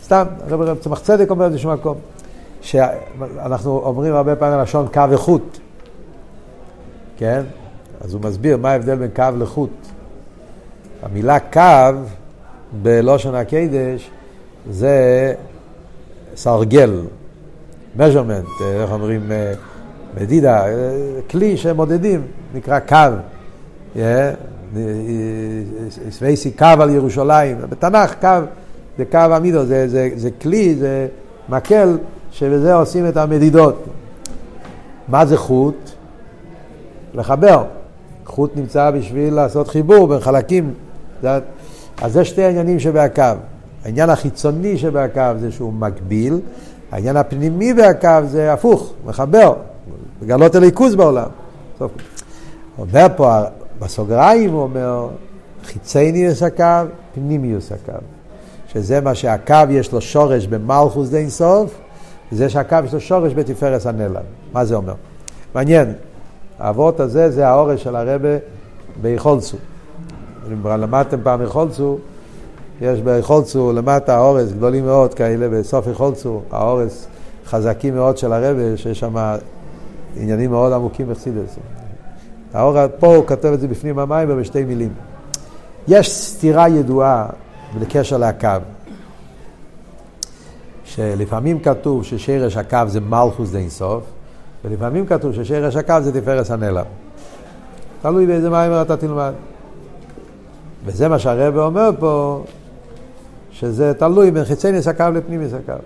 סתם, 0.02 0.24
צמח 0.80 1.00
צדק 1.00 1.30
אומר 1.30 1.48
באיזשהו 1.48 1.72
מקום. 1.72 1.96
שאנחנו 2.60 3.82
אומרים 3.84 4.14
הרבה 4.14 4.36
פעמים 4.36 4.60
לשון 4.60 4.86
קו 4.94 5.02
וחוט, 5.10 5.58
כן? 7.16 7.42
אז 8.00 8.14
הוא 8.14 8.22
מסביר 8.22 8.56
מה 8.56 8.70
ההבדל 8.70 8.94
בין 8.94 9.10
קו 9.16 9.24
לחוט. 9.38 9.70
המילה 11.02 11.40
קו 11.40 11.60
בלושן 12.82 13.34
הקדש 13.34 14.10
זה 14.70 15.34
סרגל, 16.36 17.02
measurement, 17.96 18.62
איך 18.62 18.92
אומרים, 18.92 19.32
אה, 19.32 19.52
מדידה, 20.20 20.66
אה, 20.66 20.72
כלי 21.30 21.56
שמודדים, 21.56 22.22
נקרא 22.54 22.78
קו. 22.78 22.96
סווייסי 26.10 26.50
קו 26.50 26.66
על 26.80 26.90
ירושלים, 26.90 27.56
בתנ"ך 27.68 28.14
קו 28.20 28.28
זה 28.98 29.04
קו 29.04 29.18
עמידו, 29.18 29.64
זה, 29.64 29.88
זה, 29.88 30.10
זה 30.16 30.30
כלי, 30.30 30.74
זה 30.74 31.06
מקל 31.48 31.98
שבזה 32.30 32.74
עושים 32.74 33.08
את 33.08 33.16
המדידות. 33.16 33.84
מה 35.08 35.26
זה 35.26 35.36
חוט? 35.36 35.90
לחבר. 37.14 37.64
חוט 38.26 38.56
נמצא 38.56 38.90
בשביל 38.90 39.34
לעשות 39.34 39.68
חיבור 39.68 40.08
בין 40.08 40.20
חלקים. 40.20 40.74
אז 42.02 42.12
זה 42.12 42.24
שתי 42.24 42.42
העניינים 42.42 42.80
שבקו. 42.80 43.22
העניין 43.84 44.10
החיצוני 44.10 44.78
שבקו 44.78 45.22
זה 45.40 45.52
שהוא 45.52 45.72
מקביל, 45.72 46.40
העניין 46.92 47.16
הפנימי 47.16 47.74
בקו 47.74 48.08
זה 48.26 48.52
הפוך, 48.52 48.92
מחבר, 49.06 49.54
לגלות 50.22 50.54
הליכוז 50.54 50.94
בעולם. 50.94 51.28
טוב. 51.78 51.90
אומר 52.78 53.06
פה, 53.16 53.40
בסוגריים 53.78 54.52
הוא 54.52 54.62
אומר, 54.62 55.08
חיצניוס 55.64 56.42
הקו, 56.42 56.64
פנימיוס 57.14 57.72
הקו. 57.72 57.98
שזה 58.72 59.00
מה 59.00 59.14
שהקו 59.14 59.54
יש 59.70 59.92
לו 59.92 60.00
שורש 60.00 60.46
במלכוס 60.46 61.08
די 61.08 61.16
אינסוף, 61.16 61.74
זה 62.32 62.48
שהקו 62.48 62.76
יש 62.84 62.94
לו 62.94 63.00
שורש 63.00 63.32
בתפארס 63.34 63.86
הנלם. 63.86 64.22
מה 64.52 64.64
זה 64.64 64.74
אומר? 64.74 64.94
מעניין, 65.54 65.92
האבות 66.58 67.00
הזה 67.00 67.30
זה 67.30 67.48
האורש 67.48 67.82
של 67.82 67.96
הרבה 67.96 68.28
ביכולצו. 69.00 69.56
למדתם 70.64 71.18
פעם 71.22 71.42
יכולצו, 71.42 71.98
יש 72.80 73.00
ביכולצו 73.00 73.72
למטה 73.72 74.16
האורס 74.16 74.52
גדולים 74.52 74.84
מאוד 74.84 75.14
כאלה, 75.14 75.48
בסוף 75.48 75.86
יכולצו, 75.86 76.40
האורס 76.50 77.06
חזקים 77.46 77.94
מאוד 77.94 78.18
של 78.18 78.32
הרבה, 78.32 78.76
שיש 78.76 79.00
שם 79.00 79.36
עניינים 80.16 80.50
מאוד 80.50 80.72
עמוקים 80.72 81.08
בחסידס. 81.10 81.56
האור, 82.54 82.76
פה 82.98 83.16
הוא 83.16 83.26
כותב 83.26 83.48
את 83.52 83.60
זה 83.60 83.68
בפנים 83.68 83.98
המים 83.98 84.40
בשתי 84.40 84.64
מילים. 84.64 84.92
יש 85.88 86.10
סתירה 86.10 86.68
ידועה 86.68 87.26
בקשר 87.80 88.16
לקו. 88.16 88.48
שלפעמים 90.84 91.60
כתוב 91.60 92.04
ששרש 92.04 92.56
הקו 92.56 92.78
זה 92.86 93.00
מלכוס 93.00 93.50
די 93.50 93.58
אינסוף, 93.58 94.02
ולפעמים 94.64 95.06
כתוב 95.06 95.32
ששרש 95.32 95.76
הקו 95.76 95.94
זה 96.00 96.20
תפארס 96.20 96.50
הנלם. 96.50 96.84
תלוי 98.02 98.26
באיזה 98.26 98.50
מים 98.50 98.72
אתה 98.82 98.96
תלמד. 98.96 99.32
וזה 100.84 101.08
מה 101.08 101.18
שהרבא 101.18 101.64
אומר 101.64 101.90
פה, 101.98 102.42
שזה 103.60 103.94
תלוי 103.94 104.30
בין 104.30 104.44
חיצי 104.44 104.68
הקו 104.86 105.04
לפנימיס 105.14 105.52
הקו. 105.52 105.82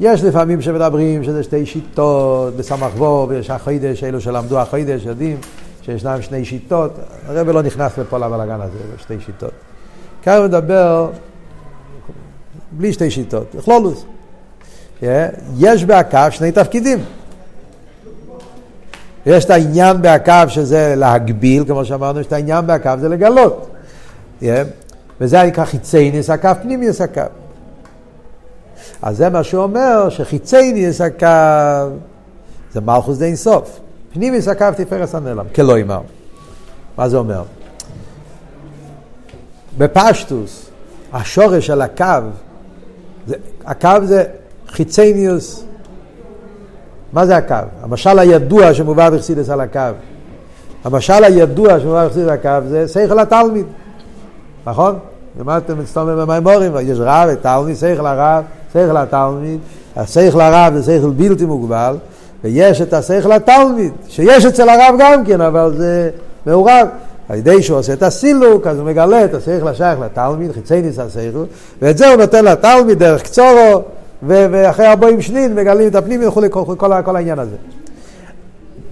יש 0.00 0.22
לפעמים 0.24 0.62
שמדברים 0.62 1.24
שזה 1.24 1.42
שתי 1.42 1.66
שיטות, 1.66 2.56
בסמך 2.56 2.92
וו, 2.96 3.26
ויש 3.28 3.50
החוידש, 3.50 4.04
אלו 4.04 4.20
שלמדו 4.20 4.58
החוידש 4.58 5.04
יודעים 5.04 5.36
שישנם 5.82 6.22
שני 6.22 6.44
שיטות. 6.44 6.92
הרב 7.26 7.48
לא 7.48 7.62
נכנס 7.62 7.98
לפה 7.98 8.18
לבלאגן 8.18 8.60
הזה, 8.60 8.78
זה 8.78 9.02
שתי 9.02 9.14
שיטות. 9.26 9.50
כאן 10.22 10.36
הוא 10.36 10.46
מדבר 10.46 11.10
בלי 12.72 12.92
שתי 12.92 13.10
שיטות, 13.10 13.56
כלולוס. 13.64 14.04
יש 15.56 15.84
בהקו 15.84 16.18
שני 16.30 16.52
תפקידים. 16.52 16.98
יש 19.26 19.44
את 19.44 19.50
העניין 19.50 20.02
בהקו 20.02 20.48
שזה 20.48 20.94
להגביל, 20.96 21.64
כמו 21.64 21.84
שאמרנו, 21.84 22.20
יש 22.20 22.26
את 22.26 22.32
העניין 22.32 22.66
בהקו 22.66 22.90
זה 23.00 23.08
לגלות. 23.08 23.70
וזה 25.20 25.42
נקרא 25.42 25.64
חיצייניס 25.64 26.30
הקו, 26.30 26.50
פנימיוס 26.62 27.00
הקו. 27.00 27.22
אז 29.02 29.16
זה 29.16 29.28
מה 29.28 29.44
שאומר 29.44 30.08
שחיצייניס 30.08 31.00
הקו 31.00 31.96
זה 32.72 32.80
מלכוס 32.80 33.18
די 33.18 33.24
אינסוף. 33.24 33.80
פנימיוס 34.12 34.48
הקו 34.48 34.66
תפארס 34.76 35.14
הנעלם, 35.14 35.46
כלא 35.54 35.80
אמר. 35.80 36.00
מה 36.96 37.08
זה 37.08 37.16
אומר? 37.16 37.42
בפשטוס, 39.78 40.70
השורש 41.12 41.66
של 41.66 41.80
הקו, 41.80 42.04
זה, 43.26 43.34
הקו 43.64 43.90
זה 44.04 44.24
חיצניוס. 44.68 45.64
מה 47.12 47.26
זה 47.26 47.36
הקו? 47.36 47.54
המשל 47.82 48.18
הידוע 48.18 48.74
שמובא 48.74 49.10
בחסידס 49.10 49.50
על 49.50 49.60
הקו. 49.60 49.80
המשל 50.84 51.24
הידוע 51.24 51.80
שמובא 51.80 52.06
בחסידס 52.06 52.28
על 52.28 52.34
הקו 52.34 52.68
זה 52.68 52.88
שכל 52.88 53.18
התלמיד, 53.18 53.66
נכון? 54.68 54.98
למדתם 55.40 55.78
מסתובב 55.78 56.20
במימורים, 56.20 56.72
יש 56.82 56.98
רב 57.00 57.28
ותלמיד, 57.32 57.76
שכל 57.76 58.06
הרב, 58.06 58.44
שכל 58.72 58.96
התלמיד, 58.96 59.60
השכל 59.96 60.40
הרב 60.40 60.76
זה 60.76 60.98
שכל 60.98 61.10
בלתי 61.10 61.44
מוגבל, 61.44 61.96
ויש 62.44 62.80
את 62.80 62.92
השכל 62.92 63.32
התלמיד, 63.32 63.92
שיש 64.08 64.46
אצל 64.46 64.68
הרב 64.68 64.94
גם 64.98 65.24
כן, 65.24 65.40
אבל 65.40 65.74
זה 65.76 66.10
מעורב. 66.46 66.88
על 67.28 67.38
ידי 67.38 67.62
שהוא 67.62 67.78
עושה 67.78 67.92
את 67.92 68.02
הסילוק, 68.02 68.66
אז 68.66 68.78
הוא 68.78 68.86
מגלה 68.86 69.24
את 69.24 69.34
השכל 69.34 69.68
השייך 69.68 70.00
לתלמיד, 70.00 70.52
חיצי 70.52 70.82
ניס 70.82 70.98
השכל, 70.98 71.44
ואת 71.82 71.98
זה 71.98 72.08
הוא 72.08 72.16
נותן 72.16 72.44
לתלמיד 72.44 72.98
דרך 72.98 73.22
קצורו, 73.22 73.82
ואחרי 74.22 74.86
ארבעים 74.86 75.22
שנין 75.22 75.54
מגלים 75.54 75.88
את 75.88 75.94
הפנים 75.94 76.28
וכולי, 76.28 76.48
כל, 76.50 76.62
כל, 76.76 77.02
כל 77.04 77.16
העניין 77.16 77.38
הזה. 77.38 77.56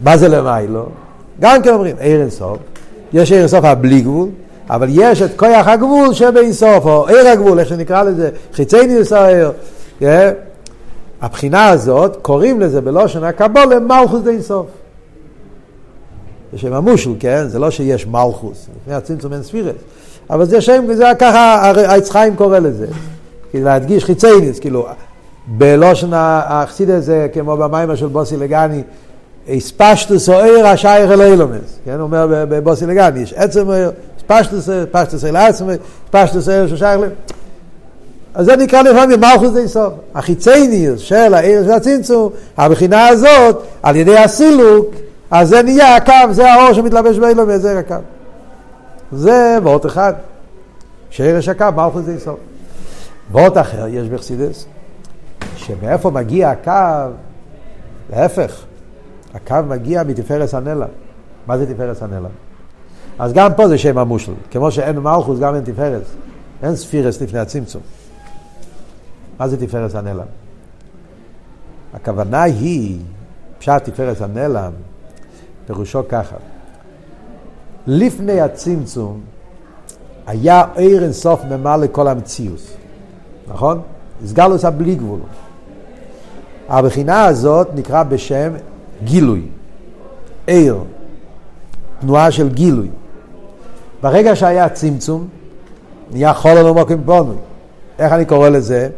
מה 0.04 0.16
זה 0.16 0.28
למיילו? 0.28 0.86
גם 1.40 1.62
כן 1.62 1.74
אומרים, 1.74 1.96
עיר 1.98 2.20
אינסוף, 2.20 2.58
יש 3.12 3.32
עיר 3.32 3.40
אינסוף 3.40 3.64
הבלי 3.64 4.00
גבול, 4.00 4.28
אבל 4.70 4.88
יש 4.90 5.22
את 5.22 5.30
כוח 5.36 5.68
הגבול 5.68 6.14
שבאינסוף, 6.14 6.84
או 6.84 7.08
עיר 7.08 7.28
הגבול, 7.28 7.58
איך 7.58 7.68
שנקרא 7.68 8.02
לזה, 8.02 8.30
חיצי 8.52 8.86
ניסויר. 8.86 9.52
כן? 9.98 10.32
הבחינה 11.22 11.68
הזאת, 11.68 12.16
קוראים 12.22 12.60
לזה 12.60 12.80
בלושן 12.80 13.24
הקבולה 13.24 13.80
מלכוס 13.80 14.22
די 14.22 14.30
אינסוף. 14.30 14.66
זה 16.52 16.58
שם 16.58 16.72
המושל, 16.72 17.10
כן? 17.20 17.48
זה 17.48 17.58
לא 17.58 17.70
שיש 17.70 18.06
מלכוס, 18.06 18.66
לפני 18.82 18.94
הצמצום 18.94 19.32
אין 19.32 19.42
ספירס. 19.42 19.74
אבל 20.30 20.44
זה 20.44 20.60
שם, 20.60 20.84
זה 20.92 21.04
ככה 21.18 21.70
העץ 21.70 22.10
חיים 22.10 22.36
קורא 22.36 22.58
לזה. 22.58 22.86
כאילו 23.50 23.64
להדגיש 23.64 24.04
חיצייניס, 24.04 24.58
כאילו, 24.58 24.86
בלושן 25.46 26.10
החסידה 26.12 27.00
זה 27.00 27.26
כמו 27.32 27.56
במיימר 27.56 27.94
של 27.94 28.06
בוסי 28.06 28.36
לגני, 28.36 28.82
הספשטוס 29.48 30.28
או 30.28 30.34
עיר 30.34 30.66
השייך 30.66 31.10
אל 31.10 31.22
אילומס, 31.22 31.78
כן, 31.84 31.92
הוא 31.92 32.02
אומר 32.02 32.26
בבוסי 32.48 32.86
לגני, 32.86 33.20
יש 33.20 33.32
עצם 33.32 33.70
עיר, 33.70 33.90
הספשטוס, 34.30 34.68
הספשטוס 34.68 35.24
אל 35.24 35.36
עצמי, 35.36 35.72
הספשטוס 36.08 36.48
עיר 36.48 36.68
ששייך 36.68 37.00
ל... 37.00 37.04
אז 38.34 38.46
זה 38.46 38.56
נקרא 38.56 38.82
לפעמים 38.82 39.20
מלכוס 39.20 39.52
די 39.52 39.68
סוף. 39.68 39.92
החיצייניוס 40.14 41.00
של 41.00 41.34
העיר 41.34 41.64
של 41.64 41.70
הצמצום, 41.70 42.32
הבחינה 42.56 43.08
הזאת, 43.08 43.62
על 43.82 43.96
ידי 43.96 44.18
הסילוק, 44.18 44.86
אז 45.30 45.48
זה 45.48 45.62
נהיה 45.62 45.96
הקו, 45.96 46.12
זה 46.30 46.52
האור 46.52 46.72
שמתלבש 46.72 47.18
באילומס, 47.18 47.60
זה 47.60 47.78
הקו. 47.78 47.94
זה 49.12 49.58
וורט 49.62 49.86
אחד, 49.86 50.12
שרש 51.10 51.48
הקו, 51.48 51.66
מלכוס 51.76 52.04
די 52.04 52.18
סוף. 52.18 52.38
וורט 53.32 53.58
אחר 53.58 53.86
יש 53.88 54.08
בחסידס, 54.08 54.66
שמאיפה 55.56 56.10
מגיע 56.10 56.50
הקו, 56.50 57.12
להפך, 58.10 58.64
הקו 59.34 59.56
מגיע 59.68 60.02
מתפארס 60.02 60.54
הנלע. 60.54 60.86
מה 61.46 61.58
זה 61.58 61.74
תפארס 61.74 62.02
הנלע? 62.02 62.28
אז 63.18 63.32
גם 63.32 63.50
פה 63.56 63.68
זה 63.68 63.78
שם 63.78 63.98
המושל, 63.98 64.32
כמו 64.50 64.70
שאין 64.70 64.98
מלכוס 64.98 65.38
גם 65.38 65.54
אין 65.54 65.64
תפארס, 65.64 66.06
אין 66.62 66.76
ספירס 66.76 67.20
לפני 67.22 67.38
הצמצום. 67.38 67.82
מה 69.38 69.48
זה 69.48 69.66
תפארס 69.66 69.94
הנלם? 69.94 70.26
הכוונה 71.94 72.42
היא, 72.42 72.98
פשט 73.58 73.84
תפארס 73.84 74.22
הנלם, 74.22 74.72
פירושו 75.66 76.02
ככה. 76.08 76.36
לפני 77.86 78.40
הצמצום 78.40 79.20
היה 80.26 80.64
עיר 80.74 81.02
אינסוף 81.04 81.44
ממלא 81.44 81.86
כל 81.92 82.08
המציאוס, 82.08 82.72
נכון? 83.48 83.80
הסגלוס 84.24 84.64
הבלי 84.64 84.94
גבול. 84.94 85.20
הבחינה 86.68 87.24
הזאת 87.24 87.68
נקרא 87.74 88.02
בשם 88.02 88.52
גילוי, 89.04 89.42
עיר, 90.46 90.78
תנועה 92.00 92.30
של 92.30 92.48
גילוי. 92.48 92.88
ברגע 94.06 94.36
שהיה 94.36 94.68
צמצום, 94.68 95.28
נהיה 96.10 96.32
חול 96.32 96.50
על 96.50 96.70
מוקים 96.70 97.02
פונוי. 97.04 97.36
איך 97.98 98.12
אני 98.12 98.24
קורא 98.24 98.48
לזה? 98.48 98.88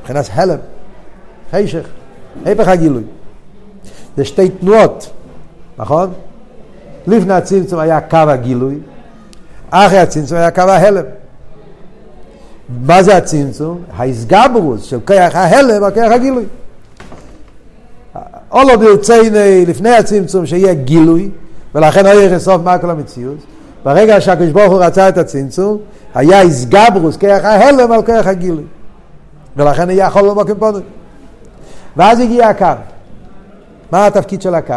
מבחינת 0.00 0.30
הלם, 0.32 0.58
חשך, 1.52 1.86
הפך 2.46 2.68
הגילוי. 2.68 3.02
זה 4.16 4.24
שתי 4.24 4.48
תנועות, 4.48 5.10
נכון? 5.78 6.12
לפני 7.06 7.34
הצמצום 7.34 7.78
היה 7.78 8.00
קו 8.00 8.16
הגילוי, 8.16 8.78
אחרי 9.70 9.98
הצמצום 9.98 10.38
היה 10.38 10.50
קו 10.50 10.60
ההלם. 10.60 11.04
מה 12.86 13.02
זה 13.02 13.16
הצמצום? 13.16 13.82
ההסגברוס 13.96 14.82
של 14.82 14.98
כוח 15.06 15.34
ההלם 15.34 15.84
על 15.84 15.90
כוח 15.90 16.12
הגילוי. 16.12 16.44
או 18.50 18.58
לא 18.62 18.76
לפני 19.66 19.90
הצמצום 19.90 20.46
שיהיה 20.46 20.74
גילוי, 20.74 21.30
ולכן 21.74 22.04
לא 22.04 22.08
יהיה 22.08 22.38
סוף 22.38 22.62
כל 22.80 22.90
המציאות. 22.90 23.51
ברגע 23.84 24.20
שהקדוש 24.20 24.50
ברוך 24.50 24.72
הוא 24.72 24.84
רצה 24.84 25.08
את 25.08 25.18
הצמצום, 25.18 25.78
היה 26.14 26.42
הסגברוס 26.42 27.16
כוח 27.16 27.44
ההלם 27.44 27.92
על 27.92 28.02
כוח 28.02 28.26
הגילוי. 28.26 28.64
ולכן 29.56 29.90
יהיה 29.90 30.06
יכול 30.06 30.22
למוקם 30.22 30.54
פונוי. 30.58 30.82
ואז 31.96 32.20
הגיע 32.20 32.48
הקו. 32.48 32.66
מה 33.92 34.06
התפקיד 34.06 34.42
של 34.42 34.54
הקו? 34.54 34.74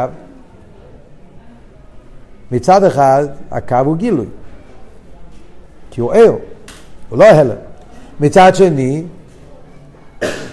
מצד 2.52 2.84
אחד, 2.84 3.26
הקו 3.52 3.76
הוא 3.86 3.98
גילוי. 3.98 4.26
כי 5.92 6.02
הוא 6.02 6.14
ער, 6.14 6.36
הוא 7.10 7.20
לא 7.20 7.26
הלם. 7.26 7.56
מצד 8.20 8.56
שני, 8.56 9.04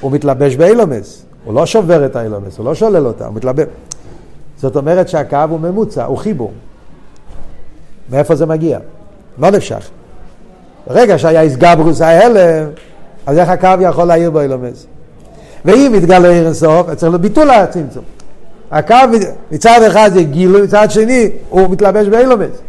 הוא 0.00 0.12
מתלבש 0.12 0.57
באילומס. 0.57 1.24
הוא 1.44 1.55
לא 1.55 1.66
שובר 1.66 2.07
את 2.07 2.16
האילומס, 2.16 2.59
הוא 2.59 2.66
לא 2.66 2.74
שולל 2.74 3.07
אותה, 3.07 3.26
הוא 3.26 3.34
מתלבש. 3.34 3.66
זאת 4.57 4.76
אומרת 4.76 5.09
שהקו 5.09 5.36
הוא 5.50 5.61
ממוצע, 5.61 6.05
הוא 6.05 6.18
חיבור. 6.18 6.53
מאיפה 8.13 8.35
זה 8.35 8.47
מגיע? 8.47 8.79
לא 9.39 9.51
נפשך. 9.51 9.91
ברגע 10.87 11.19
שהיה 11.19 11.41
איסגברוס 11.41 12.01
ההלם, 12.01 12.69
אז 13.27 13.39
איך 13.39 13.49
הקו 13.49 13.69
יכול 13.81 14.05
להעיר 14.05 14.31
בו 14.31 14.41
אילומס? 14.41 14.87
ואם 15.65 15.93
יתגלה 15.95 16.29
עיר 16.29 16.47
אינסוף, 16.47 16.95
צריך 16.95 17.13
להיות 17.13 17.21
ביטול 17.21 17.51
הצמצום. 17.51 18.05
הקו 18.71 18.97
מצד 19.51 19.81
אחד 19.87 20.11
זה 20.15 20.23
גילוי, 20.23 20.63
מצד 20.63 20.91
שני 20.91 21.31
הוא 21.49 21.71
מתלבש 21.71 22.07
באילומס. 22.07 22.61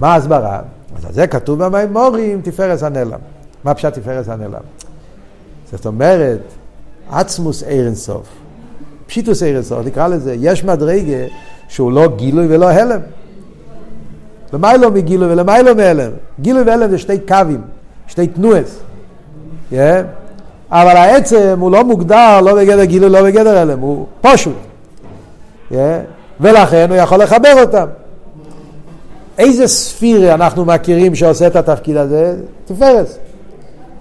מה 0.00 0.14
ההסברה? 0.14 0.60
אז 1.08 1.14
זה 1.14 1.26
כתוב 1.26 1.64
במימורים, 1.64 2.40
תפארס 2.44 2.82
הנלם. 2.82 3.18
מה 3.64 3.74
פשט 3.74 3.92
תפארס 3.98 4.28
הנלם? 4.28 4.60
זאת 5.72 5.86
אומרת, 5.86 6.40
עצמוס 7.10 7.62
עיר 7.62 7.86
אינסוף. 7.86 8.26
פשיטוס 9.06 9.42
עיר 9.42 9.54
אינסוף, 9.54 9.86
נקרא 9.86 10.08
לזה, 10.08 10.36
יש 10.38 10.64
מדרגה 10.64 11.26
שהוא 11.68 11.92
לא 11.92 12.08
גילוי 12.16 12.46
ולא 12.48 12.70
הלם. 12.70 13.00
למיילו 14.52 14.90
מגילוי 14.90 15.32
ולמיילו 15.32 15.74
מהלם. 15.74 16.10
גילוי 16.40 16.62
והלם 16.62 16.90
זה 16.90 16.98
שתי 16.98 17.18
קווים, 17.18 17.60
שתי 18.06 18.26
תנועס. 18.26 18.78
Yeah. 19.72 19.74
אבל 20.70 20.96
העצם 20.96 21.56
הוא 21.60 21.70
לא 21.70 21.84
מוגדר 21.84 22.40
לא 22.40 22.54
בגדר 22.54 22.84
גילוי, 22.84 23.10
לא 23.10 23.22
בגדר 23.22 23.58
הלם, 23.58 23.78
הוא 23.80 24.06
פשוט. 24.20 24.56
Yeah. 25.70 25.74
ולכן 26.40 26.86
הוא 26.90 26.96
יכול 26.96 27.18
לחבר 27.22 27.60
אותם. 27.60 27.86
איזה 29.38 29.68
ספירה 29.68 30.34
אנחנו 30.34 30.64
מכירים 30.64 31.14
שעושה 31.14 31.46
את 31.46 31.56
התפקיד 31.56 31.96
הזה? 31.96 32.36
תפארס. 32.64 33.18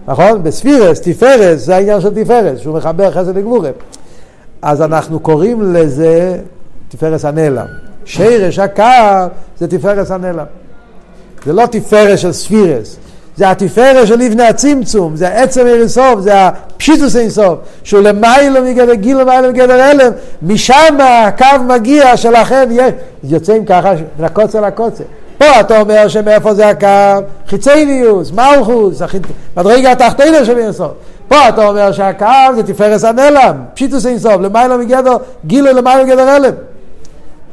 נכון? 0.07 0.43
בספירס, 0.43 1.01
תפארס, 1.01 1.61
זה 1.61 1.75
העניין 1.75 2.01
של 2.01 2.23
תפארס, 2.23 2.59
שהוא 2.59 2.77
מחבר 2.77 3.11
חסד 3.11 3.37
לגבורה. 3.37 3.69
אז 4.61 4.81
אנחנו 4.81 5.19
קוראים 5.19 5.73
לזה 5.73 6.39
תפארס 6.89 7.25
הנעלם. 7.25 7.65
שרש 8.05 8.59
הקו 8.59 8.83
זה 9.57 9.67
תפארס 9.67 10.11
הנעלם. 10.11 10.45
זה 11.45 11.53
לא 11.53 11.65
תפארס 11.65 12.19
של 12.19 12.31
ספירס, 12.31 12.97
זה 13.39 13.51
התפארת 13.51 14.07
של 14.07 14.15
לפני 14.15 14.43
הצמצום, 14.43 15.15
זה 15.15 15.27
עצם 15.27 15.67
אינסוף, 15.67 16.19
זה 16.19 16.47
הפשיטוס 16.47 17.15
אינסוף, 17.15 17.59
שהוא 17.83 18.01
למיילו 18.01 18.63
מגדר 18.63 18.93
גיל 18.93 19.17
למיילו 19.17 19.49
מגדר 19.49 19.81
הלם, 19.81 20.11
משם 20.41 20.97
הקו 20.99 21.63
מגיע 21.67 22.17
שלכן 22.17 22.69
יוצאים 23.23 23.65
ככה 23.65 23.93
מן 24.19 24.25
הקוצר 24.25 24.61
לקוצר. 24.61 25.03
פה 25.37 25.59
אתה 25.59 25.81
אומר 25.81 26.07
שמאיפה 26.07 26.53
זה 26.53 26.67
הקו? 26.67 27.25
חיצייניוס, 27.47 28.31
מלכוס, 28.31 29.01
מדרגה 29.57 29.91
התחתינה 29.91 30.45
של 30.45 30.57
אינסוף. 30.57 30.91
פה 31.27 31.49
אתה 31.49 31.67
אומר 31.67 31.91
שהקו 31.91 32.25
זה 32.55 32.63
תפארת 32.63 33.03
הנעלם, 33.03 33.55
פשיטוס 33.73 34.05
אינסוף, 34.05 34.41
למיילו 34.41 34.77
מגדר 34.77 35.17
גיל 35.45 35.69
למיילו 35.69 36.03
מגדר 36.03 36.29
הלם. 36.29 36.53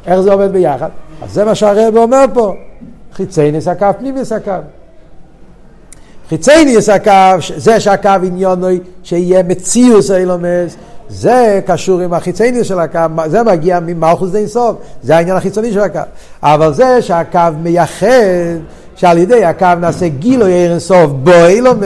איך 0.07 0.19
זה 0.19 0.33
עובד 0.33 0.51
ביחד? 0.51 0.89
אז 1.23 1.33
זה 1.33 1.45
מה 1.45 1.55
שהרב 1.55 1.97
אומר 1.97 2.25
פה. 2.33 2.53
חיצייניס 3.13 3.67
הקו, 3.67 3.87
פנימיס 3.99 4.31
הקו. 4.31 4.51
חיצייניס 6.29 6.89
הקו, 6.89 7.41
זה 7.57 7.79
שהקו 7.79 8.09
עניונוי 8.23 8.79
שיהיה 9.03 9.43
מציאוס 9.43 10.11
אילומס, 10.11 10.75
זה 11.09 11.61
קשור 11.65 11.99
עם 11.99 12.13
החיצייניס 12.13 12.67
של 12.67 12.79
הקו, 12.79 12.99
זה 13.25 13.43
מגיע 13.43 13.79
ממלכוס 13.79 14.31
די 14.31 14.47
סוף, 14.47 14.75
זה 15.03 15.17
העניין 15.17 15.37
החיצוני 15.37 15.73
של 15.73 15.79
הקו. 15.79 15.99
אבל 16.43 16.73
זה 16.73 17.01
שהקו 17.01 17.39
מייחד, 17.63 18.07
שעל 18.95 19.17
ידי 19.17 19.45
הקו 19.45 19.67
נעשה 19.81 20.07
גילוי 20.07 20.65
ערן 20.65 20.79
סוף 20.79 21.11
בו 21.11 21.45
אילומס, 21.47 21.85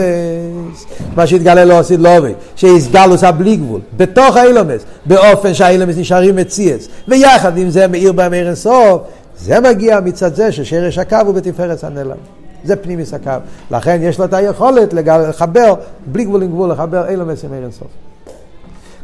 מה 1.16 1.26
שהתגלה 1.26 1.64
לא 1.64 1.78
עשית 1.78 2.00
לא 2.00 2.18
עובד, 2.18 2.32
שיסגלוס 2.56 3.24
הבלי 3.24 3.56
גבול, 3.56 3.80
בתוך 3.96 4.36
האילומס, 4.36 4.82
באופן 5.06 5.54
שהאילומס 5.54 5.96
נשארים 5.96 6.36
מציאס, 6.36 6.88
ויחד 7.08 7.58
עם 7.58 7.70
זה 7.70 7.86
מאיר 7.86 8.12
בהם 8.12 8.32
ערן 8.32 8.54
סוף, 8.54 9.02
זה 9.38 9.60
מגיע 9.60 10.00
מצד 10.00 10.34
זה 10.34 10.52
ששרש 10.52 10.98
הקו 10.98 11.16
הוא 11.26 11.34
בתפארת 11.34 11.84
הנעלם. 11.84 12.16
זה 12.64 12.76
פנימיס 12.76 13.14
הקו. 13.14 13.30
לכן 13.70 13.98
יש 14.02 14.18
לו 14.18 14.24
את 14.24 14.34
היכולת 14.34 14.92
לחבר, 14.94 15.74
בלי 16.06 16.24
גבול 16.24 16.42
עם 16.42 16.48
גבול, 16.48 16.70
לחבר 16.70 17.08
אילו 17.08 17.26
מסים 17.26 17.54
אין 17.54 17.70
סוף. 17.70 17.88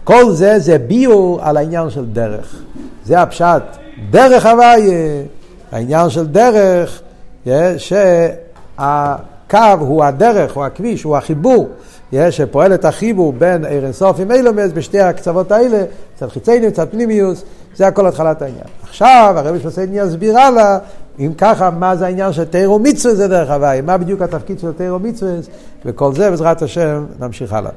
כל 0.05 0.33
זה 0.33 0.59
זה 0.59 0.79
ביור 0.79 1.39
על 1.43 1.57
העניין 1.57 1.91
של 1.91 2.07
דרך. 2.07 2.57
זה 3.05 3.21
הפשט. 3.21 3.63
דרך 4.11 4.47
הוויה, 4.47 5.23
העניין 5.73 6.11
של 6.11 6.27
דרך, 6.27 7.03
שהקו 7.77 9.59
הוא 9.79 10.05
הדרך, 10.05 10.53
הוא 10.53 10.65
הכביש, 10.65 11.03
הוא 11.03 11.17
החיבור. 11.17 11.69
שפועל 12.31 12.75
את 12.75 12.85
החיבור 12.85 13.33
בין 13.33 13.65
ערן 13.65 13.93
סוף 13.93 14.21
עם 14.21 14.33
אילומס 14.33 14.71
בשתי 14.75 15.01
הקצוות 15.01 15.53
האלה, 15.53 15.85
קצת 16.17 16.31
חיציינים, 16.31 16.71
קצת 16.71 16.91
פנימיוס, 16.91 17.45
זה 17.77 17.87
הכל 17.87 18.07
התחלת 18.07 18.43
העניין. 18.43 18.65
עכשיו 18.83 19.35
הרבי 19.37 19.61
שלוסיין 19.61 19.91
יסביר 19.93 20.39
הלאה, 20.39 20.79
אם 21.19 21.33
ככה, 21.39 21.71
מה 21.71 21.97
זה 21.97 22.07
העניין 22.07 22.33
של 22.33 22.45
תירו 22.45 22.79
מצווה 22.79 23.15
זה 23.15 23.29
דרך 23.29 23.51
הוואי, 23.51 23.81
מה 23.81 23.97
בדיוק 23.97 24.23
התפקיד 24.23 24.59
של 24.59 24.73
תירו 24.73 24.99
מצווה, 24.99 25.33
וכל 25.85 26.15
זה 26.15 26.31
בעזרת 26.31 26.63
השם 26.63 27.05
נמשיך 27.21 27.53
הלאה. 27.53 27.71